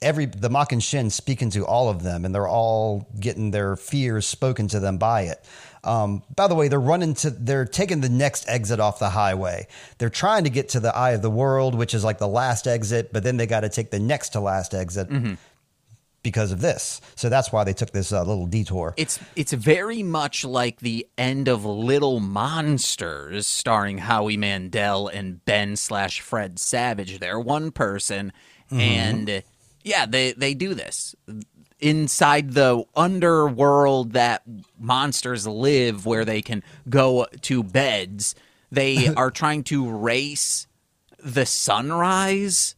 every 0.00 0.26
the 0.26 0.50
Machin 0.50 0.80
Shin 0.80 1.10
speaking 1.10 1.50
to 1.50 1.66
all 1.66 1.88
of 1.88 2.02
them, 2.02 2.24
and 2.24 2.34
they're 2.34 2.48
all 2.48 3.08
getting 3.18 3.50
their 3.50 3.76
fears 3.76 4.26
spoken 4.26 4.68
to 4.68 4.80
them 4.80 4.98
by 4.98 5.22
it. 5.22 5.44
Um, 5.86 6.24
by 6.34 6.48
the 6.48 6.54
way, 6.54 6.68
they're 6.68 6.80
running 6.80 7.14
to, 7.14 7.30
they're 7.30 7.64
taking 7.64 8.00
the 8.00 8.08
next 8.08 8.48
exit 8.48 8.80
off 8.80 8.98
the 8.98 9.10
highway. 9.10 9.68
They're 9.98 10.10
trying 10.10 10.44
to 10.44 10.50
get 10.50 10.70
to 10.70 10.80
the 10.80 10.94
Eye 10.94 11.12
of 11.12 11.22
the 11.22 11.30
World, 11.30 11.76
which 11.76 11.94
is 11.94 12.02
like 12.02 12.18
the 12.18 12.28
last 12.28 12.66
exit, 12.66 13.12
but 13.12 13.22
then 13.22 13.36
they 13.36 13.46
got 13.46 13.60
to 13.60 13.68
take 13.68 13.90
the 13.90 14.00
next 14.00 14.30
to 14.30 14.40
last 14.40 14.74
exit 14.74 15.08
because 16.26 16.50
of 16.50 16.60
this. 16.60 17.00
So 17.14 17.28
that's 17.28 17.52
why 17.52 17.62
they 17.62 17.72
took 17.72 17.92
this 17.92 18.12
uh, 18.12 18.24
little 18.24 18.46
detour. 18.46 18.94
It's 18.96 19.20
it's 19.36 19.52
very 19.52 20.02
much 20.02 20.44
like 20.44 20.80
the 20.80 21.06
end 21.16 21.46
of 21.46 21.64
Little 21.64 22.18
Monsters, 22.18 23.46
starring 23.46 23.98
Howie 23.98 24.36
Mandel 24.36 25.06
and 25.06 25.44
Ben 25.44 25.76
slash 25.76 26.20
Fred 26.20 26.58
Savage. 26.58 27.20
They're 27.20 27.38
one 27.38 27.70
person, 27.70 28.32
and 28.72 29.44
yeah, 29.84 30.04
they 30.06 30.32
they 30.32 30.54
do 30.54 30.74
this 30.74 31.14
inside 31.80 32.52
the 32.52 32.84
underworld 32.94 34.12
that 34.12 34.42
monsters 34.78 35.46
live, 35.46 36.06
where 36.06 36.24
they 36.24 36.42
can 36.42 36.62
go 36.88 37.26
to 37.42 37.62
beds. 37.62 38.34
They 38.70 39.08
are 39.16 39.30
trying 39.30 39.64
to 39.64 39.90
race 39.90 40.66
the 41.22 41.46
sunrise 41.46 42.74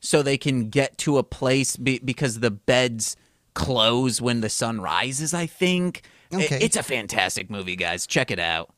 so 0.00 0.22
they 0.22 0.38
can 0.38 0.68
get 0.70 0.98
to 0.98 1.18
a 1.18 1.22
place 1.22 1.76
be, 1.76 1.98
because 2.00 2.40
the 2.40 2.50
beds 2.50 3.16
close 3.54 4.20
when 4.20 4.40
the 4.40 4.48
sun 4.48 4.80
rises 4.80 5.34
i 5.34 5.44
think 5.46 6.02
Okay. 6.32 6.58
it's 6.62 6.74
a 6.76 6.82
fantastic 6.82 7.50
movie 7.50 7.76
guys 7.76 8.06
check 8.06 8.30
it 8.30 8.38
out 8.38 8.70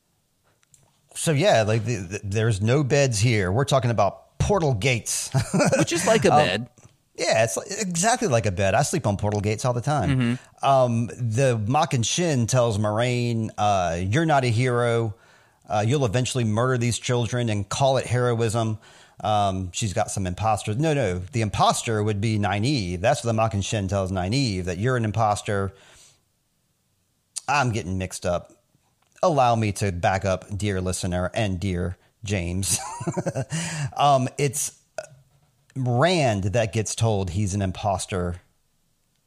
So 1.15 1.31
yeah, 1.31 1.61
like 1.63 1.85
the, 1.85 1.95
the, 1.95 2.19
there's 2.25 2.61
no 2.61 2.83
beds 2.83 3.17
here. 3.19 3.49
We're 3.53 3.63
talking 3.63 3.89
about 3.89 4.37
portal 4.37 4.73
gates. 4.73 5.31
which 5.79 5.93
is 5.93 6.05
like 6.05 6.25
a 6.25 6.33
um, 6.33 6.45
bed 6.45 6.69
yeah, 7.17 7.43
it's 7.43 7.57
exactly 7.81 8.27
like 8.27 8.45
a 8.45 8.51
bed. 8.51 8.73
I 8.73 8.81
sleep 8.81 9.07
on 9.07 9.15
portal 9.17 9.39
gates 9.39 9.63
all 9.63 9.73
the 9.73 9.81
time. 9.81 10.39
Um, 10.61 11.07
the 11.07 11.57
Machin 11.57 12.03
Shin 12.03 12.47
tells 12.47 12.77
Moiraine, 12.77 13.51
uh, 13.57 13.97
"You're 14.01 14.25
not 14.25 14.43
a 14.43 14.49
hero. 14.49 15.15
Uh, 15.67 15.83
you'll 15.87 16.05
eventually 16.05 16.43
murder 16.43 16.77
these 16.77 16.99
children 16.99 17.49
and 17.49 17.67
call 17.67 17.97
it 17.97 18.05
heroism." 18.05 18.79
Um, 19.23 19.71
she's 19.71 19.93
got 19.93 20.11
some 20.11 20.27
imposters. 20.27 20.77
No, 20.77 20.93
no, 20.93 21.19
the 21.19 21.41
imposter 21.41 22.03
would 22.03 22.19
be 22.19 22.37
Nynaeve. 22.37 22.99
That's 22.99 23.23
what 23.23 23.29
the 23.29 23.33
Machin 23.33 23.61
Shin 23.61 23.87
tells 23.87 24.11
Nynaeve 24.11 24.65
that 24.65 24.77
you're 24.77 24.97
an 24.97 25.05
imposter. 25.05 25.73
I'm 27.47 27.71
getting 27.71 27.97
mixed 27.97 28.25
up. 28.25 28.51
Allow 29.23 29.55
me 29.55 29.71
to 29.73 29.91
back 29.93 30.25
up, 30.25 30.45
dear 30.55 30.81
listener 30.81 31.31
and 31.33 31.59
dear 31.59 31.97
James. 32.25 32.77
um, 33.97 34.27
it's 34.37 34.73
Rand 35.75 36.45
that 36.45 36.73
gets 36.73 36.95
told 36.95 37.31
he's 37.31 37.53
an 37.53 37.61
imposter. 37.61 38.41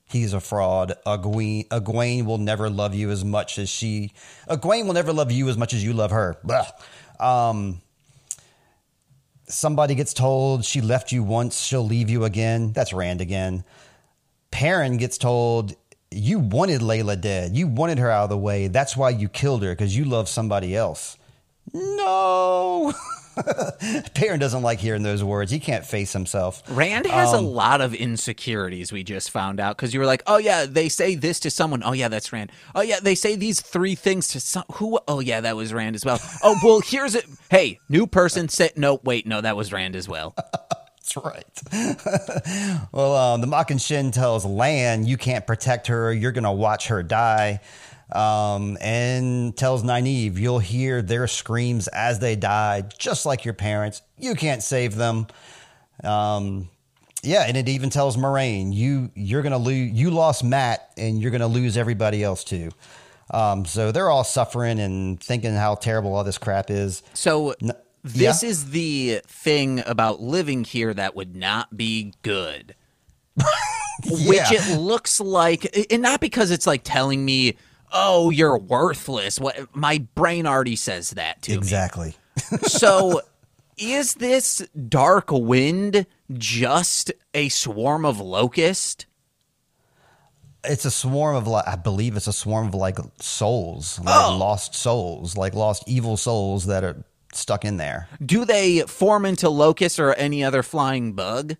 He's 0.06 0.32
a 0.32 0.40
fraud. 0.40 0.94
Egwene, 1.06 1.68
Egwene 1.68 2.24
will 2.24 2.38
never 2.38 2.70
love 2.70 2.94
you 2.94 3.10
as 3.10 3.24
much 3.24 3.58
as 3.58 3.68
she. 3.68 4.12
Egwene 4.48 4.86
will 4.86 4.94
never 4.94 5.12
love 5.12 5.30
you 5.30 5.48
as 5.48 5.58
much 5.58 5.74
as 5.74 5.84
you 5.84 5.92
love 5.92 6.10
her. 6.10 6.38
Um, 7.20 7.82
somebody 9.46 9.94
gets 9.94 10.14
told 10.14 10.64
she 10.64 10.80
left 10.80 11.12
you 11.12 11.22
once, 11.22 11.60
she'll 11.60 11.84
leave 11.84 12.08
you 12.08 12.24
again. 12.24 12.72
That's 12.72 12.92
Rand 12.92 13.20
again. 13.20 13.64
Perrin 14.50 14.96
gets 14.96 15.18
told 15.18 15.74
you 16.10 16.38
wanted 16.38 16.80
Layla 16.80 17.20
dead. 17.20 17.54
You 17.54 17.66
wanted 17.66 17.98
her 17.98 18.10
out 18.10 18.24
of 18.24 18.30
the 18.30 18.38
way. 18.38 18.68
That's 18.68 18.96
why 18.96 19.10
you 19.10 19.28
killed 19.28 19.62
her 19.62 19.72
because 19.72 19.94
you 19.96 20.06
love 20.06 20.28
somebody 20.28 20.74
else. 20.74 21.18
No. 21.74 22.94
Perrin 24.14 24.38
doesn't 24.40 24.62
like 24.62 24.78
hearing 24.78 25.02
those 25.02 25.22
words. 25.24 25.50
He 25.50 25.58
can't 25.60 25.84
face 25.84 26.12
himself. 26.12 26.62
rand 26.68 27.06
has 27.06 27.32
Um, 27.32 27.44
a 27.44 27.48
lot 27.48 27.80
of 27.80 27.94
insecurities 27.94 28.92
we 28.92 29.02
just 29.04 29.30
found 29.30 29.60
out 29.60 29.76
because 29.76 29.92
you 29.94 30.00
were 30.00 30.06
like 30.06 30.22
oh 30.26 30.38
yeah 30.38 30.66
they 30.66 30.88
say 30.88 31.14
this 31.14 31.40
to 31.40 31.50
someone 31.50 31.82
oh 31.84 31.92
yeah 31.92 32.08
that's 32.08 32.32
rand 32.32 32.50
oh 32.74 32.80
yeah 32.80 33.00
they 33.00 33.14
say 33.14 33.36
these 33.36 33.60
three 33.60 33.94
things 33.94 34.28
to 34.28 34.40
some 34.40 34.64
who 34.74 34.98
oh 35.08 35.20
yeah 35.20 35.40
that 35.40 35.56
was 35.56 35.72
rand 35.72 35.94
as 35.96 36.04
well 36.04 36.20
oh 36.42 36.56
well 36.62 36.80
here's 36.80 37.14
it 37.14 37.24
hey 37.50 37.78
new 37.88 38.06
person 38.06 38.48
said, 38.48 38.72
no 38.76 39.00
wait 39.04 39.26
no 39.26 39.40
that 39.40 39.56
was 39.56 39.72
rand 39.72 39.94
as 39.96 40.08
well 40.08 40.34
That's 41.14 41.24
right. 41.24 42.88
well, 42.92 43.16
um, 43.16 43.40
the 43.40 43.46
Machin 43.46 43.78
Shin 43.78 44.10
tells 44.10 44.44
Lan 44.44 45.06
you 45.06 45.16
can't 45.16 45.46
protect 45.46 45.86
her. 45.86 46.12
You're 46.12 46.32
going 46.32 46.44
to 46.44 46.52
watch 46.52 46.88
her 46.88 47.02
die. 47.02 47.60
Um, 48.12 48.78
and 48.80 49.54
tells 49.56 49.82
Nynaeve 49.82 50.38
you'll 50.38 50.60
hear 50.60 51.02
their 51.02 51.26
screams 51.26 51.88
as 51.88 52.20
they 52.20 52.36
die, 52.36 52.84
just 52.98 53.26
like 53.26 53.44
your 53.44 53.54
parents. 53.54 54.00
You 54.16 54.34
can't 54.34 54.62
save 54.62 54.94
them. 54.94 55.26
Um, 56.02 56.70
yeah, 57.22 57.44
and 57.46 57.56
it 57.56 57.68
even 57.68 57.90
tells 57.90 58.16
Moiraine 58.16 58.72
you 58.72 59.10
you're 59.14 59.42
gonna 59.42 59.58
lose. 59.58 59.90
You 59.92 60.10
lost 60.10 60.44
Matt, 60.44 60.90
and 60.96 61.20
you're 61.20 61.30
gonna 61.30 61.48
lose 61.48 61.76
everybody 61.76 62.22
else 62.22 62.44
too. 62.44 62.70
Um, 63.30 63.64
so 63.64 63.92
they're 63.92 64.08
all 64.08 64.24
suffering 64.24 64.80
and 64.80 65.20
thinking 65.20 65.54
how 65.54 65.74
terrible 65.74 66.14
all 66.14 66.24
this 66.24 66.38
crap 66.38 66.70
is. 66.70 67.02
So 67.14 67.54
yeah? 67.60 67.72
this 68.02 68.42
is 68.42 68.70
the 68.70 69.20
thing 69.26 69.82
about 69.86 70.20
living 70.20 70.64
here 70.64 70.94
that 70.94 71.14
would 71.14 71.36
not 71.36 71.76
be 71.76 72.14
good. 72.22 72.74
Which 74.06 74.52
it 74.52 74.78
looks 74.78 75.20
like 75.20 75.86
and 75.90 76.02
not 76.02 76.20
because 76.20 76.50
it's 76.50 76.66
like 76.66 76.82
telling 76.84 77.24
me, 77.24 77.56
"Oh, 77.92 78.30
you're 78.30 78.58
worthless." 78.58 79.38
What 79.40 79.74
my 79.74 79.98
brain 80.14 80.46
already 80.46 80.76
says 80.76 81.10
that 81.10 81.42
to 81.42 81.52
Exactly. 81.54 82.16
me. 82.52 82.58
So 82.68 83.20
is 83.76 84.14
this 84.14 84.58
dark 84.88 85.30
wind 85.30 86.06
just 86.32 87.12
a 87.34 87.48
swarm 87.48 88.04
of 88.04 88.20
locust? 88.20 89.06
it's 90.64 90.84
a 90.84 90.90
swarm 90.90 91.36
of 91.36 91.46
like 91.46 91.66
I 91.68 91.76
believe 91.76 92.16
it's 92.16 92.26
a 92.26 92.32
swarm 92.32 92.66
of 92.68 92.74
like 92.74 92.98
souls, 93.20 93.98
like 94.00 94.14
Oh. 94.14 94.36
lost 94.36 94.74
souls, 94.74 95.36
like 95.36 95.54
lost 95.54 95.84
evil 95.86 96.16
souls 96.16 96.66
that 96.66 96.82
are 96.84 97.04
stuck 97.32 97.64
in 97.64 97.76
there. 97.76 98.08
Do 98.24 98.44
they 98.44 98.80
form 98.82 99.24
into 99.24 99.48
locusts 99.48 99.98
or 99.98 100.14
any 100.14 100.42
other 100.44 100.62
flying 100.62 101.12
bug? 101.12 101.56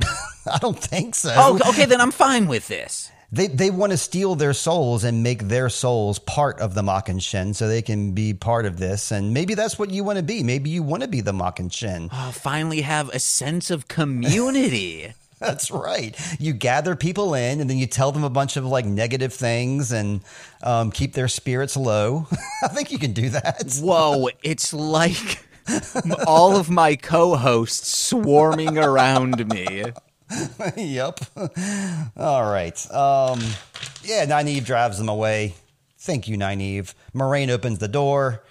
I 0.50 0.58
don't 0.60 0.78
think 0.78 1.14
so. 1.14 1.32
Oh, 1.36 1.58
okay, 1.70 1.84
then 1.84 2.00
I'm 2.00 2.10
fine 2.10 2.48
with 2.48 2.66
this. 2.68 3.10
They 3.32 3.46
they 3.46 3.70
want 3.70 3.92
to 3.92 3.96
steal 3.96 4.34
their 4.34 4.52
souls 4.52 5.04
and 5.04 5.22
make 5.22 5.48
their 5.48 5.70
souls 5.70 6.18
part 6.18 6.60
of 6.60 6.74
the 6.74 6.82
Machin 6.82 7.18
Shin 7.18 7.54
so 7.54 7.66
they 7.66 7.80
can 7.80 8.12
be 8.12 8.34
part 8.34 8.66
of 8.66 8.78
this. 8.78 9.10
And 9.10 9.32
maybe 9.32 9.54
that's 9.54 9.78
what 9.78 9.90
you 9.90 10.04
want 10.04 10.18
to 10.18 10.22
be. 10.22 10.42
Maybe 10.42 10.68
you 10.68 10.82
want 10.82 11.02
to 11.02 11.08
be 11.08 11.22
the 11.22 11.32
Machin 11.32 11.70
Shin. 11.70 12.10
I'll 12.12 12.30
finally 12.30 12.82
have 12.82 13.08
a 13.08 13.18
sense 13.18 13.70
of 13.70 13.88
community. 13.88 15.14
That's 15.42 15.72
right. 15.72 16.16
You 16.38 16.52
gather 16.52 16.94
people 16.94 17.34
in 17.34 17.60
and 17.60 17.68
then 17.68 17.76
you 17.76 17.88
tell 17.88 18.12
them 18.12 18.22
a 18.22 18.30
bunch 18.30 18.56
of 18.56 18.64
like 18.64 18.84
negative 18.84 19.32
things 19.32 19.90
and 19.90 20.20
um, 20.62 20.92
keep 20.92 21.14
their 21.14 21.26
spirits 21.26 21.76
low. 21.76 22.28
I 22.62 22.68
think 22.68 22.92
you 22.92 22.98
can 22.98 23.12
do 23.12 23.28
that. 23.30 23.80
Whoa, 23.82 24.28
it's 24.44 24.72
like 24.72 25.44
all 26.28 26.56
of 26.56 26.70
my 26.70 26.94
co 26.94 27.34
hosts 27.34 28.06
swarming 28.06 28.78
around 28.78 29.48
me. 29.48 29.92
yep. 30.76 31.20
All 32.16 32.50
right. 32.50 32.90
Um, 32.92 33.40
yeah, 34.02 34.26
Nynaeve 34.26 34.64
drives 34.64 34.98
them 34.98 35.08
away. 35.08 35.54
Thank 35.98 36.28
you, 36.28 36.36
Nynaeve. 36.36 36.94
Moiraine 37.14 37.50
opens 37.50 37.78
the 37.78 37.88
door. 37.88 38.42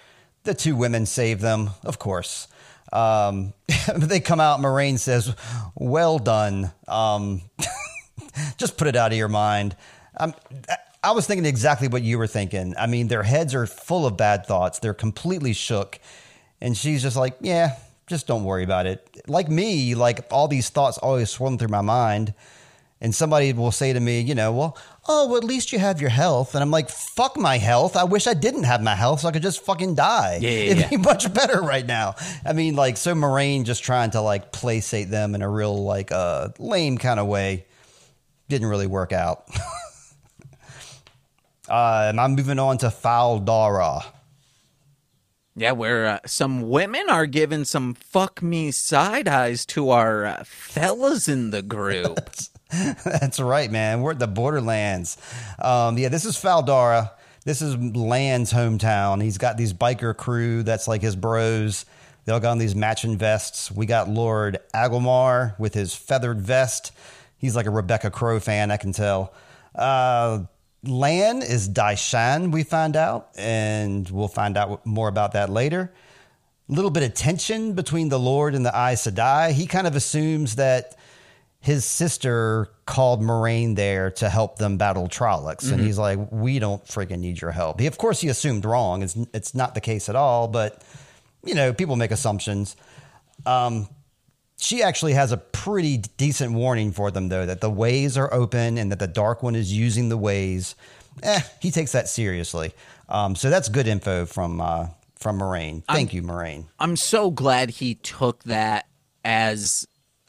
The 0.44 0.54
two 0.54 0.74
women 0.74 1.06
save 1.06 1.40
them, 1.40 1.70
of 1.84 1.98
course. 1.98 2.48
Um, 2.92 3.52
they 3.96 4.20
come 4.20 4.40
out. 4.40 4.60
Moiraine 4.60 4.98
says, 4.98 5.34
"Well 5.74 6.18
done." 6.18 6.72
Um, 6.88 7.42
just 8.56 8.76
put 8.76 8.88
it 8.88 8.96
out 8.96 9.12
of 9.12 9.18
your 9.18 9.28
mind. 9.28 9.76
Um, 10.18 10.34
I 11.02 11.12
was 11.12 11.26
thinking 11.26 11.46
exactly 11.46 11.88
what 11.88 12.02
you 12.02 12.18
were 12.18 12.26
thinking. 12.26 12.74
I 12.78 12.86
mean, 12.86 13.08
their 13.08 13.22
heads 13.22 13.54
are 13.54 13.66
full 13.66 14.06
of 14.06 14.16
bad 14.16 14.46
thoughts. 14.46 14.78
They're 14.78 14.94
completely 14.94 15.52
shook, 15.52 15.98
and 16.60 16.76
she's 16.76 17.02
just 17.02 17.16
like, 17.16 17.36
"Yeah, 17.40 17.76
just 18.06 18.26
don't 18.26 18.44
worry 18.44 18.64
about 18.64 18.86
it." 18.86 19.22
Like 19.26 19.48
me, 19.48 19.94
like 19.94 20.26
all 20.30 20.48
these 20.48 20.68
thoughts 20.68 20.98
always 20.98 21.30
swirling 21.30 21.58
through 21.58 21.68
my 21.68 21.80
mind, 21.80 22.34
and 23.00 23.14
somebody 23.14 23.52
will 23.52 23.72
say 23.72 23.92
to 23.92 24.00
me, 24.00 24.20
"You 24.20 24.34
know, 24.34 24.52
well." 24.52 24.78
Oh, 25.08 25.26
well, 25.26 25.36
at 25.36 25.42
least 25.42 25.72
you 25.72 25.80
have 25.80 26.00
your 26.00 26.10
health. 26.10 26.54
And 26.54 26.62
I'm 26.62 26.70
like, 26.70 26.88
fuck 26.88 27.36
my 27.36 27.58
health. 27.58 27.96
I 27.96 28.04
wish 28.04 28.28
I 28.28 28.34
didn't 28.34 28.62
have 28.62 28.80
my 28.80 28.94
health 28.94 29.20
so 29.20 29.28
I 29.28 29.32
could 29.32 29.42
just 29.42 29.64
fucking 29.64 29.96
die. 29.96 30.38
Yeah, 30.40 30.50
yeah, 30.50 30.56
It'd 30.56 30.78
yeah. 30.78 30.88
be 30.90 30.96
much 31.12 31.34
better 31.34 31.60
right 31.60 31.84
now. 31.84 32.14
I 32.46 32.52
mean, 32.52 32.76
like, 32.76 32.96
so 32.96 33.12
Moiraine 33.12 33.64
just 33.64 33.82
trying 33.82 34.12
to 34.12 34.20
like 34.20 34.52
placate 34.52 35.10
them 35.10 35.34
in 35.34 35.42
a 35.42 35.48
real, 35.48 35.82
like, 35.82 36.12
uh, 36.12 36.50
lame 36.60 36.98
kind 36.98 37.18
of 37.18 37.26
way 37.26 37.66
didn't 38.48 38.68
really 38.68 38.86
work 38.86 39.12
out. 39.12 39.48
uh, 41.68 42.12
I'm 42.16 42.34
moving 42.36 42.58
on 42.58 42.78
to 42.78 42.90
Fal 42.90 43.38
Dara. 43.38 44.00
Yeah, 45.54 45.72
where 45.72 46.06
uh, 46.06 46.18
some 46.24 46.68
women 46.70 47.10
are 47.10 47.26
giving 47.26 47.64
some 47.64 47.94
fuck 47.94 48.42
me 48.42 48.70
side 48.70 49.28
eyes 49.28 49.66
to 49.66 49.90
our 49.90 50.24
uh, 50.24 50.44
fellas 50.44 51.28
in 51.28 51.50
the 51.50 51.62
group. 51.62 52.18
That's 53.04 53.38
right, 53.38 53.70
man. 53.70 54.00
We're 54.00 54.12
at 54.12 54.18
the 54.18 54.26
Borderlands. 54.26 55.18
Um, 55.58 55.98
yeah, 55.98 56.08
this 56.08 56.24
is 56.24 56.38
Fal 56.38 56.62
Dara. 56.62 57.12
This 57.44 57.60
is 57.60 57.76
Lan's 57.76 58.52
hometown. 58.52 59.22
He's 59.22 59.36
got 59.36 59.56
these 59.56 59.74
biker 59.74 60.16
crew 60.16 60.62
that's 60.62 60.86
like 60.86 61.02
his 61.02 61.16
bros. 61.16 61.84
They 62.24 62.32
all 62.32 62.38
got 62.40 62.52
on 62.52 62.58
these 62.58 62.76
matching 62.76 63.18
vests. 63.18 63.70
We 63.70 63.84
got 63.84 64.08
Lord 64.08 64.58
Agelmar 64.72 65.58
with 65.58 65.74
his 65.74 65.92
feathered 65.92 66.40
vest. 66.40 66.92
He's 67.36 67.56
like 67.56 67.66
a 67.66 67.70
Rebecca 67.70 68.10
Crow 68.12 68.38
fan, 68.38 68.70
I 68.70 68.76
can 68.76 68.92
tell. 68.92 69.34
Uh, 69.74 70.44
Lan 70.84 71.42
is 71.42 71.68
Dai 71.68 71.94
Shan, 71.94 72.50
we 72.50 72.64
find 72.64 72.96
out, 72.96 73.30
and 73.36 74.08
we'll 74.10 74.28
find 74.28 74.56
out 74.56 74.84
more 74.84 75.08
about 75.08 75.32
that 75.32 75.48
later. 75.48 75.92
A 76.68 76.72
little 76.72 76.90
bit 76.90 77.04
of 77.04 77.14
tension 77.14 77.74
between 77.74 78.08
the 78.08 78.18
Lord 78.18 78.54
and 78.54 78.66
the 78.66 78.70
Aes 78.70 79.06
Sedai. 79.06 79.52
He 79.52 79.66
kind 79.66 79.86
of 79.86 79.94
assumes 79.94 80.56
that 80.56 80.96
his 81.60 81.84
sister 81.84 82.68
called 82.86 83.22
Moiraine 83.22 83.76
there 83.76 84.10
to 84.12 84.28
help 84.28 84.58
them 84.58 84.76
battle 84.76 85.08
Trollocs, 85.08 85.70
and 85.70 85.80
he's 85.80 85.98
like, 85.98 86.18
"We 86.32 86.58
don't 86.58 86.84
freaking 86.84 87.20
need 87.20 87.40
your 87.40 87.52
help." 87.52 87.78
He, 87.78 87.86
of 87.86 87.98
course, 87.98 88.20
he 88.20 88.28
assumed 88.28 88.64
wrong. 88.64 89.02
It's 89.02 89.16
it's 89.32 89.54
not 89.54 89.74
the 89.74 89.80
case 89.80 90.08
at 90.08 90.16
all, 90.16 90.48
but 90.48 90.82
you 91.44 91.54
know, 91.54 91.72
people 91.72 91.94
make 91.94 92.10
assumptions. 92.10 92.74
Um, 93.46 93.88
she 94.62 94.82
actually 94.82 95.14
has 95.14 95.32
a 95.32 95.36
pretty 95.36 95.98
decent 95.98 96.52
warning 96.52 96.92
for 96.92 97.10
them, 97.10 97.28
though, 97.28 97.46
that 97.46 97.60
the 97.60 97.70
ways 97.70 98.16
are 98.16 98.32
open 98.32 98.78
and 98.78 98.90
that 98.92 98.98
the 98.98 99.06
Dark 99.06 99.42
One 99.42 99.54
is 99.54 99.72
using 99.72 100.08
the 100.08 100.16
ways. 100.16 100.74
Eh, 101.22 101.40
he 101.60 101.70
takes 101.70 101.92
that 101.92 102.08
seriously. 102.08 102.72
Um, 103.08 103.34
so 103.34 103.50
that's 103.50 103.68
good 103.68 103.86
info 103.86 104.24
from 104.24 104.60
uh, 104.60 104.88
from 105.16 105.38
Moiraine. 105.38 105.84
Thank 105.84 106.14
you, 106.14 106.22
Moiraine. 106.22 106.66
I'm 106.78 106.96
so 106.96 107.30
glad 107.30 107.70
he 107.70 107.96
took 107.96 108.42
that 108.44 108.86
as 109.24 109.86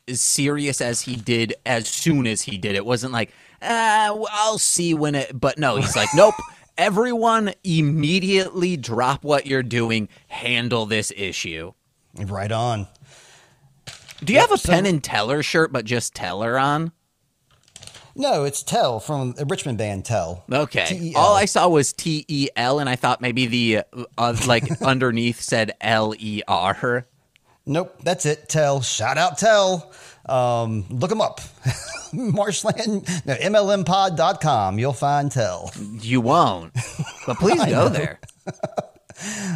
as 0.08 0.22
serious 0.22 0.82
as 0.82 1.02
he 1.02 1.16
did 1.16 1.54
as 1.66 1.88
soon 1.88 2.28
as 2.28 2.42
he 2.42 2.58
did. 2.58 2.76
It 2.76 2.86
wasn't 2.86 3.14
like, 3.14 3.32
ah, 3.62 4.14
well, 4.16 4.28
I'll 4.32 4.58
see 4.58 4.94
when 4.94 5.16
it. 5.16 5.40
But 5.40 5.58
no, 5.58 5.78
he's 5.78 5.96
like, 5.96 6.10
nope. 6.14 6.36
Everyone 6.76 7.54
immediately 7.64 8.78
drop 8.78 9.24
what 9.24 9.46
you're 9.46 9.62
doing. 9.62 10.10
Handle 10.28 10.88
this 10.88 11.12
issue. 11.16 11.74
Right 12.16 12.52
on. 12.52 12.88
Do 14.24 14.34
you 14.34 14.40
have 14.40 14.52
a 14.52 14.58
so- 14.58 14.72
Penn 14.72 14.86
and 14.86 15.04
Teller 15.04 15.44
shirt, 15.44 15.72
but 15.72 15.86
just 15.86 16.14
Teller 16.16 16.58
on? 16.58 16.92
No, 18.16 18.44
it's 18.44 18.62
Tell 18.62 19.00
from 19.00 19.34
the 19.34 19.46
Richmond 19.46 19.80
band 19.80 20.06
Tell. 20.06 20.44
Okay. 20.52 20.86
T-E-L. 20.86 21.20
All 21.20 21.36
I 21.36 21.46
saw 21.46 21.68
was 21.68 21.94
T 21.94 22.24
E 22.28 22.48
L, 22.56 22.78
and 22.80 22.88
I 22.88 22.96
thought 22.96 23.22
maybe 23.22 23.48
the 23.48 23.82
uh, 24.20 24.38
like 24.46 24.82
underneath 24.84 25.42
said 25.42 25.72
L 25.82 26.14
E 26.20 26.44
R. 26.48 27.08
Nope, 27.66 27.96
that's 28.04 28.26
it. 28.28 28.48
Tell. 28.50 28.82
Shout 28.82 29.18
out 29.18 29.40
Tell. 29.40 29.92
Um, 30.28 30.86
look 30.90 31.10
them 31.10 31.22
up. 31.22 31.42
Marshland, 32.14 33.08
no, 33.26 33.34
MLMpod.com. 33.36 34.78
You'll 34.78 34.94
find 34.94 35.32
Tell. 35.32 35.72
You 36.02 36.22
won't, 36.22 36.74
but 37.26 37.38
please 37.38 37.66
go 37.66 37.90
there. 37.90 38.20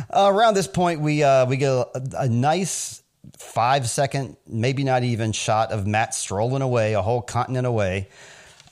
Uh, 0.10 0.32
around 0.34 0.56
this 0.56 0.68
point, 0.68 1.02
we 1.02 1.22
uh, 1.22 1.46
we 1.46 1.58
get 1.58 1.70
a, 1.70 1.90
a 2.18 2.28
nice 2.28 3.04
five 3.38 3.90
second, 3.90 4.38
maybe 4.48 4.84
not 4.84 5.04
even 5.04 5.32
shot 5.32 5.72
of 5.72 5.88
Matt 5.88 6.14
strolling 6.14 6.62
away, 6.62 6.94
a 6.94 7.02
whole 7.02 7.22
continent 7.22 7.66
away. 7.66 8.10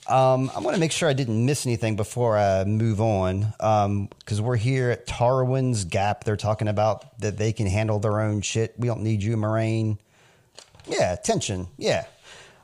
Um, 0.08 0.52
I 0.54 0.60
want 0.60 0.74
to 0.74 0.80
make 0.80 0.92
sure 0.92 1.08
I 1.08 1.14
didn't 1.14 1.44
miss 1.46 1.66
anything 1.66 1.96
before 1.96 2.38
I 2.38 2.62
move 2.64 3.00
on, 3.00 4.08
because 4.20 4.40
we're 4.40 4.56
here 4.56 4.90
at 4.90 5.06
Tarwin's 5.06 5.84
Gap. 5.84 6.22
They're 6.22 6.36
talking 6.36 6.68
about 6.68 7.18
that 7.20 7.38
they 7.38 7.52
can 7.52 7.66
handle 7.66 7.98
their 7.98 8.20
own 8.20 8.40
shit. 8.40 8.74
We 8.78 8.86
don't 8.86 9.02
need 9.02 9.22
you, 9.24 9.36
Moiraine. 9.36 9.98
Yeah, 10.86 11.16
tension. 11.16 11.66
Yeah. 11.76 12.04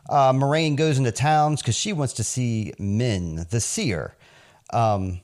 Uh, 0.08 0.32
Moiraine 0.32 0.76
goes 0.76 0.98
into 0.98 1.10
towns 1.10 1.62
because 1.62 1.74
she 1.74 1.92
wants 1.92 2.12
to 2.14 2.24
see 2.24 2.74
Min, 2.78 3.46
the 3.50 3.60
seer. 3.60 4.14
Um, 4.72 5.20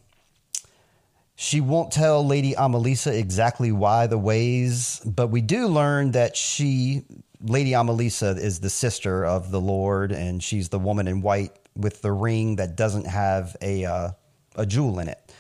she 1.41 1.61
won't 1.61 1.93
tell 1.93 2.27
Lady 2.27 2.55
Amalisa 2.55 3.17
exactly 3.17 3.71
why 3.71 4.09
the 4.09 4.19
ways, 4.19 5.01
but 5.07 5.29
we 5.29 5.41
do 5.41 5.69
learn 5.69 6.11
that 6.11 6.37
she, 6.37 7.05
Lady 7.41 7.71
Amalisa, 7.71 8.37
is 8.37 8.59
the 8.59 8.69
sister 8.69 9.25
of 9.25 9.53
the 9.53 9.61
Lord, 9.61 10.11
and 10.11 10.43
she's 10.43 10.69
the 10.69 10.81
woman 10.81 11.07
in 11.07 11.21
white 11.21 11.57
with 11.77 12.03
the 12.03 12.11
ring 12.11 12.57
that 12.57 12.75
doesn't 12.75 13.07
have 13.07 13.57
a 13.63 13.85
uh, 13.85 14.11
a 14.57 14.67
jewel 14.67 14.99
in 14.99 15.07
it. 15.07 15.33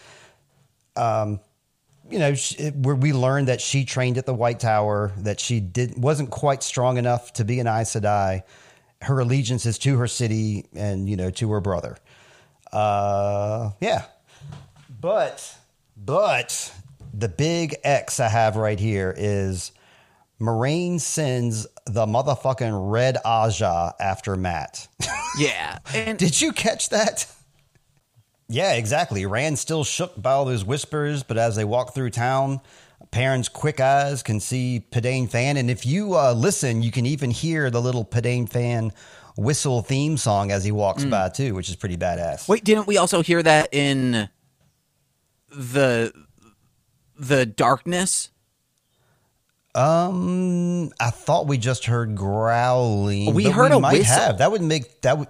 Um, 0.94 1.40
you 2.08 2.20
know, 2.20 2.32
where 2.76 2.94
we 2.94 3.12
learned 3.12 3.48
that 3.48 3.60
she 3.60 3.84
trained 3.84 4.18
at 4.18 4.24
the 4.24 4.34
White 4.34 4.60
Tower, 4.60 5.10
that 5.18 5.40
she 5.40 5.58
did 5.58 6.00
wasn't 6.00 6.30
quite 6.30 6.62
strong 6.62 6.96
enough 6.96 7.32
to 7.32 7.44
be 7.44 7.58
an 7.58 7.66
Aes 7.66 7.94
Sedai. 7.94 8.42
Her 9.02 9.18
allegiance 9.18 9.66
is 9.66 9.80
to 9.80 9.98
her 9.98 10.06
city 10.06 10.66
and 10.76 11.08
you 11.08 11.16
know 11.16 11.30
to 11.30 11.50
her 11.50 11.60
brother. 11.60 11.98
Uh, 12.72 13.72
yeah, 13.80 14.04
but 15.00 15.58
but 16.04 16.72
the 17.12 17.28
big 17.28 17.76
X 17.84 18.20
I 18.20 18.28
have 18.28 18.56
right 18.56 18.78
here 18.78 19.14
is 19.16 19.72
Moiraine 20.40 21.00
sends 21.00 21.66
the 21.86 22.06
motherfucking 22.06 22.90
red 22.90 23.16
Ajah 23.24 23.94
after 24.00 24.36
Matt. 24.36 24.88
Yeah, 25.38 25.78
and 25.94 26.18
Did 26.18 26.40
you 26.40 26.52
catch 26.52 26.88
that? 26.88 27.30
Yeah, 28.48 28.72
exactly. 28.72 29.24
Rand 29.26 29.58
still 29.58 29.84
shook 29.84 30.20
by 30.20 30.32
all 30.32 30.46
those 30.46 30.64
whispers, 30.64 31.22
but 31.22 31.36
as 31.36 31.54
they 31.54 31.64
walk 31.64 31.94
through 31.94 32.10
town, 32.10 32.60
Perrin's 33.12 33.48
quick 33.48 33.78
eyes 33.78 34.22
can 34.22 34.40
see 34.40 34.80
Padan 34.90 35.28
Fain, 35.28 35.56
and 35.58 35.70
if 35.70 35.84
you 35.86 36.14
uh, 36.14 36.32
listen, 36.32 36.82
you 36.82 36.90
can 36.90 37.06
even 37.06 37.30
hear 37.30 37.70
the 37.70 37.80
little 37.80 38.04
Padan 38.04 38.46
Fain 38.46 38.92
whistle 39.36 39.82
theme 39.82 40.16
song 40.16 40.50
as 40.50 40.64
he 40.64 40.72
walks 40.72 41.04
by 41.04 41.28
too, 41.28 41.54
which 41.54 41.68
is 41.68 41.76
pretty 41.76 41.96
badass. 41.96 42.48
wait, 42.48 42.64
didn't 42.64 42.86
we 42.88 42.96
also 42.96 43.22
hear 43.22 43.42
that 43.42 43.68
in 43.72 44.28
the 45.50 46.12
the 47.18 47.46
darkness? 47.46 48.30
Um, 49.74 50.90
I 50.98 51.10
thought 51.10 51.46
we 51.46 51.58
just 51.58 51.84
heard 51.84 52.16
growling. 52.16 53.34
We 53.34 53.44
heard 53.44 53.72
a 53.72 53.78
might 53.78 53.98
whistle. 53.98 54.14
have. 54.14 54.38
That 54.38 54.50
would 54.50 54.62
make 54.62 55.02
that 55.02 55.18
would. 55.18 55.28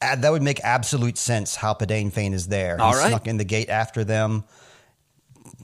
That 0.00 0.32
would 0.32 0.42
make 0.42 0.58
absolute 0.64 1.16
sense 1.16 1.54
how 1.54 1.74
Padan 1.74 2.10
Fain 2.10 2.32
is 2.34 2.48
there. 2.48 2.80
All 2.80 2.92
he 2.92 2.98
right. 2.98 3.08
snuck 3.10 3.28
in 3.28 3.36
the 3.36 3.44
gate 3.44 3.68
after 3.68 4.02
them. 4.02 4.42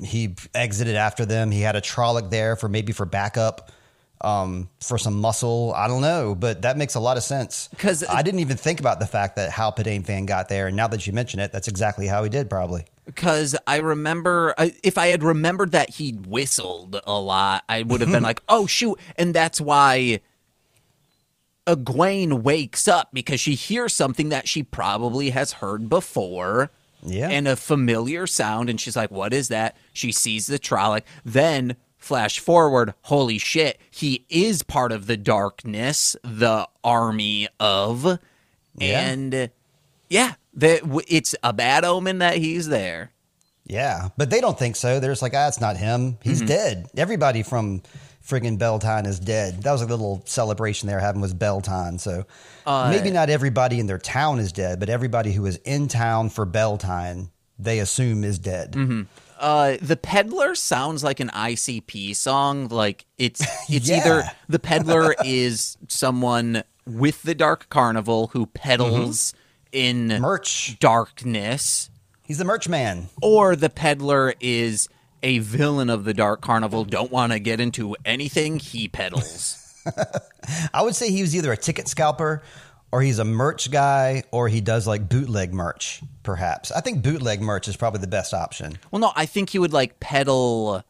He 0.01 0.37
exited 0.55 0.95
after 0.95 1.27
them. 1.27 1.51
He 1.51 1.61
had 1.61 1.75
a 1.75 1.81
Trolloc 1.81 2.31
there 2.31 2.55
for 2.55 2.69
maybe 2.69 2.93
for 2.93 3.05
backup. 3.05 3.73
um, 4.21 4.69
for 4.81 4.99
some 4.99 5.21
muscle. 5.21 5.73
I 5.75 5.89
don't 5.89 6.03
know, 6.03 6.35
but 6.35 6.63
that 6.63 6.77
makes 6.77 6.95
a 6.95 7.01
lot 7.01 7.17
of 7.17 7.23
sense. 7.23 7.69
Because 7.69 8.05
I 8.05 8.23
didn't 8.23 8.41
even 8.41 8.57
think 8.57 8.81
about 8.81 9.01
the 9.01 9.07
fact 9.07 9.37
that 9.37 9.51
how 9.51 9.71
Padan 9.71 10.03
Fain 10.03 10.27
got 10.27 10.49
there, 10.49 10.67
and 10.69 10.77
now 10.77 10.89
that 10.89 11.07
you 11.07 11.13
mention 11.13 11.41
it, 11.41 11.53
that's 11.53 11.69
exactly 11.69 12.07
how 12.07 12.23
he 12.25 12.31
did, 12.31 12.51
probably. 12.51 12.85
Because 13.09 13.57
I 13.67 13.79
remember 13.79 14.55
if 14.59 14.99
I 14.99 15.07
had 15.07 15.23
remembered 15.23 15.73
that 15.73 15.89
he 15.89 16.13
whistled 16.13 17.01
a 17.07 17.19
lot, 17.19 17.65
I 17.67 17.83
would 17.83 18.03
have 18.03 18.11
been 18.11 18.19
mm-hmm. 18.19 18.25
like, 18.25 18.43
"Oh 18.51 18.67
shoot!" 18.67 19.01
And 19.17 19.35
that's 19.35 19.63
why 19.63 20.21
Egwene 21.67 22.43
wakes 22.43 22.87
up 22.87 23.09
because 23.15 23.41
she 23.41 23.55
hears 23.55 23.95
something 23.95 24.29
that 24.29 24.47
she 24.47 24.63
probably 24.63 25.31
has 25.31 25.53
heard 25.53 25.89
before, 25.89 26.71
Yeah. 27.03 27.31
and 27.31 27.49
a 27.49 27.57
familiar 27.57 28.27
sound, 28.27 28.69
and 28.69 28.79
she's 28.79 28.95
like, 28.95 29.11
"What 29.11 29.33
is 29.33 29.49
that?" 29.49 29.75
She 29.95 30.13
sees 30.13 30.47
the 30.47 30.59
Trolloc. 30.59 31.03
Then 31.25 31.77
flash 31.97 32.39
forward, 32.39 32.93
holy 33.05 33.39
shit, 33.39 33.79
he 33.91 34.27
is 34.29 34.63
part 34.63 34.93
of 34.93 35.07
the 35.07 35.17
darkness, 35.17 36.15
the 36.23 36.69
army 36.85 37.49
of, 37.59 38.19
Yeah. 38.77 39.01
and 39.01 39.51
yeah, 40.11 40.35
that 40.59 40.81
w- 40.83 41.05
it's 41.09 41.35
a 41.43 41.53
bad 41.53 41.85
omen 41.85 42.19
that 42.19 42.37
he's 42.37 42.69
there. 42.69 43.13
Yeah, 43.65 44.09
but 44.17 44.31
they 44.31 44.41
don't 44.41 44.59
think 44.59 44.77
so. 44.77 44.99
They're 44.99 45.11
just 45.13 45.21
like, 45.23 45.35
ah, 45.35 45.49
it's 45.49 45.61
not 45.61 45.77
him. 45.77 46.17
He's 46.23 46.41
dead. 46.41 46.89
Everybody 46.97 47.43
from 47.43 47.83
friggin' 48.27 48.59
Beltane 48.59 49.05
is 49.07 49.19
dead. 49.21 49.63
That 49.63 49.73
was 49.73 49.83
a 49.83 49.87
little 49.87 50.23
celebration 50.25 50.87
they 50.89 50.95
were 50.95 51.01
having 51.01 51.21
was 51.21 51.35
Beltane. 51.35 51.99
So 51.99 52.25
maybe 52.67 53.11
not 53.11 53.29
everybody 53.31 53.79
in 53.79 53.87
their 53.87 53.99
town 53.99 54.39
is 54.39 54.53
dead, 54.53 54.81
but 54.81 54.89
everybody 54.89 55.33
who 55.33 55.45
is 55.47 55.57
in 55.65 55.89
town 55.89 56.31
for 56.31 56.47
Beltane, 56.47 57.31
they 57.59 57.79
assume 57.79 58.25
is 58.25 58.39
dead. 58.39 58.75
Uh, 59.39 59.77
the 59.83 59.97
peddler 59.97 60.55
sounds 60.55 61.05
like 61.05 61.21
an 61.21 61.29
ICP 61.29 62.17
song. 62.17 62.69
Like 62.69 63.05
it's 63.19 63.41
it's 63.71 63.89
Yeah. 63.89 63.99
either 63.99 64.23
the 64.49 64.59
peddler 64.59 65.15
is 65.25 65.77
someone 65.89 66.65
with 66.87 67.23
the 67.23 67.35
dark 67.35 67.69
carnival 67.69 68.29
who 68.29 68.47
peddles 68.47 69.35
in 69.73 70.09
Merch. 70.21 70.79
darkness, 70.79 71.91
He's 72.23 72.39
the 72.39 72.45
merch 72.45 72.69
man. 72.69 73.09
or 73.23 73.57
the 73.57 73.71
peddler 73.71 74.35
is 74.41 74.89
a 75.23 75.39
villain 75.39 75.89
of 75.91 76.05
the 76.05 76.15
dark 76.15 76.41
carnival. 76.41 76.85
Don't 76.85 77.11
want 77.11 77.33
to 77.33 77.39
get 77.41 77.61
into 77.61 77.97
anything 78.05 78.59
he 78.59 78.87
peddles. 78.89 79.65
I 80.75 80.83
would 80.83 80.95
say 80.95 81.11
he 81.11 81.23
was 81.23 81.35
either 81.35 81.53
a 81.53 81.57
ticket 81.57 81.89
scalper 81.89 82.43
or 82.93 83.03
he's 83.03 83.19
a 83.19 83.25
merch 83.25 83.71
guy 83.71 84.23
or 84.31 84.49
he 84.49 84.61
does 84.61 84.87
like 84.87 85.09
bootleg 85.09 85.53
merch, 85.55 86.03
perhaps. 86.23 86.71
I 86.73 86.81
think 86.81 87.03
bootleg 87.03 87.41
merch 87.41 87.67
is 87.69 87.77
probably 87.77 88.01
the 88.01 88.07
best 88.07 88.33
option. 88.35 88.79
well, 88.91 89.01
no, 89.01 89.13
I 89.17 89.27
think 89.27 89.51
he 89.51 89.59
would 89.59 89.73
like 89.73 89.99
peddle 90.01 90.83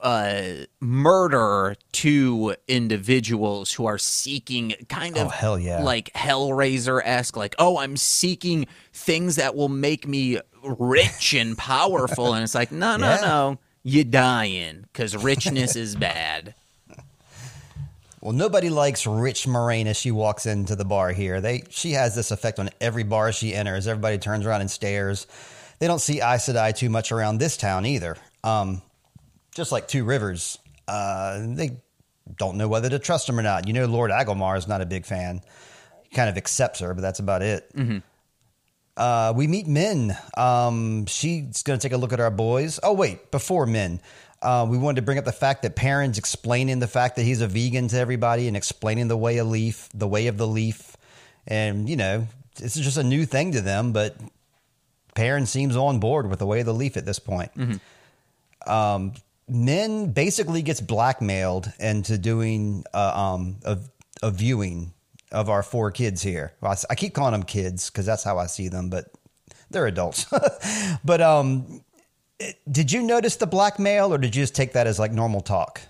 uh, 0.00 0.42
murder 0.80 1.74
to 1.92 2.54
individuals 2.68 3.72
who 3.72 3.86
are 3.86 3.98
seeking 3.98 4.74
kind 4.88 5.16
of 5.16 5.26
Oh, 5.26 5.30
hell 5.30 5.58
yeah. 5.58 5.82
like 5.82 6.12
Hellraiser 6.14 7.00
esque, 7.04 7.36
like, 7.36 7.54
oh, 7.58 7.78
I'm 7.78 7.96
seeking 7.96 8.66
things 8.92 9.36
that 9.36 9.54
will 9.54 9.68
make 9.70 10.06
me 10.06 10.38
rich 10.62 11.32
and 11.34 11.56
powerful. 11.58 12.34
and 12.34 12.42
it's 12.42 12.54
like, 12.54 12.70
no, 12.72 12.96
no, 12.96 13.06
Yeah. 13.08 13.20
no. 13.22 13.58
you're 13.82 14.04
dying 14.04 14.82
because 14.92 15.16
richness 15.16 15.76
is 15.76 15.96
bad. 15.96 16.54
Well, 18.20 18.32
nobody 18.32 18.70
likes 18.70 19.06
Rich 19.06 19.44
Moiraine 19.46 19.84
as 19.84 19.98
she 19.98 20.10
walks 20.10 20.46
into 20.46 20.74
the 20.74 20.84
bar 20.86 21.12
here. 21.12 21.42
They 21.42 21.64
she 21.68 21.92
has 21.92 22.14
this 22.14 22.30
effect 22.30 22.58
on 22.58 22.70
every 22.80 23.02
bar 23.02 23.32
she 23.32 23.52
enters. 23.54 23.86
Everybody 23.86 24.16
turns 24.16 24.46
around 24.46 24.62
and 24.62 24.70
stares. 24.70 25.26
They 25.78 25.86
don't 25.86 25.98
see 26.00 26.22
Aes 26.22 26.48
Sedai 26.48 26.74
too 26.74 26.88
much 26.88 27.12
around 27.12 27.36
this 27.36 27.58
town 27.58 27.84
either. 27.84 28.16
Um, 28.42 28.80
just 29.54 29.72
like 29.72 29.88
Two 29.88 30.04
Rivers, 30.04 30.58
uh, 30.88 31.38
they 31.42 31.76
don't 32.36 32.56
know 32.56 32.68
whether 32.68 32.88
to 32.90 32.98
trust 32.98 33.28
him 33.28 33.38
or 33.38 33.42
not. 33.42 33.66
You 33.66 33.72
know, 33.74 33.86
Lord 33.86 34.10
Agelmar 34.10 34.56
is 34.56 34.66
not 34.68 34.80
a 34.80 34.86
big 34.86 35.06
fan. 35.06 35.40
He 36.02 36.14
kind 36.14 36.28
of 36.28 36.36
accepts 36.36 36.80
her, 36.80 36.92
but 36.94 37.00
that's 37.00 37.18
about 37.20 37.42
it. 37.42 37.70
Uh, 38.96 39.32
we 39.34 39.46
meet 39.46 39.66
Min. 39.66 40.16
Um, 40.36 41.06
she's 41.06 41.62
going 41.62 41.78
to 41.78 41.82
take 41.82 41.92
a 41.92 41.96
look 41.96 42.12
at 42.12 42.20
our 42.20 42.30
boys. 42.30 42.78
Oh, 42.82 42.92
wait, 42.92 43.30
before 43.30 43.66
Min, 43.66 44.00
uh, 44.40 44.66
we 44.68 44.78
wanted 44.78 44.96
to 44.96 45.02
bring 45.02 45.18
up 45.18 45.24
the 45.24 45.32
fact 45.32 45.62
that 45.62 45.74
Perrin's 45.74 46.18
explaining 46.18 46.78
the 46.78 46.86
fact 46.86 47.16
that 47.16 47.22
he's 47.22 47.40
a 47.40 47.48
vegan 47.48 47.88
to 47.88 47.98
everybody 47.98 48.46
and 48.46 48.56
explaining 48.56 49.08
the 49.08 49.16
way 49.16 49.38
of 49.38 49.48
leaf, 49.48 49.88
the 49.94 50.06
way 50.06 50.28
of 50.28 50.36
the 50.36 50.46
leaf. 50.46 50.96
And, 51.46 51.88
you 51.88 51.96
know, 51.96 52.26
this 52.56 52.76
is 52.76 52.84
just 52.84 52.96
a 52.96 53.02
new 53.02 53.26
thing 53.26 53.52
to 53.52 53.60
them, 53.60 53.92
but 53.92 54.16
Perrin 55.14 55.46
seems 55.46 55.76
on 55.76 55.98
board 55.98 56.30
with 56.30 56.38
the 56.38 56.46
way 56.46 56.60
of 56.60 56.66
the 56.66 56.74
leaf 56.74 56.96
at 56.96 57.04
this 57.04 57.18
point. 57.18 57.50
Um, 58.66 59.14
Min 59.48 60.12
basically 60.12 60.62
gets 60.62 60.80
blackmailed 60.80 61.72
into 61.78 62.16
doing 62.18 62.84
uh, 62.94 63.12
um, 63.14 63.56
a, 63.64 63.78
a 64.22 64.30
viewing 64.30 64.92
of 65.32 65.50
our 65.50 65.62
four 65.62 65.90
kids 65.90 66.22
here. 66.22 66.54
Well, 66.60 66.72
I 66.72 66.76
I 66.90 66.94
keep 66.94 67.14
calling 67.14 67.32
them 67.32 67.42
kids 67.42 67.90
because 67.90 68.06
that's 68.06 68.24
how 68.24 68.38
I 68.38 68.46
see 68.46 68.68
them, 68.68 68.88
but 68.88 69.06
they're 69.70 69.86
adults. 69.86 70.26
but 71.04 71.20
um, 71.20 71.84
did 72.70 72.90
you 72.92 73.02
notice 73.02 73.36
the 73.36 73.46
blackmail, 73.46 74.12
or 74.12 74.18
did 74.18 74.34
you 74.34 74.42
just 74.42 74.54
take 74.54 74.72
that 74.72 74.86
as 74.86 74.98
like 74.98 75.12
normal 75.12 75.40
talk? 75.40 75.80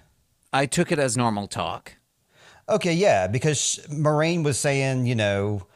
I 0.53 0.67
took 0.67 0.93
it 0.93 0.99
as 0.99 1.17
normal 1.17 1.49
talk. 1.49 1.97
Okay, 2.69 2.95
yeah, 2.95 3.27
because 3.27 3.79
Moiraine 3.91 4.43
was 4.43 4.59
saying, 4.59 5.07
you 5.07 5.15
know, 5.15 5.67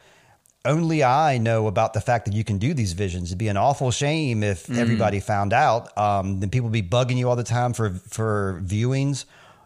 only 0.69 1.03
I 1.03 1.37
know 1.37 1.67
about 1.67 1.93
the 1.93 2.01
fact 2.01 2.25
that 2.25 2.33
you 2.33 2.43
can 2.43 2.59
do 2.59 2.73
these 2.73 2.93
visions. 2.93 3.29
It'd 3.29 3.37
be 3.37 3.47
an 3.47 3.57
awful 3.57 3.91
shame 3.91 4.43
if 4.43 4.69
everybody 4.69 5.19
found 5.19 5.51
out. 5.51 5.97
Um, 5.97 6.39
then 6.39 6.49
people 6.49 6.69
would 6.69 6.73
be 6.73 6.83
bugging 6.83 7.17
you 7.17 7.27
all 7.27 7.35
the 7.35 7.43
time 7.43 7.73
for 7.73 7.89
for 7.89 8.61
viewings. 8.63 9.25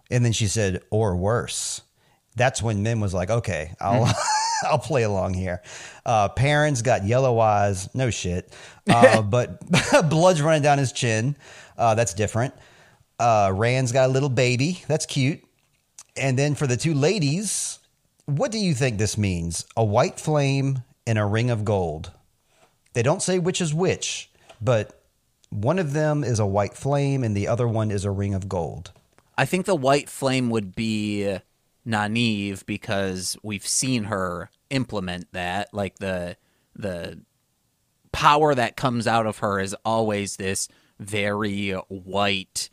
And 0.09 0.23
then 0.23 0.31
she 0.31 0.47
said, 0.47 0.81
or 0.89 1.15
worse. 1.15 1.81
That's 2.35 2.63
when 2.63 2.81
Min 2.81 2.99
was 2.99 3.13
like, 3.13 3.29
okay, 3.29 3.73
I'll 3.79 4.11
I'll 4.63 4.79
play 4.79 5.03
along 5.03 5.33
here. 5.33 5.61
Uh, 6.05 6.29
Perrin's 6.29 6.81
got 6.81 7.05
yellow 7.05 7.39
eyes, 7.39 7.93
no 7.93 8.09
shit, 8.09 8.53
uh, 8.89 9.21
but 9.35 9.59
blood's 10.09 10.41
running 10.41 10.63
down 10.63 10.77
his 10.77 10.91
chin. 10.91 11.35
Uh, 11.77 11.95
that's 11.95 12.13
different. 12.13 12.53
Uh, 13.19 13.51
Rand's 13.53 13.91
got 13.91 14.09
a 14.09 14.11
little 14.11 14.29
baby. 14.29 14.83
That's 14.87 15.05
cute. 15.05 15.43
And 16.15 16.37
then 16.37 16.55
for 16.55 16.67
the 16.67 16.77
two 16.77 16.93
ladies, 16.93 17.79
what 18.25 18.51
do 18.51 18.59
you 18.59 18.73
think 18.73 18.97
this 18.97 19.17
means? 19.17 19.65
A 19.75 19.83
white 19.83 20.19
flame 20.19 20.83
and 21.05 21.17
a 21.17 21.25
ring 21.25 21.49
of 21.49 21.65
gold. 21.65 22.11
They 22.93 23.03
don't 23.03 23.21
say 23.21 23.39
which 23.39 23.61
is 23.61 23.73
which, 23.73 24.29
but 24.61 24.99
one 25.49 25.79
of 25.79 25.93
them 25.93 26.23
is 26.23 26.39
a 26.39 26.45
white 26.45 26.73
flame 26.73 27.23
and 27.23 27.35
the 27.35 27.47
other 27.47 27.67
one 27.67 27.91
is 27.91 28.05
a 28.05 28.11
ring 28.11 28.33
of 28.33 28.49
gold. 28.49 28.91
I 29.37 29.45
think 29.45 29.65
the 29.65 29.75
white 29.75 30.09
flame 30.09 30.49
would 30.49 30.75
be 30.75 31.37
Nynaeve 31.87 32.65
because 32.65 33.37
we've 33.43 33.67
seen 33.67 34.05
her 34.05 34.49
implement 34.69 35.31
that. 35.33 35.73
Like 35.73 35.95
the 35.99 36.37
the 36.75 37.19
power 38.11 38.55
that 38.55 38.75
comes 38.75 39.07
out 39.07 39.25
of 39.25 39.39
her 39.39 39.59
is 39.59 39.75
always 39.85 40.37
this 40.37 40.67
very 40.99 41.71
white, 41.71 42.69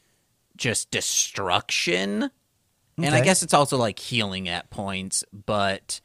just 0.56 0.90
destruction. 0.90 2.30
And 3.02 3.14
I 3.14 3.22
guess 3.22 3.42
it's 3.42 3.54
also 3.54 3.78
like 3.78 3.98
healing 3.98 4.46
at 4.46 4.68
points, 4.68 5.24
but 5.32 6.02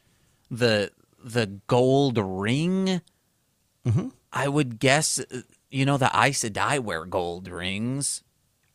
the 0.49 0.91
the 1.25 1.59
gold 1.67 2.17
ring, 2.17 3.01
I 4.31 4.47
would 4.47 4.79
guess, 4.79 5.19
you 5.69 5.85
know, 5.85 5.97
the 5.97 6.11
Aes 6.13 6.43
Sedai 6.43 6.79
wear 6.79 7.05
gold 7.05 7.47
rings. 7.47 8.23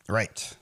Right. 0.09 0.53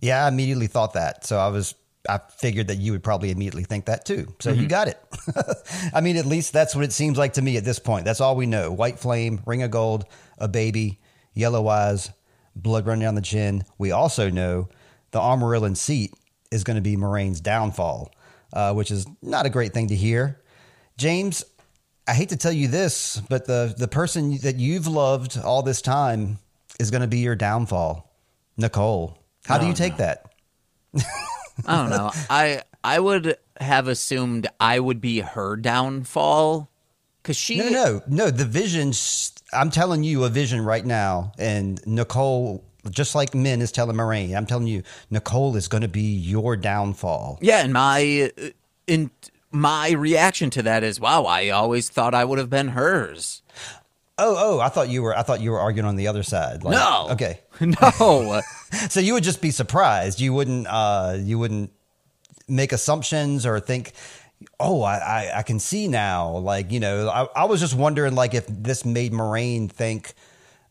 Yeah, 0.00 0.24
I 0.24 0.28
immediately 0.28 0.66
thought 0.66 0.94
that. 0.94 1.24
So 1.24 1.38
I 1.38 1.48
was 1.48 1.74
I 2.08 2.18
figured 2.36 2.68
that 2.68 2.76
you 2.76 2.92
would 2.92 3.02
probably 3.02 3.30
immediately 3.30 3.64
think 3.64 3.86
that 3.86 4.04
too. 4.04 4.34
So 4.40 4.52
you 4.52 4.66
got 4.66 4.88
it. 4.88 4.98
I 5.94 6.02
mean, 6.02 6.16
at 6.16 6.26
least 6.26 6.52
that's 6.52 6.74
what 6.74 6.84
it 6.84 6.92
seems 6.92 7.16
like 7.16 7.34
to 7.34 7.42
me 7.42 7.56
at 7.56 7.64
this 7.64 7.78
point. 7.78 8.04
That's 8.04 8.20
all 8.20 8.36
we 8.36 8.46
know. 8.46 8.72
White 8.72 8.98
flame, 8.98 9.40
ring 9.46 9.62
of 9.62 9.70
gold, 9.70 10.04
a 10.38 10.46
baby, 10.46 11.00
yellow 11.32 11.66
eyes, 11.68 12.10
blood 12.54 12.86
running 12.86 13.02
down 13.02 13.14
the 13.14 13.22
chin. 13.22 13.64
We 13.78 13.90
also 13.90 14.28
know 14.28 14.68
the 15.12 15.20
Amyrlin 15.20 15.76
Seat 15.76 16.12
is 16.50 16.62
going 16.62 16.76
to 16.76 16.82
be 16.82 16.96
Moiraine's 16.96 17.40
downfall, 17.40 18.12
uh, 18.52 18.74
which 18.74 18.90
is 18.90 19.06
not 19.22 19.46
a 19.46 19.50
great 19.50 19.72
thing 19.72 19.88
to 19.88 19.96
hear. 19.96 20.42
James, 20.96 21.44
I 22.06 22.14
hate 22.14 22.28
to 22.30 22.36
tell 22.36 22.52
you 22.52 22.68
this, 22.68 23.20
but 23.28 23.46
the 23.46 23.74
the 23.76 23.88
person 23.88 24.38
that 24.38 24.56
you've 24.56 24.86
loved 24.86 25.38
all 25.38 25.62
this 25.62 25.82
time 25.82 26.38
is 26.78 26.90
going 26.90 27.02
to 27.02 27.08
be 27.08 27.18
your 27.18 27.34
downfall. 27.36 28.10
Nicole, 28.56 29.18
how 29.44 29.58
do 29.58 29.64
Oh, 29.64 29.68
you 29.68 29.74
take 29.74 29.96
that? 29.96 30.32
I 31.66 31.76
don't 31.76 31.90
know. 31.90 32.10
I 32.30 32.62
I 32.82 33.00
would 33.00 33.36
have 33.58 33.88
assumed 33.88 34.46
I 34.60 34.78
would 34.78 35.00
be 35.00 35.20
her 35.20 35.56
downfall 35.56 36.70
because 37.22 37.36
she. 37.36 37.58
No, 37.58 37.68
no, 37.70 38.02
no. 38.06 38.30
The 38.30 38.44
visions. 38.44 39.32
I'm 39.52 39.70
telling 39.70 40.02
you 40.04 40.24
a 40.24 40.28
vision 40.28 40.64
right 40.64 40.84
now, 40.84 41.32
and 41.38 41.80
Nicole, 41.86 42.64
just 42.90 43.14
like 43.14 43.34
Min 43.34 43.62
is 43.62 43.70
telling 43.72 43.96
Moiraine, 43.96 44.36
I'm 44.36 44.46
telling 44.46 44.66
you, 44.66 44.82
Nicole 45.10 45.56
is 45.56 45.68
going 45.68 45.82
to 45.82 45.88
be 45.88 46.02
your 46.02 46.56
downfall. 46.56 47.38
Yeah, 47.40 47.60
and 47.64 47.72
my 47.72 48.30
uh, 48.36 48.48
in 48.86 49.10
my 49.54 49.92
reaction 49.92 50.50
to 50.50 50.62
that 50.64 50.82
is, 50.82 51.00
wow, 51.00 51.24
I 51.24 51.50
always 51.50 51.88
thought 51.88 52.14
I 52.14 52.24
would 52.24 52.38
have 52.38 52.50
been 52.50 52.68
hers. 52.68 53.42
Oh, 54.18 54.36
oh, 54.38 54.60
I 54.60 54.68
thought 54.68 54.88
you 54.88 55.02
were. 55.02 55.16
I 55.16 55.22
thought 55.22 55.40
you 55.40 55.50
were 55.50 55.58
arguing 55.58 55.86
on 55.86 55.96
the 55.96 56.06
other 56.06 56.22
side. 56.22 56.62
Like, 56.62 56.76
No. 56.76 57.08
Okay. 57.12 57.40
No. 57.60 58.42
So 58.88 59.00
you 59.00 59.14
would 59.14 59.24
just 59.24 59.40
be 59.40 59.50
surprised. 59.50 60.20
You 60.20 60.32
wouldn't. 60.32 60.66
Uh, 60.68 61.16
you 61.18 61.38
wouldn't 61.38 61.72
make 62.46 62.72
assumptions 62.72 63.46
or 63.46 63.58
think, 63.58 63.92
oh, 64.60 64.82
I, 64.82 64.98
I, 64.98 65.38
I 65.38 65.42
can 65.42 65.58
see 65.58 65.88
now. 65.88 66.36
Like, 66.36 66.70
you 66.70 66.78
know, 66.78 67.08
I, 67.08 67.42
I 67.42 67.44
was 67.46 67.60
just 67.60 67.74
wondering, 67.74 68.14
like, 68.14 68.34
if 68.34 68.46
this 68.46 68.84
made 68.84 69.12
Moiraine 69.12 69.70
think 69.70 70.14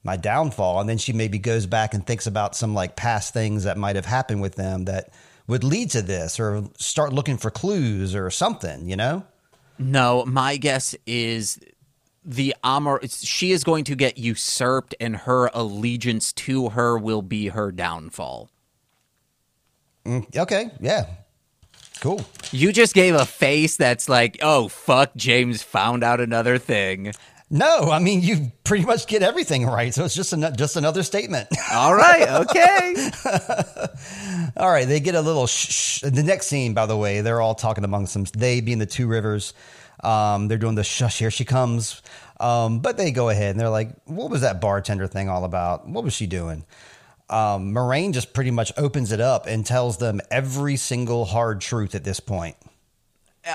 my 0.03 0.17
downfall. 0.17 0.79
And 0.79 0.89
then 0.89 0.97
she 0.97 1.13
maybe 1.13 1.39
goes 1.39 1.65
back 1.65 1.93
and 1.93 2.05
thinks 2.05 2.27
about 2.27 2.55
some 2.55 2.73
like 2.73 2.95
past 2.95 3.33
things 3.33 3.63
that 3.63 3.77
might 3.77 3.95
have 3.95 4.05
happened 4.05 4.41
with 4.41 4.55
them 4.55 4.85
that 4.85 5.13
would 5.47 5.63
lead 5.63 5.89
to 5.91 6.01
this 6.01 6.39
or 6.39 6.65
start 6.77 7.13
looking 7.13 7.37
for 7.37 7.51
clues 7.51 8.15
or 8.15 8.29
something, 8.29 8.89
you 8.89 8.95
know? 8.95 9.25
No, 9.77 10.23
my 10.25 10.57
guess 10.57 10.95
is 11.05 11.59
the 12.23 12.55
Amor. 12.63 13.01
She 13.07 13.51
is 13.51 13.63
going 13.63 13.83
to 13.85 13.95
get 13.95 14.17
usurped, 14.17 14.95
and 14.99 15.15
her 15.17 15.49
allegiance 15.53 16.31
to 16.33 16.69
her 16.69 16.97
will 16.97 17.21
be 17.21 17.47
her 17.47 17.71
downfall. 17.71 18.49
Mm, 20.05 20.37
okay, 20.37 20.69
yeah. 20.79 21.05
Cool. 21.99 22.25
You 22.51 22.73
just 22.73 22.93
gave 22.93 23.15
a 23.15 23.25
face 23.25 23.77
that's 23.77 24.09
like, 24.09 24.37
oh, 24.41 24.67
fuck, 24.67 25.15
James 25.15 25.63
found 25.63 26.03
out 26.03 26.19
another 26.19 26.57
thing. 26.57 27.13
No, 27.49 27.91
I 27.91 27.99
mean 27.99 28.21
you 28.21 28.51
pretty 28.63 28.85
much 28.85 29.05
get 29.05 29.21
everything 29.21 29.65
right, 29.65 29.93
so 29.93 30.05
it's 30.05 30.15
just 30.15 30.33
an, 30.33 30.55
just 30.55 30.75
another 30.75 31.03
statement. 31.03 31.49
All 31.71 31.93
right, 31.93 32.27
okay. 32.41 33.11
all 34.57 34.69
right, 34.69 34.87
they 34.87 34.99
get 34.99 35.15
a 35.15 35.21
little. 35.21 35.45
Sh- 35.47 35.71
sh- 35.71 36.01
the 36.01 36.23
next 36.23 36.47
scene, 36.47 36.73
by 36.73 36.85
the 36.85 36.97
way, 36.97 37.21
they're 37.21 37.41
all 37.41 37.55
talking 37.55 37.83
amongst 37.83 38.13
them. 38.13 38.25
They 38.35 38.61
being 38.61 38.79
the 38.79 38.85
two 38.85 39.07
rivers, 39.07 39.53
um, 40.03 40.47
they're 40.47 40.57
doing 40.57 40.75
the 40.75 40.83
shush. 40.83 41.19
Here 41.19 41.31
she 41.31 41.45
comes. 41.45 42.01
Um, 42.39 42.79
but 42.79 42.97
they 42.97 43.11
go 43.11 43.29
ahead 43.29 43.51
and 43.51 43.59
they're 43.59 43.69
like, 43.69 43.91
"What 44.05 44.31
was 44.31 44.41
that 44.41 44.59
bartender 44.59 45.07
thing 45.07 45.29
all 45.29 45.45
about? 45.45 45.87
What 45.87 46.03
was 46.03 46.13
she 46.13 46.25
doing?" 46.25 46.65
Um, 47.29 47.73
Moiraine 47.73 48.13
just 48.13 48.33
pretty 48.33 48.51
much 48.51 48.71
opens 48.77 49.11
it 49.11 49.21
up 49.21 49.47
and 49.47 49.65
tells 49.65 49.97
them 49.97 50.19
every 50.29 50.75
single 50.75 51.25
hard 51.25 51.61
truth 51.61 51.95
at 51.95 52.03
this 52.03 52.19
point. 52.19 52.55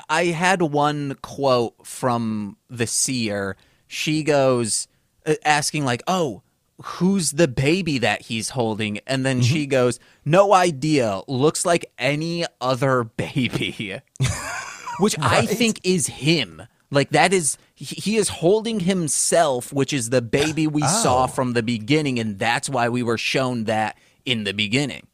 I 0.08 0.26
had 0.26 0.62
one 0.62 1.16
quote 1.22 1.86
from 1.86 2.56
the 2.68 2.86
seer. 2.86 3.56
She 3.88 4.22
goes 4.22 4.86
uh, 5.26 5.34
asking 5.44 5.84
like, 5.84 6.02
"Oh, 6.06 6.42
who's 6.82 7.32
the 7.32 7.48
baby 7.48 7.98
that 7.98 8.22
he's 8.22 8.50
holding?" 8.50 8.98
And 9.06 9.26
then 9.26 9.40
she 9.42 9.66
goes, 9.66 9.98
"No 10.24 10.52
idea. 10.54 11.22
Looks 11.26 11.66
like 11.66 11.90
any 11.98 12.44
other 12.60 13.04
baby." 13.04 14.00
Which 15.00 15.16
I 15.20 15.46
think 15.46 15.80
is 15.84 16.06
him. 16.06 16.62
Like 16.90 17.10
that 17.10 17.32
is 17.32 17.58
he 17.74 18.16
is 18.16 18.28
holding 18.28 18.80
himself, 18.80 19.72
which 19.72 19.92
is 19.92 20.10
the 20.10 20.22
baby 20.22 20.66
we 20.66 20.82
saw 20.82 21.24
Oh. 21.24 21.26
from 21.26 21.52
the 21.52 21.62
beginning 21.62 22.18
and 22.18 22.38
that's 22.38 22.68
why 22.70 22.88
we 22.88 23.02
were 23.02 23.18
shown 23.18 23.64
that 23.64 23.96
in 24.24 24.44
the 24.44 24.52
beginning. 24.54 25.06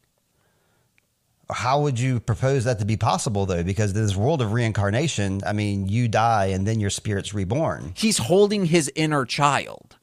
How 1.51 1.81
would 1.83 1.99
you 2.01 2.21
propose 2.21 2.65
that 2.65 2.79
to 2.79 2.85
be 2.85 2.97
possible, 2.97 3.47
though? 3.47 3.63
Because 3.63 3.93
this 3.93 4.17
world 4.17 4.41
of 4.41 4.53
reincarnation, 4.53 5.43
I 5.47 5.53
mean, 5.53 5.89
you 5.89 6.09
die 6.09 6.47
and 6.47 6.67
then 6.67 6.81
your 6.81 6.91
spirit's 6.91 7.35
reborn. 7.35 7.93
He's 7.97 8.19
holding 8.19 8.65
his 8.67 8.91
inner 8.95 9.25
child. 9.27 9.97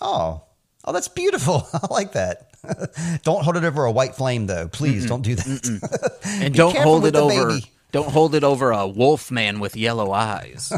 Oh, 0.00 0.42
oh, 0.84 0.92
that's 0.92 1.08
beautiful. 1.08 1.66
I 1.72 1.86
like 1.90 2.12
that. 2.12 2.50
don't 3.22 3.42
hold 3.42 3.56
it 3.56 3.64
over 3.64 3.84
a 3.84 3.92
white 3.92 4.14
flame, 4.14 4.46
though. 4.46 4.68
Please 4.68 5.06
don't 5.06 5.22
do 5.22 5.34
that. 5.34 6.18
And 6.40 6.54
don't 6.54 6.76
hold 6.76 7.06
it 7.06 7.16
over 7.16 7.48
baby. 7.48 7.66
don't 7.90 8.10
hold 8.10 8.34
it 8.34 8.44
over 8.44 8.70
a 8.70 8.86
wolf 8.86 9.30
man 9.30 9.60
with 9.60 9.76
yellow 9.76 10.12
eyes. 10.12 10.72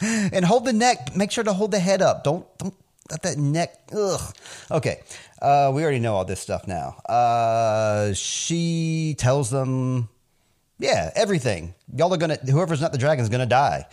and 0.00 0.44
hold 0.44 0.64
the 0.64 0.72
neck. 0.72 1.14
Make 1.16 1.30
sure 1.30 1.44
to 1.44 1.52
hold 1.52 1.70
the 1.70 1.78
head 1.78 2.02
up. 2.02 2.24
Don't 2.24 2.46
don't 2.58 2.74
that 3.20 3.36
neck. 3.36 3.74
Ugh. 3.94 4.34
Okay. 4.70 5.02
Uh, 5.42 5.70
we 5.74 5.82
already 5.82 5.98
know 5.98 6.14
all 6.14 6.24
this 6.24 6.40
stuff 6.40 6.66
now. 6.66 6.96
Uh, 7.06 8.14
she 8.14 9.14
tells 9.18 9.50
them, 9.50 10.08
yeah, 10.78 11.10
everything. 11.14 11.74
Y'all 11.94 12.14
are 12.14 12.16
gonna. 12.16 12.36
Whoever's 12.36 12.80
not 12.80 12.92
the 12.92 12.98
dragon 12.98 13.22
is 13.22 13.28
gonna 13.28 13.44
die. 13.44 13.86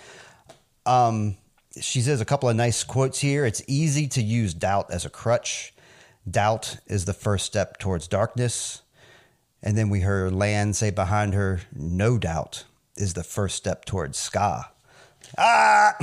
Um, 0.85 1.35
she 1.81 2.01
says 2.01 2.21
a 2.21 2.25
couple 2.25 2.49
of 2.49 2.55
nice 2.55 2.83
quotes 2.83 3.19
here. 3.19 3.45
It's 3.45 3.61
easy 3.67 4.07
to 4.09 4.21
use 4.21 4.53
doubt 4.53 4.91
as 4.91 5.05
a 5.05 5.09
crutch. 5.09 5.73
Doubt 6.29 6.77
is 6.87 7.05
the 7.05 7.13
first 7.13 7.45
step 7.45 7.77
towards 7.77 8.07
darkness. 8.07 8.81
And 9.61 9.77
then 9.77 9.89
we 9.89 10.01
heard 10.01 10.33
Lan 10.33 10.73
say 10.73 10.89
behind 10.89 11.33
her, 11.33 11.61
no 11.73 12.17
doubt 12.17 12.63
is 12.95 13.13
the 13.13 13.23
first 13.23 13.55
step 13.55 13.85
towards 13.85 14.17
Ska. 14.17 14.69
Ah! 15.37 15.95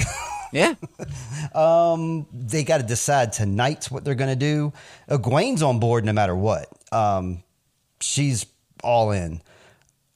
yeah. 0.52 0.74
um, 1.54 2.26
they 2.32 2.64
got 2.64 2.78
to 2.78 2.84
decide 2.84 3.32
tonight 3.32 3.86
what 3.86 4.04
they're 4.04 4.14
going 4.14 4.30
to 4.30 4.36
do. 4.36 4.72
Egwene's 5.08 5.62
on 5.62 5.78
board 5.78 6.04
no 6.04 6.12
matter 6.12 6.34
what. 6.34 6.68
Um, 6.92 7.42
she's 8.00 8.46
all 8.82 9.10
in. 9.10 9.42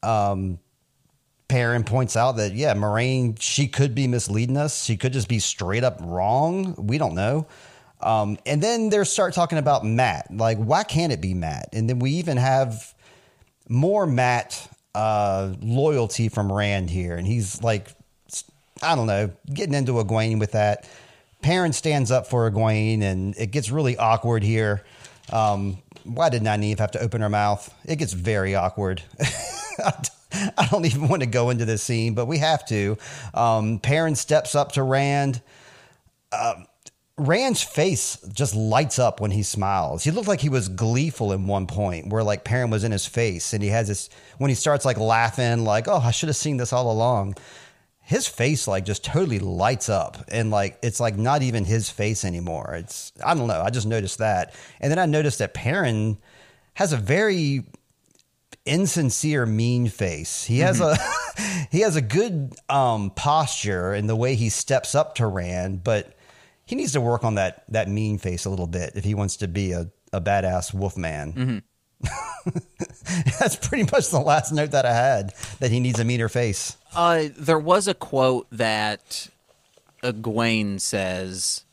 Um, 0.02 0.58
Perrin 1.48 1.82
points 1.82 2.16
out 2.16 2.36
that 2.36 2.52
yeah, 2.52 2.74
Moiraine 2.74 3.36
she 3.40 3.66
could 3.66 3.94
be 3.94 4.06
misleading 4.06 4.56
us. 4.56 4.84
She 4.84 4.96
could 4.96 5.12
just 5.12 5.28
be 5.28 5.40
straight 5.40 5.82
up 5.82 5.98
wrong. 6.00 6.74
We 6.78 6.96
don't 6.96 7.14
know. 7.14 7.48
Um, 8.00 8.38
and 8.46 8.62
then 8.62 8.88
they 8.88 9.02
start 9.04 9.34
talking 9.34 9.58
about 9.58 9.84
Matt. 9.84 10.28
Like, 10.30 10.58
why 10.58 10.84
can't 10.84 11.12
it 11.12 11.20
be 11.20 11.34
Matt? 11.34 11.68
And 11.72 11.88
then 11.88 11.98
we 11.98 12.12
even 12.12 12.36
have 12.36 12.94
more 13.68 14.06
Matt 14.06 14.68
uh, 14.94 15.52
loyalty 15.60 16.28
from 16.28 16.50
Rand 16.50 16.88
here, 16.88 17.16
and 17.16 17.26
he's 17.26 17.62
like, 17.62 17.88
I 18.82 18.94
don't 18.94 19.06
know, 19.06 19.30
getting 19.52 19.74
into 19.74 19.92
Egwene 19.92 20.38
with 20.38 20.52
that. 20.52 20.88
Perrin 21.42 21.72
stands 21.72 22.10
up 22.10 22.26
for 22.26 22.50
Egwene, 22.50 23.02
and 23.02 23.34
it 23.36 23.50
gets 23.50 23.70
really 23.70 23.96
awkward 23.96 24.42
here. 24.42 24.84
Um, 25.32 25.78
why 26.04 26.28
did 26.28 26.42
Nynaeve 26.42 26.78
have 26.78 26.90
to 26.92 27.00
open 27.00 27.20
her 27.20 27.28
mouth? 27.28 27.72
It 27.84 27.96
gets 27.96 28.12
very 28.12 28.54
awkward. 28.54 29.02
I 30.58 30.66
don't 30.70 30.84
even 30.84 31.08
want 31.08 31.20
to 31.22 31.26
go 31.26 31.50
into 31.50 31.64
this 31.64 31.82
scene, 31.82 32.14
but 32.14 32.26
we 32.26 32.38
have 32.38 32.66
to. 32.66 32.96
Um, 33.34 33.78
Perrin 33.78 34.14
steps 34.14 34.54
up 34.54 34.72
to 34.72 34.82
Rand. 34.82 35.40
Um, 36.32 36.66
Rand's 37.16 37.62
face 37.62 38.16
just 38.32 38.54
lights 38.54 38.98
up 38.98 39.20
when 39.20 39.30
he 39.30 39.42
smiles. 39.42 40.04
He 40.04 40.10
looked 40.10 40.28
like 40.28 40.40
he 40.40 40.48
was 40.48 40.68
gleeful 40.68 41.32
in 41.32 41.46
one 41.46 41.66
point, 41.66 42.06
where 42.08 42.22
like 42.22 42.44
Perrin 42.44 42.70
was 42.70 42.82
in 42.84 42.92
his 42.92 43.06
face, 43.06 43.52
and 43.52 43.62
he 43.62 43.68
has 43.68 43.88
this 43.88 44.08
when 44.38 44.48
he 44.48 44.54
starts 44.54 44.84
like 44.84 44.96
laughing, 44.96 45.64
like 45.64 45.86
"Oh, 45.86 45.98
I 46.02 46.12
should 46.12 46.28
have 46.28 46.36
seen 46.36 46.56
this 46.56 46.72
all 46.72 46.90
along." 46.90 47.34
His 48.10 48.26
face 48.26 48.66
like 48.66 48.84
just 48.84 49.04
totally 49.04 49.38
lights 49.38 49.88
up, 49.88 50.24
and 50.32 50.50
like 50.50 50.80
it's 50.82 50.98
like 50.98 51.16
not 51.16 51.42
even 51.42 51.64
his 51.64 51.88
face 51.88 52.24
anymore. 52.24 52.74
It's 52.74 53.12
I 53.24 53.34
don't 53.34 53.46
know. 53.46 53.62
I 53.62 53.70
just 53.70 53.86
noticed 53.86 54.18
that, 54.18 54.52
and 54.80 54.90
then 54.90 54.98
I 54.98 55.06
noticed 55.06 55.38
that 55.38 55.54
Perrin 55.54 56.18
has 56.74 56.92
a 56.92 56.96
very 56.96 57.62
insincere 58.66 59.46
mean 59.46 59.88
face. 59.88 60.42
He 60.42 60.58
has 60.58 60.80
a 60.80 60.96
he 61.70 61.82
has 61.82 61.94
a 61.94 62.02
good 62.02 62.52
um 62.68 63.10
posture 63.10 63.94
in 63.94 64.08
the 64.08 64.16
way 64.16 64.34
he 64.34 64.48
steps 64.48 64.96
up 64.96 65.14
to 65.14 65.26
rand 65.28 65.84
but 65.84 66.14
he 66.66 66.74
needs 66.74 66.92
to 66.94 67.00
work 67.00 67.22
on 67.22 67.36
that 67.36 67.64
that 67.68 67.88
mean 67.88 68.18
face 68.18 68.44
a 68.44 68.50
little 68.50 68.66
bit 68.66 68.92
if 68.96 69.04
he 69.04 69.14
wants 69.14 69.36
to 69.36 69.46
be 69.48 69.70
a, 69.70 69.88
a 70.12 70.20
badass 70.20 70.74
wolf 70.74 70.96
man 70.96 71.62
that's 73.38 73.56
pretty 73.56 73.84
much 73.92 74.08
the 74.10 74.20
last 74.20 74.52
note 74.52 74.70
that 74.70 74.86
i 74.86 74.92
had 74.92 75.32
that 75.58 75.70
he 75.70 75.80
needs 75.80 75.98
a 76.00 76.04
meaner 76.04 76.28
face 76.28 76.76
Uh, 76.94 77.24
there 77.36 77.58
was 77.58 77.86
a 77.86 77.94
quote 77.94 78.46
that 78.50 79.28
Egwene 80.02 80.80
says 80.80 81.64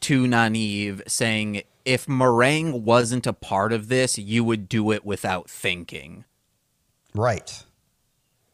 to 0.00 0.24
Nynaeve 0.24 1.02
saying, 1.08 1.62
if 1.84 2.06
Moiraine 2.06 2.82
wasn't 2.82 3.26
a 3.26 3.32
part 3.32 3.72
of 3.72 3.88
this, 3.88 4.18
you 4.18 4.42
would 4.44 4.68
do 4.68 4.90
it 4.92 5.04
without 5.04 5.48
thinking. 5.50 6.24
right 7.14 7.64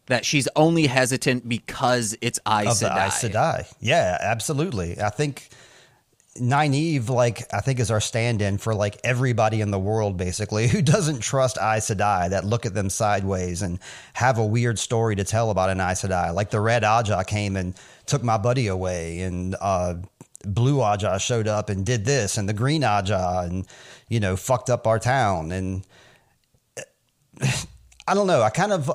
That 0.07 0.25
she's 0.27 0.49
only 0.57 0.87
hesitant 0.89 1.49
because 1.49 2.17
it's 2.21 2.39
Aes 2.47 2.83
Sedai. 2.83 3.07
Aes 3.07 3.23
Sedai. 3.25 3.73
Yeah, 3.81 4.19
absolutely. 4.21 5.01
I 5.01 5.09
think 5.11 5.49
Nynaeve, 6.37 7.11
like, 7.11 7.53
I 7.53 7.61
think 7.61 7.79
is 7.79 7.91
our 7.91 8.01
stand-in 8.01 8.57
for 8.57 8.75
like 8.75 8.99
everybody 9.05 9.61
in 9.61 9.71
the 9.71 9.79
world, 9.79 10.17
basically, 10.17 10.67
who 10.73 10.81
doesn't 10.83 11.21
trust 11.21 11.59
Aes 11.59 11.91
Sedai, 11.91 12.31
that 12.31 12.45
look 12.45 12.65
at 12.65 12.75
them 12.75 12.89
sideways 12.89 13.63
and 13.63 13.79
have 14.15 14.39
a 14.39 14.47
weird 14.47 14.79
story 14.79 15.15
to 15.17 15.25
tell 15.25 15.51
about 15.51 15.71
an 15.71 15.81
Aes 15.81 16.03
Sedai. 16.03 16.35
Like 16.35 16.51
the 16.51 16.61
Red 16.61 16.83
Ajah 16.83 17.27
came 17.27 17.57
and 17.57 17.75
took 18.07 18.23
my 18.23 18.39
buddy 18.39 18.67
away, 18.69 19.21
and 19.21 19.57
uh, 19.61 19.95
Blue 20.45 20.79
Ajah 20.79 21.21
showed 21.21 21.49
up 21.49 21.69
and 21.69 21.85
did 21.85 22.05
this, 22.05 22.39
and 22.39 22.49
the 22.49 22.55
Green 22.55 22.83
Ajah, 22.83 23.47
and 23.47 23.67
you 24.09 24.21
know, 24.21 24.37
fucked 24.37 24.71
up 24.71 24.87
our 24.87 24.99
town. 24.99 25.53
And 25.53 25.87
I 28.07 28.15
don't 28.15 28.27
know. 28.27 28.43
I 28.43 28.51
kind 28.51 28.73
of 28.73 28.91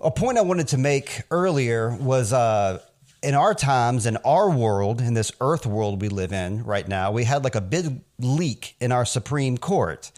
a 0.00 0.10
point 0.10 0.38
I 0.38 0.42
wanted 0.42 0.68
to 0.68 0.78
make 0.78 1.22
earlier 1.30 1.96
was 1.96 2.32
uh, 2.32 2.80
in 3.24 3.34
our 3.34 3.54
times, 3.54 4.06
in 4.06 4.18
our 4.18 4.50
world, 4.50 5.00
in 5.00 5.14
this 5.14 5.32
Earth 5.40 5.64
world 5.64 6.02
we 6.02 6.08
live 6.08 6.32
in 6.32 6.62
right 6.64 6.86
now, 6.86 7.10
we 7.10 7.24
had 7.24 7.42
like 7.42 7.54
a 7.54 7.60
big 7.60 8.00
leak 8.18 8.76
in 8.80 8.92
our 8.92 9.04
Supreme 9.04 9.56
Court, 9.56 10.12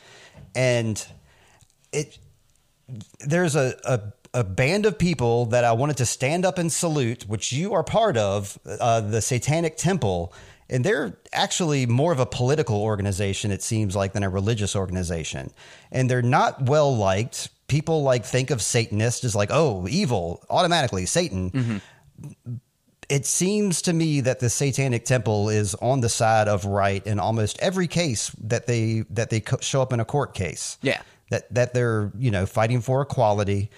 and 0.54 1.06
it 1.92 2.18
there's 3.20 3.56
a, 3.56 3.74
a 3.84 4.00
a 4.34 4.44
band 4.44 4.84
of 4.84 4.98
people 4.98 5.46
that 5.46 5.64
I 5.64 5.72
wanted 5.72 5.96
to 5.98 6.06
stand 6.06 6.44
up 6.44 6.58
and 6.58 6.70
salute, 6.70 7.26
which 7.26 7.52
you 7.52 7.72
are 7.72 7.82
part 7.82 8.18
of, 8.18 8.58
uh, 8.66 9.00
the 9.00 9.22
Satanic 9.22 9.78
Temple. 9.78 10.34
And 10.68 10.84
they're 10.84 11.16
actually 11.32 11.86
more 11.86 12.12
of 12.12 12.18
a 12.20 12.26
political 12.26 12.82
organization, 12.82 13.50
it 13.50 13.62
seems 13.62 13.96
like, 13.96 14.12
than 14.12 14.24
a 14.24 14.28
religious 14.28 14.76
organization. 14.76 15.52
And 15.90 16.10
they're 16.10 16.20
not 16.20 16.62
well 16.68 16.94
liked 16.94 17.48
people 17.68 18.02
like 18.02 18.26
think 18.26 18.50
of 18.50 18.60
Satanists 18.60 19.24
as 19.24 19.34
like, 19.34 19.48
oh, 19.52 19.86
evil, 19.88 20.44
automatically 20.50 21.06
Satan. 21.06 21.80
It 23.08 23.24
seems 23.24 23.82
to 23.82 23.92
me 23.92 24.20
that 24.22 24.40
the 24.40 24.50
Satanic 24.50 25.04
Temple 25.04 25.48
is 25.48 25.74
on 25.76 26.00
the 26.00 26.08
side 26.08 26.48
of 26.48 26.64
right 26.64 27.06
in 27.06 27.20
almost 27.20 27.58
every 27.60 27.86
case 27.86 28.30
that 28.40 28.66
they 28.66 29.04
that 29.10 29.30
they 29.30 29.42
show 29.60 29.80
up 29.82 29.92
in 29.92 30.00
a 30.00 30.04
court 30.04 30.34
case. 30.34 30.76
Yeah. 30.82 31.00
that 31.30 31.52
that 31.54 31.72
they're 31.74 32.10
you 32.18 32.30
know 32.30 32.46
fighting 32.46 32.80
for 32.80 33.02
equality, 33.02 33.70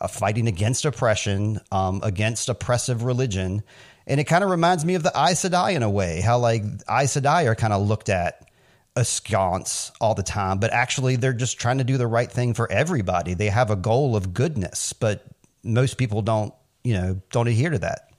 uh, 0.00 0.08
fighting 0.08 0.48
against 0.48 0.84
oppression, 0.84 1.60
um, 1.72 2.00
against 2.02 2.48
oppressive 2.48 3.04
religion, 3.04 3.62
and 4.06 4.20
it 4.20 4.24
kind 4.24 4.44
of 4.44 4.50
reminds 4.50 4.84
me 4.84 4.94
of 4.94 5.02
the 5.02 5.12
Aes 5.16 5.42
Sedai 5.42 5.74
in 5.74 5.82
a 5.82 5.90
way. 5.90 6.20
How 6.20 6.38
like 6.38 6.62
Aes 6.90 7.16
Sedai 7.16 7.46
are 7.46 7.54
kind 7.54 7.72
of 7.72 7.86
looked 7.86 8.10
at 8.10 8.48
askance 8.96 9.90
all 10.00 10.14
the 10.14 10.22
time, 10.22 10.58
but 10.58 10.72
actually 10.72 11.16
they're 11.16 11.32
just 11.32 11.58
trying 11.58 11.78
to 11.78 11.84
do 11.84 11.96
the 11.96 12.06
right 12.06 12.30
thing 12.30 12.54
for 12.54 12.70
everybody. 12.70 13.34
They 13.34 13.48
have 13.48 13.70
a 13.70 13.76
goal 13.76 14.14
of 14.14 14.34
goodness, 14.34 14.92
but 14.92 15.24
most 15.62 15.96
people 15.96 16.20
don't 16.22 16.52
you 16.82 16.94
know 16.94 17.20
don't 17.30 17.48
adhere 17.48 17.70
to 17.70 17.78
that. 17.78 18.10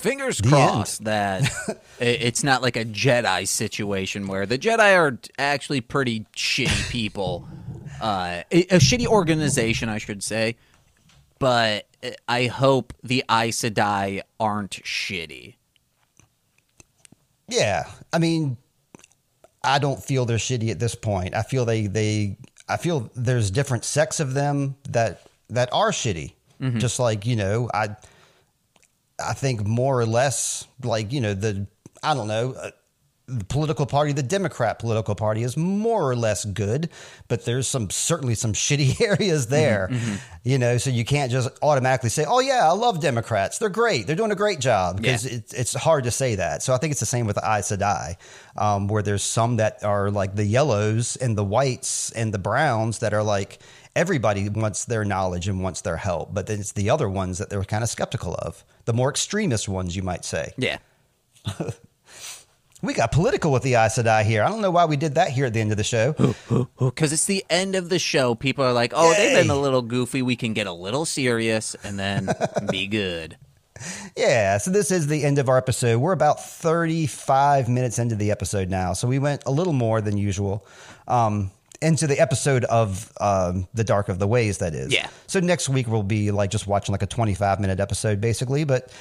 Fingers 0.00 0.40
crossed 0.40 1.04
that 1.04 1.50
it's 1.98 2.42
not 2.42 2.62
like 2.62 2.76
a 2.76 2.86
Jedi 2.86 3.46
situation 3.46 4.26
where 4.28 4.46
the 4.46 4.58
Jedi 4.58 4.96
are 4.96 5.18
actually 5.38 5.82
pretty 5.82 6.24
shitty 6.34 6.90
people, 6.90 7.46
uh, 8.00 8.42
a, 8.50 8.62
a 8.62 8.78
shitty 8.78 9.06
organization, 9.06 9.90
I 9.90 9.98
should 9.98 10.22
say. 10.22 10.56
But 11.38 11.86
uh, 12.02 12.10
I 12.26 12.46
hope 12.46 12.94
the 13.02 13.24
Aes 13.30 13.60
Sedai 13.60 14.22
aren't 14.38 14.72
shitty. 14.72 15.56
Yeah, 17.48 17.86
I 18.12 18.18
mean, 18.18 18.56
I 19.62 19.78
don't 19.78 20.02
feel 20.02 20.24
they're 20.24 20.38
shitty 20.38 20.70
at 20.70 20.78
this 20.78 20.94
point. 20.94 21.34
I 21.34 21.42
feel 21.42 21.66
they 21.66 21.88
they 21.88 22.38
I 22.68 22.78
feel 22.78 23.10
there's 23.14 23.50
different 23.50 23.84
sects 23.84 24.18
of 24.18 24.32
them 24.32 24.76
that 24.88 25.26
that 25.50 25.68
are 25.72 25.90
shitty. 25.90 26.32
Just 26.78 26.98
like 26.98 27.24
you 27.24 27.36
know, 27.36 27.70
I 27.72 27.96
I 29.24 29.32
think 29.34 29.66
more 29.66 29.98
or 30.00 30.06
less 30.06 30.66
like 30.82 31.12
you 31.12 31.20
know 31.20 31.34
the 31.34 31.66
I 32.02 32.14
don't 32.14 32.28
know. 32.28 32.52
Uh, 32.52 32.70
the 33.32 33.44
political 33.44 33.86
party, 33.86 34.12
the 34.12 34.24
Democrat 34.24 34.80
political 34.80 35.14
party, 35.14 35.44
is 35.44 35.56
more 35.56 36.02
or 36.10 36.16
less 36.16 36.44
good, 36.44 36.90
but 37.28 37.44
there's 37.44 37.68
some 37.68 37.88
certainly 37.88 38.34
some 38.34 38.52
shitty 38.64 39.00
areas 39.00 39.46
there, 39.46 39.88
you 40.42 40.58
know. 40.58 40.78
So 40.78 40.90
you 40.90 41.04
can't 41.04 41.30
just 41.30 41.48
automatically 41.62 42.10
say, 42.10 42.24
"Oh 42.26 42.40
yeah, 42.40 42.68
I 42.68 42.72
love 42.72 43.00
Democrats. 43.00 43.58
They're 43.58 43.68
great. 43.68 44.08
They're 44.08 44.16
doing 44.16 44.32
a 44.32 44.34
great 44.34 44.58
job." 44.58 44.96
Because 44.96 45.24
Yeah. 45.24 45.34
it's 45.36 45.52
it's 45.54 45.74
hard 45.74 46.04
to 46.04 46.10
say 46.10 46.34
that. 46.34 46.64
So 46.64 46.74
I 46.74 46.78
think 46.78 46.90
it's 46.90 46.98
the 46.98 47.06
same 47.06 47.24
with 47.28 47.36
the 47.36 47.42
Aes 47.48 47.70
Sedai, 47.70 48.16
um, 48.56 48.88
where 48.88 49.02
there's 49.02 49.22
some 49.22 49.58
that 49.58 49.84
are 49.84 50.10
like 50.10 50.34
the 50.34 50.44
yellows 50.44 51.14
and 51.14 51.38
the 51.38 51.44
whites 51.44 52.10
and 52.10 52.34
the 52.34 52.38
browns 52.40 52.98
that 52.98 53.14
are 53.14 53.22
like 53.22 53.60
everybody 53.94 54.48
wants 54.48 54.86
their 54.86 55.04
knowledge 55.04 55.46
and 55.46 55.62
wants 55.62 55.82
their 55.82 55.96
help, 55.98 56.34
but 56.34 56.48
then 56.48 56.58
it's 56.58 56.72
the 56.72 56.90
other 56.90 57.08
ones 57.08 57.38
that 57.38 57.48
they're 57.50 57.62
kind 57.64 57.82
of 57.84 57.90
skeptical 57.90 58.34
of, 58.40 58.64
the 58.90 58.96
more 58.96 59.08
extremist 59.08 59.68
ones, 59.68 59.94
you 59.94 60.02
might 60.02 60.24
say. 60.24 60.52
Yeah. 60.56 60.78
We 62.82 62.94
got 62.94 63.12
political 63.12 63.52
with 63.52 63.62
the 63.62 63.74
Aes 63.74 63.98
Sedai 63.98 64.24
here. 64.24 64.42
I 64.42 64.48
don't 64.48 64.62
know 64.62 64.70
why 64.70 64.86
we 64.86 64.96
did 64.96 65.16
that 65.16 65.28
here 65.28 65.44
at 65.44 65.52
the 65.52 65.60
end 65.60 65.70
of 65.70 65.76
the 65.76 65.84
show. 65.84 66.14
Because 66.78 67.12
it's 67.12 67.26
the 67.26 67.44
end 67.50 67.74
of 67.74 67.90
the 67.90 67.98
show. 67.98 68.34
People 68.34 68.64
are 68.64 68.72
like, 68.72 68.94
oh, 68.96 69.12
they've 69.12 69.36
been 69.36 69.50
a 69.50 69.60
little 69.60 69.82
goofy. 69.82 70.22
We 70.22 70.34
can 70.34 70.54
get 70.54 70.66
a 70.66 70.72
little 70.72 71.04
serious 71.04 71.76
and 71.84 71.98
then 71.98 72.30
be 72.70 72.86
good. 72.86 73.36
Yeah, 74.16 74.56
so 74.56 74.70
this 74.70 74.90
is 74.90 75.08
the 75.08 75.24
end 75.24 75.38
of 75.38 75.50
our 75.50 75.58
episode. 75.58 75.98
We're 75.98 76.12
about 76.12 76.42
35 76.42 77.68
minutes 77.68 77.98
into 77.98 78.14
the 78.14 78.30
episode 78.30 78.70
now. 78.70 78.94
So 78.94 79.06
we 79.06 79.18
went 79.18 79.42
a 79.44 79.50
little 79.50 79.74
more 79.74 80.00
than 80.00 80.16
usual 80.16 80.66
um, 81.06 81.50
into 81.82 82.06
the 82.06 82.18
episode 82.20 82.64
of 82.64 83.12
um, 83.20 83.66
The 83.74 83.84
Dark 83.84 84.08
of 84.08 84.18
the 84.18 84.26
Ways, 84.26 84.58
that 84.58 84.74
is. 84.74 84.92
Yeah. 84.92 85.08
So 85.26 85.40
next 85.40 85.68
week 85.68 85.88
we'll 85.88 86.02
be 86.02 86.30
like 86.30 86.50
just 86.50 86.66
watching 86.66 86.92
like 86.92 87.02
a 87.02 87.06
25 87.06 87.60
minute 87.60 87.80
episode, 87.80 88.20
basically. 88.20 88.64
But 88.64 88.92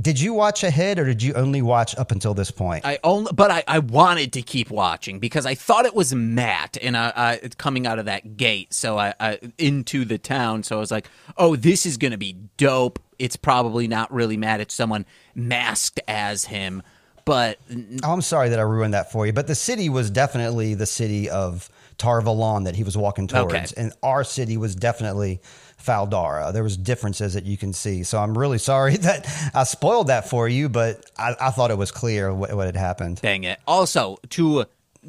did 0.00 0.20
you 0.20 0.32
watch 0.32 0.62
ahead 0.62 0.98
or 1.00 1.04
did 1.04 1.22
you 1.24 1.34
only 1.34 1.60
watch 1.60 1.96
up 1.96 2.12
until 2.12 2.32
this 2.32 2.52
point? 2.52 2.86
I 2.86 3.00
only, 3.02 3.32
but 3.32 3.50
I, 3.50 3.64
I 3.66 3.80
wanted 3.80 4.32
to 4.34 4.42
keep 4.42 4.70
watching 4.70 5.18
because 5.18 5.44
I 5.44 5.56
thought 5.56 5.86
it 5.86 5.94
was 5.94 6.14
Matt 6.14 6.78
and 6.80 6.96
I, 6.96 7.12
I 7.16 7.48
coming 7.58 7.84
out 7.84 7.98
of 7.98 8.04
that 8.04 8.36
gate, 8.36 8.72
so 8.72 8.96
I, 8.96 9.14
I 9.18 9.40
into 9.58 10.04
the 10.04 10.18
town. 10.18 10.62
So 10.62 10.76
I 10.76 10.78
was 10.78 10.92
like, 10.92 11.08
oh, 11.36 11.56
this 11.56 11.84
is 11.84 11.96
gonna 11.96 12.18
be 12.18 12.36
dope. 12.56 13.00
It's 13.18 13.34
probably 13.34 13.88
not 13.88 14.12
really 14.12 14.36
Matt; 14.36 14.60
it's 14.60 14.74
someone 14.74 15.04
masked 15.34 15.98
as 16.06 16.44
him. 16.44 16.84
But 17.24 17.58
Oh, 18.04 18.12
I'm 18.12 18.22
sorry 18.22 18.50
that 18.50 18.58
I 18.60 18.62
ruined 18.62 18.94
that 18.94 19.10
for 19.10 19.26
you, 19.26 19.32
but 19.32 19.48
the 19.48 19.56
city 19.56 19.88
was 19.88 20.10
definitely 20.10 20.74
the 20.74 20.86
city 20.86 21.28
of 21.28 21.68
Tar 21.98 22.22
Valon 22.22 22.64
that 22.64 22.76
he 22.76 22.84
was 22.84 22.96
walking 22.96 23.26
towards, 23.26 23.54
Okay. 23.54 23.72
and 23.76 23.92
our 24.02 24.24
city 24.24 24.56
was 24.56 24.74
definitely 24.74 25.40
Fal 25.76 26.06
Dara. 26.06 26.50
There 26.52 26.62
was 26.62 26.76
differences 26.76 27.34
that 27.34 27.44
you 27.44 27.56
can 27.56 27.72
see, 27.72 28.02
so 28.04 28.18
I'm 28.18 28.36
really 28.38 28.58
sorry 28.58 28.96
that 28.98 29.26
I 29.54 29.64
spoiled 29.64 30.06
that 30.06 30.28
for 30.28 30.48
you, 30.48 30.68
but 30.68 31.04
I, 31.18 31.34
I 31.40 31.50
thought 31.50 31.70
it 31.70 31.78
was 31.78 31.90
clear 31.90 32.32
what, 32.32 32.54
what 32.54 32.66
had 32.66 32.76
happened. 32.76 33.20
Dang 33.20 33.44
it. 33.44 33.58
Also, 33.66 34.16
to 34.30 34.64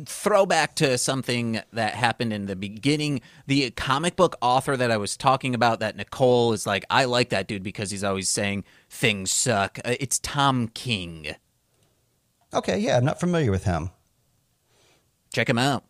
throw 0.06 0.46
back 0.46 0.76
to 0.76 0.98
something 0.98 1.60
that 1.74 1.94
happened 1.96 2.32
in 2.32 2.46
the 2.46 2.56
beginning, 2.56 3.22
the 3.48 3.70
comic 3.72 4.16
book 4.16 4.36
author 4.42 4.78
that 4.78 4.92
I 4.92 4.98
was 4.98 5.18
talking 5.18 5.54
about, 5.56 5.80
that 5.80 5.96
Nicole 5.96 6.54
is 6.54 6.66
like, 6.68 6.86
I 6.90 7.06
like 7.06 7.30
that 7.30 7.48
dude 7.48 7.64
because 7.64 7.92
he's 7.92 8.04
always 8.04 8.30
saying 8.30 8.64
things 8.90 9.32
suck. 9.32 9.80
Uh, 9.84 9.96
it's 10.00 10.20
Tom 10.20 10.70
King. 10.70 11.36
Okay, 12.54 12.78
yeah, 12.80 12.98
I'm 12.98 13.06
not 13.06 13.20
familiar 13.20 13.52
with 13.52 13.66
him. 13.66 13.90
Check 15.34 15.50
him 15.50 15.58
out. 15.58 15.84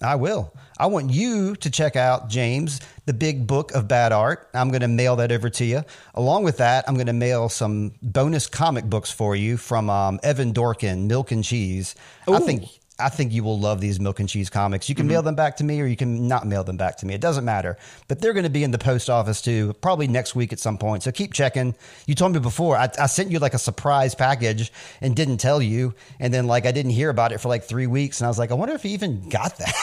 I 0.00 0.14
will. 0.14 0.52
I 0.78 0.86
want 0.86 1.10
you 1.10 1.56
to 1.56 1.70
check 1.70 1.96
out 1.96 2.28
James, 2.28 2.80
the 3.06 3.12
big 3.12 3.48
book 3.48 3.72
of 3.72 3.88
bad 3.88 4.12
art. 4.12 4.48
I'm 4.54 4.68
going 4.68 4.82
to 4.82 4.88
mail 4.88 5.16
that 5.16 5.32
over 5.32 5.50
to 5.50 5.64
you. 5.64 5.84
Along 6.14 6.44
with 6.44 6.58
that, 6.58 6.84
I'm 6.86 6.94
going 6.94 7.08
to 7.08 7.12
mail 7.12 7.48
some 7.48 7.94
bonus 8.00 8.46
comic 8.46 8.84
books 8.84 9.10
for 9.10 9.34
you 9.34 9.56
from 9.56 9.90
um, 9.90 10.20
Evan 10.22 10.52
Dorkin, 10.52 11.08
Milk 11.08 11.32
and 11.32 11.42
Cheese. 11.42 11.96
I 12.28 12.38
think 12.46 12.64
I 13.00 13.08
think 13.08 13.32
you 13.32 13.44
will 13.44 13.58
love 13.58 13.80
these 13.80 14.00
Milk 14.00 14.18
and 14.20 14.28
Cheese 14.28 14.50
comics. 14.50 14.88
You 14.88 14.94
can 14.94 15.06
mail 15.06 15.22
them 15.22 15.34
back 15.34 15.56
to 15.58 15.64
me, 15.64 15.80
or 15.80 15.86
you 15.86 15.96
can 15.96 16.26
not 16.26 16.46
mail 16.46 16.64
them 16.64 16.76
back 16.76 16.96
to 16.98 17.06
me. 17.06 17.14
It 17.14 17.20
doesn't 17.20 17.44
matter. 17.44 17.76
But 18.08 18.20
they're 18.20 18.32
going 18.32 18.44
to 18.44 18.50
be 18.50 18.64
in 18.64 18.70
the 18.72 18.78
post 18.78 19.08
office 19.08 19.40
too, 19.40 19.74
probably 19.80 20.08
next 20.08 20.34
week 20.34 20.52
at 20.52 20.58
some 20.58 20.78
point. 20.78 21.02
So 21.04 21.12
keep 21.12 21.32
checking. 21.32 21.74
You 22.06 22.14
told 22.14 22.32
me 22.32 22.40
before 22.40 22.76
I, 22.76 22.88
I 22.98 23.06
sent 23.06 23.30
you 23.30 23.38
like 23.38 23.54
a 23.54 23.58
surprise 23.58 24.14
package 24.14 24.72
and 25.00 25.14
didn't 25.14 25.38
tell 25.38 25.62
you, 25.62 25.94
and 26.18 26.32
then 26.34 26.46
like 26.46 26.66
I 26.66 26.72
didn't 26.72 26.92
hear 26.92 27.10
about 27.10 27.32
it 27.32 27.38
for 27.38 27.48
like 27.48 27.64
three 27.64 27.86
weeks, 27.86 28.20
and 28.20 28.26
I 28.26 28.28
was 28.28 28.38
like, 28.38 28.50
I 28.50 28.54
wonder 28.54 28.74
if 28.74 28.82
he 28.82 28.90
even 28.90 29.28
got 29.28 29.56
that. 29.58 29.74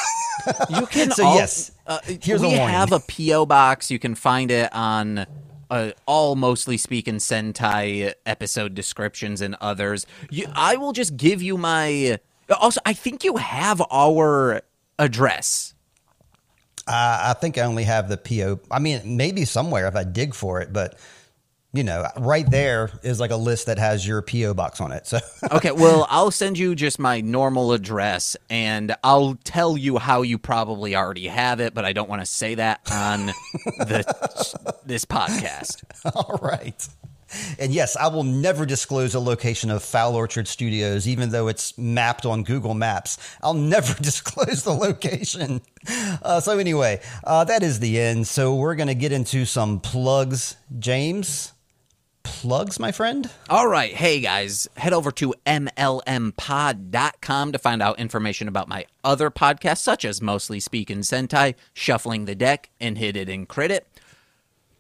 You 0.70 0.86
can 0.92 1.12
So, 1.12 1.26
al- 1.26 1.36
yes, 1.36 1.72
uh, 1.88 2.00
here's 2.22 2.42
a 2.42 2.48
we 2.50 2.58
warning. 2.58 2.76
have 2.76 2.92
a 2.92 3.00
PO 3.00 3.46
box. 3.46 3.90
You 3.90 4.00
can 4.00 4.16
find 4.16 4.52
it 4.52 4.70
on 4.74 5.26
uh, 5.70 5.92
all 6.06 6.36
mostly 6.36 6.78
speak 6.78 7.06
speaking 7.06 7.20
Sentai 7.20 8.14
episode 8.26 8.74
descriptions 8.76 9.42
and 9.42 9.56
others. 9.60 10.06
You, 10.30 10.48
I 10.54 10.76
will 10.76 10.92
just 10.94 11.18
give 11.18 11.42
you 11.42 11.58
my. 11.58 12.20
Also, 12.50 12.80
I 12.86 12.94
think 12.94 13.24
you 13.24 13.38
have 13.38 13.82
our 13.92 14.62
address. 15.00 15.74
I, 16.88 17.32
I 17.32 17.34
think 17.34 17.58
I 17.58 17.62
only 17.62 17.84
have 17.84 18.10
the 18.10 18.18
PO. 18.18 18.60
I 18.70 18.80
mean, 18.80 19.18
maybe 19.18 19.46
somewhere 19.46 19.88
if 19.88 19.96
I 19.96 20.04
dig 20.04 20.34
for 20.34 20.62
it, 20.62 20.72
but 20.72 20.98
you 21.76 21.84
know, 21.84 22.08
right 22.18 22.50
there 22.50 22.90
is 23.04 23.20
like 23.20 23.32
a 23.32 23.36
list 23.36 23.66
that 23.66 23.78
has 23.78 24.08
your 24.08 24.22
PO 24.22 24.54
box 24.54 24.80
on 24.80 24.94
it. 24.94 25.06
So 25.06 25.20
Okay, 25.52 25.72
well, 25.72 26.08
I'll 26.10 26.32
send 26.32 26.58
you 26.58 26.74
just 26.74 27.00
my 27.00 27.20
normal 27.20 27.74
address, 27.74 28.38
and 28.50 28.96
I'll 29.04 29.38
tell 29.44 29.78
you 29.78 29.98
how 29.98 30.22
you 30.22 30.38
probably 30.38 30.96
already 30.96 31.28
have 31.28 31.60
it, 31.60 31.74
but 31.74 31.84
I 31.84 31.92
don't 31.92 32.10
want 32.10 32.22
to 32.22 32.26
say 32.26 32.56
that 32.56 32.80
on 32.90 33.26
the 33.26 34.76
this 34.86 35.04
podcast. 35.04 35.84
all 36.16 36.40
right. 36.42 36.88
And 37.60 37.74
yes, 37.74 37.96
I 37.96 38.08
will 38.08 38.24
never 38.24 38.66
disclose 38.66 39.14
the 39.14 39.22
location 39.22 39.70
of 39.70 39.84
Foul 39.84 40.16
Orchard 40.16 40.48
Studios, 40.48 41.08
even 41.08 41.30
though 41.30 41.48
it's 41.48 41.78
mapped 41.78 42.26
on 42.26 42.44
Google 42.44 42.74
Maps. 42.74 43.18
I'll 43.42 43.54
never 43.54 43.94
disclose 44.02 44.64
the 44.64 44.74
location. 44.74 45.62
Uh, 45.88 46.40
so, 46.40 46.58
anyway, 46.58 47.02
uh, 47.24 47.44
that 47.46 47.64
is 47.64 47.80
the 47.80 48.00
end. 48.00 48.28
So, 48.28 48.56
we're 48.56 48.76
going 48.76 48.88
to 48.88 48.96
get 48.96 49.12
into 49.12 49.46
some 49.46 49.80
plugs. 49.80 50.56
James, 50.80 51.54
plugs, 52.24 52.80
my 52.80 52.92
friend? 52.92 53.30
All 53.50 53.68
right. 53.68 53.94
Hey, 53.94 54.20
guys, 54.20 54.68
head 54.78 54.94
over 54.94 55.12
to 55.14 55.34
MLMpod.com 55.46 57.52
to 57.52 57.60
find 57.60 57.82
out 57.82 58.00
information 58.00 58.48
about 58.48 58.68
my 58.68 58.86
other 59.04 59.30
podcasts, 59.30 59.80
such 59.80 60.04
as 60.04 60.22
Mostly 60.22 60.60
Speak 60.60 60.90
and 60.90 61.04
Sentai, 61.04 61.56
Shuffling 61.74 62.26
the 62.26 62.36
Deck, 62.36 62.70
and 62.82 62.98
Hit 62.98 63.16
It 63.16 63.30
and 63.30 63.48
Crit 63.48 63.72
It. 63.72 63.88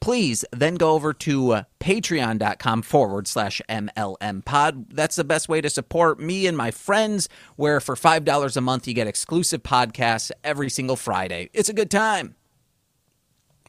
Please 0.06 0.45
then 0.51 0.76
go 0.76 0.91
over 0.91 1.14
to 1.14 1.51
uh, 1.53 1.64
patreon.com 1.80 2.84
forward 2.84 3.28
slash 3.28 3.60
MLM 3.68 4.45
pod. 4.45 4.91
That's 4.91 5.16
the 5.16 5.24
best 5.24 5.49
way 5.49 5.62
to 5.62 5.70
support 5.72 6.20
me 6.20 6.45
and 6.45 6.56
my 6.56 6.70
friends, 6.70 7.28
where 7.56 7.80
for 7.80 7.95
$5 7.95 8.56
a 8.56 8.62
month, 8.62 8.88
you 8.88 8.93
get 8.93 9.08
exclusive 9.08 9.64
podcasts 9.64 10.30
every 10.43 10.70
single 10.70 10.95
Friday. 10.95 11.49
It's 11.53 11.70
a 11.70 11.74
good 11.74 11.89
time. 11.89 12.36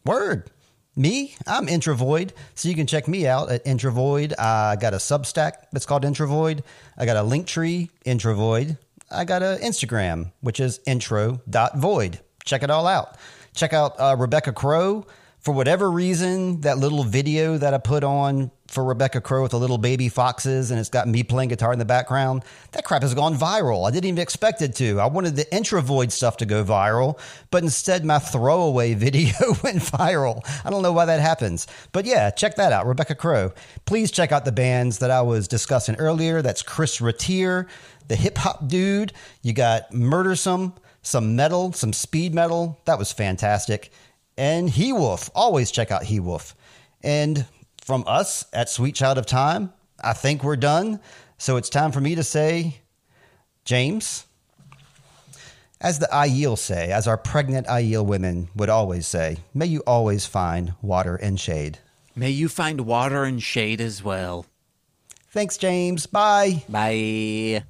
Word. 0.04 0.50
Me, 0.94 1.34
I'm 1.46 1.68
Introvoid, 1.68 2.32
so 2.54 2.68
you 2.68 2.74
can 2.74 2.86
check 2.86 3.08
me 3.08 3.26
out 3.26 3.50
at 3.50 3.64
Introvoid. 3.64 4.38
I 4.38 4.76
got 4.76 4.92
a 4.92 4.98
Substack 4.98 5.52
that's 5.72 5.86
called 5.86 6.02
Introvoid. 6.02 6.62
I 6.98 7.06
got 7.06 7.16
a 7.16 7.20
Linktree, 7.20 7.88
Introvoid. 8.04 8.76
I 9.10 9.24
got 9.24 9.40
a 9.40 9.58
Instagram, 9.62 10.32
which 10.42 10.60
is 10.60 10.80
intro.void. 10.86 12.20
Check 12.44 12.62
it 12.62 12.68
all 12.68 12.86
out. 12.86 13.16
Check 13.54 13.72
out 13.72 13.98
uh, 13.98 14.14
Rebecca 14.18 14.52
Crow. 14.52 15.06
For 15.46 15.52
whatever 15.52 15.88
reason, 15.88 16.62
that 16.62 16.78
little 16.78 17.04
video 17.04 17.56
that 17.56 17.72
I 17.72 17.78
put 17.78 18.02
on 18.02 18.50
for 18.66 18.82
Rebecca 18.82 19.20
Crow 19.20 19.42
with 19.42 19.52
the 19.52 19.60
little 19.60 19.78
baby 19.78 20.08
foxes 20.08 20.72
and 20.72 20.80
it's 20.80 20.88
got 20.88 21.06
me 21.06 21.22
playing 21.22 21.50
guitar 21.50 21.72
in 21.72 21.78
the 21.78 21.84
background, 21.84 22.42
that 22.72 22.84
crap 22.84 23.02
has 23.02 23.14
gone 23.14 23.36
viral. 23.36 23.86
I 23.86 23.92
didn't 23.92 24.06
even 24.06 24.18
expect 24.18 24.60
it 24.60 24.74
to. 24.74 24.98
I 24.98 25.06
wanted 25.06 25.36
the 25.36 25.44
Introvoid 25.44 26.10
stuff 26.10 26.38
to 26.38 26.46
go 26.46 26.64
viral, 26.64 27.20
but 27.52 27.62
instead 27.62 28.04
my 28.04 28.18
throwaway 28.18 28.94
video 28.94 29.36
went 29.62 29.78
viral. 29.78 30.40
I 30.64 30.70
don't 30.70 30.82
know 30.82 30.92
why 30.92 31.04
that 31.04 31.20
happens. 31.20 31.68
But 31.92 32.06
yeah, 32.06 32.30
check 32.30 32.56
that 32.56 32.72
out, 32.72 32.84
Rebecca 32.84 33.14
Crow. 33.14 33.52
Please 33.84 34.10
check 34.10 34.32
out 34.32 34.46
the 34.46 34.50
bands 34.50 34.98
that 34.98 35.12
I 35.12 35.22
was 35.22 35.46
discussing 35.46 35.94
earlier. 35.94 36.42
That's 36.42 36.64
Chris 36.64 36.98
Ratterree, 36.98 37.68
the 38.08 38.16
hip 38.16 38.38
hop 38.38 38.66
dude. 38.66 39.12
You 39.42 39.52
got 39.52 39.94
Murdersome, 39.94 40.74
some 41.02 41.36
metal, 41.36 41.72
some 41.72 41.92
speed 41.92 42.34
metal. 42.34 42.80
That 42.84 42.98
was 42.98 43.12
fantastic. 43.12 43.92
And 44.36 44.68
He 44.68 44.92
Wolf. 44.92 45.30
Always 45.34 45.70
check 45.70 45.90
out 45.90 46.04
He 46.04 46.20
Wolf. 46.20 46.54
And 47.02 47.46
from 47.82 48.04
us 48.06 48.44
at 48.52 48.68
Sweet 48.68 48.94
Child 48.94 49.18
of 49.18 49.26
Time, 49.26 49.72
I 50.02 50.12
think 50.12 50.42
we're 50.44 50.56
done. 50.56 51.00
So 51.38 51.56
it's 51.56 51.70
time 51.70 51.92
for 51.92 52.00
me 52.00 52.14
to 52.14 52.22
say, 52.22 52.78
James, 53.64 54.26
as 55.80 55.98
the 55.98 56.08
Aiel 56.12 56.58
say, 56.58 56.90
as 56.90 57.06
our 57.06 57.18
pregnant 57.18 57.66
Aiel 57.66 58.04
women 58.04 58.48
would 58.56 58.68
always 58.68 59.06
say, 59.06 59.38
may 59.54 59.66
you 59.66 59.82
always 59.86 60.26
find 60.26 60.74
water 60.82 61.16
and 61.16 61.38
shade. 61.38 61.78
May 62.14 62.30
you 62.30 62.48
find 62.48 62.82
water 62.82 63.24
and 63.24 63.42
shade 63.42 63.80
as 63.80 64.02
well. 64.02 64.46
Thanks, 65.30 65.58
James. 65.58 66.06
Bye. 66.06 66.64
Bye. 66.68 67.64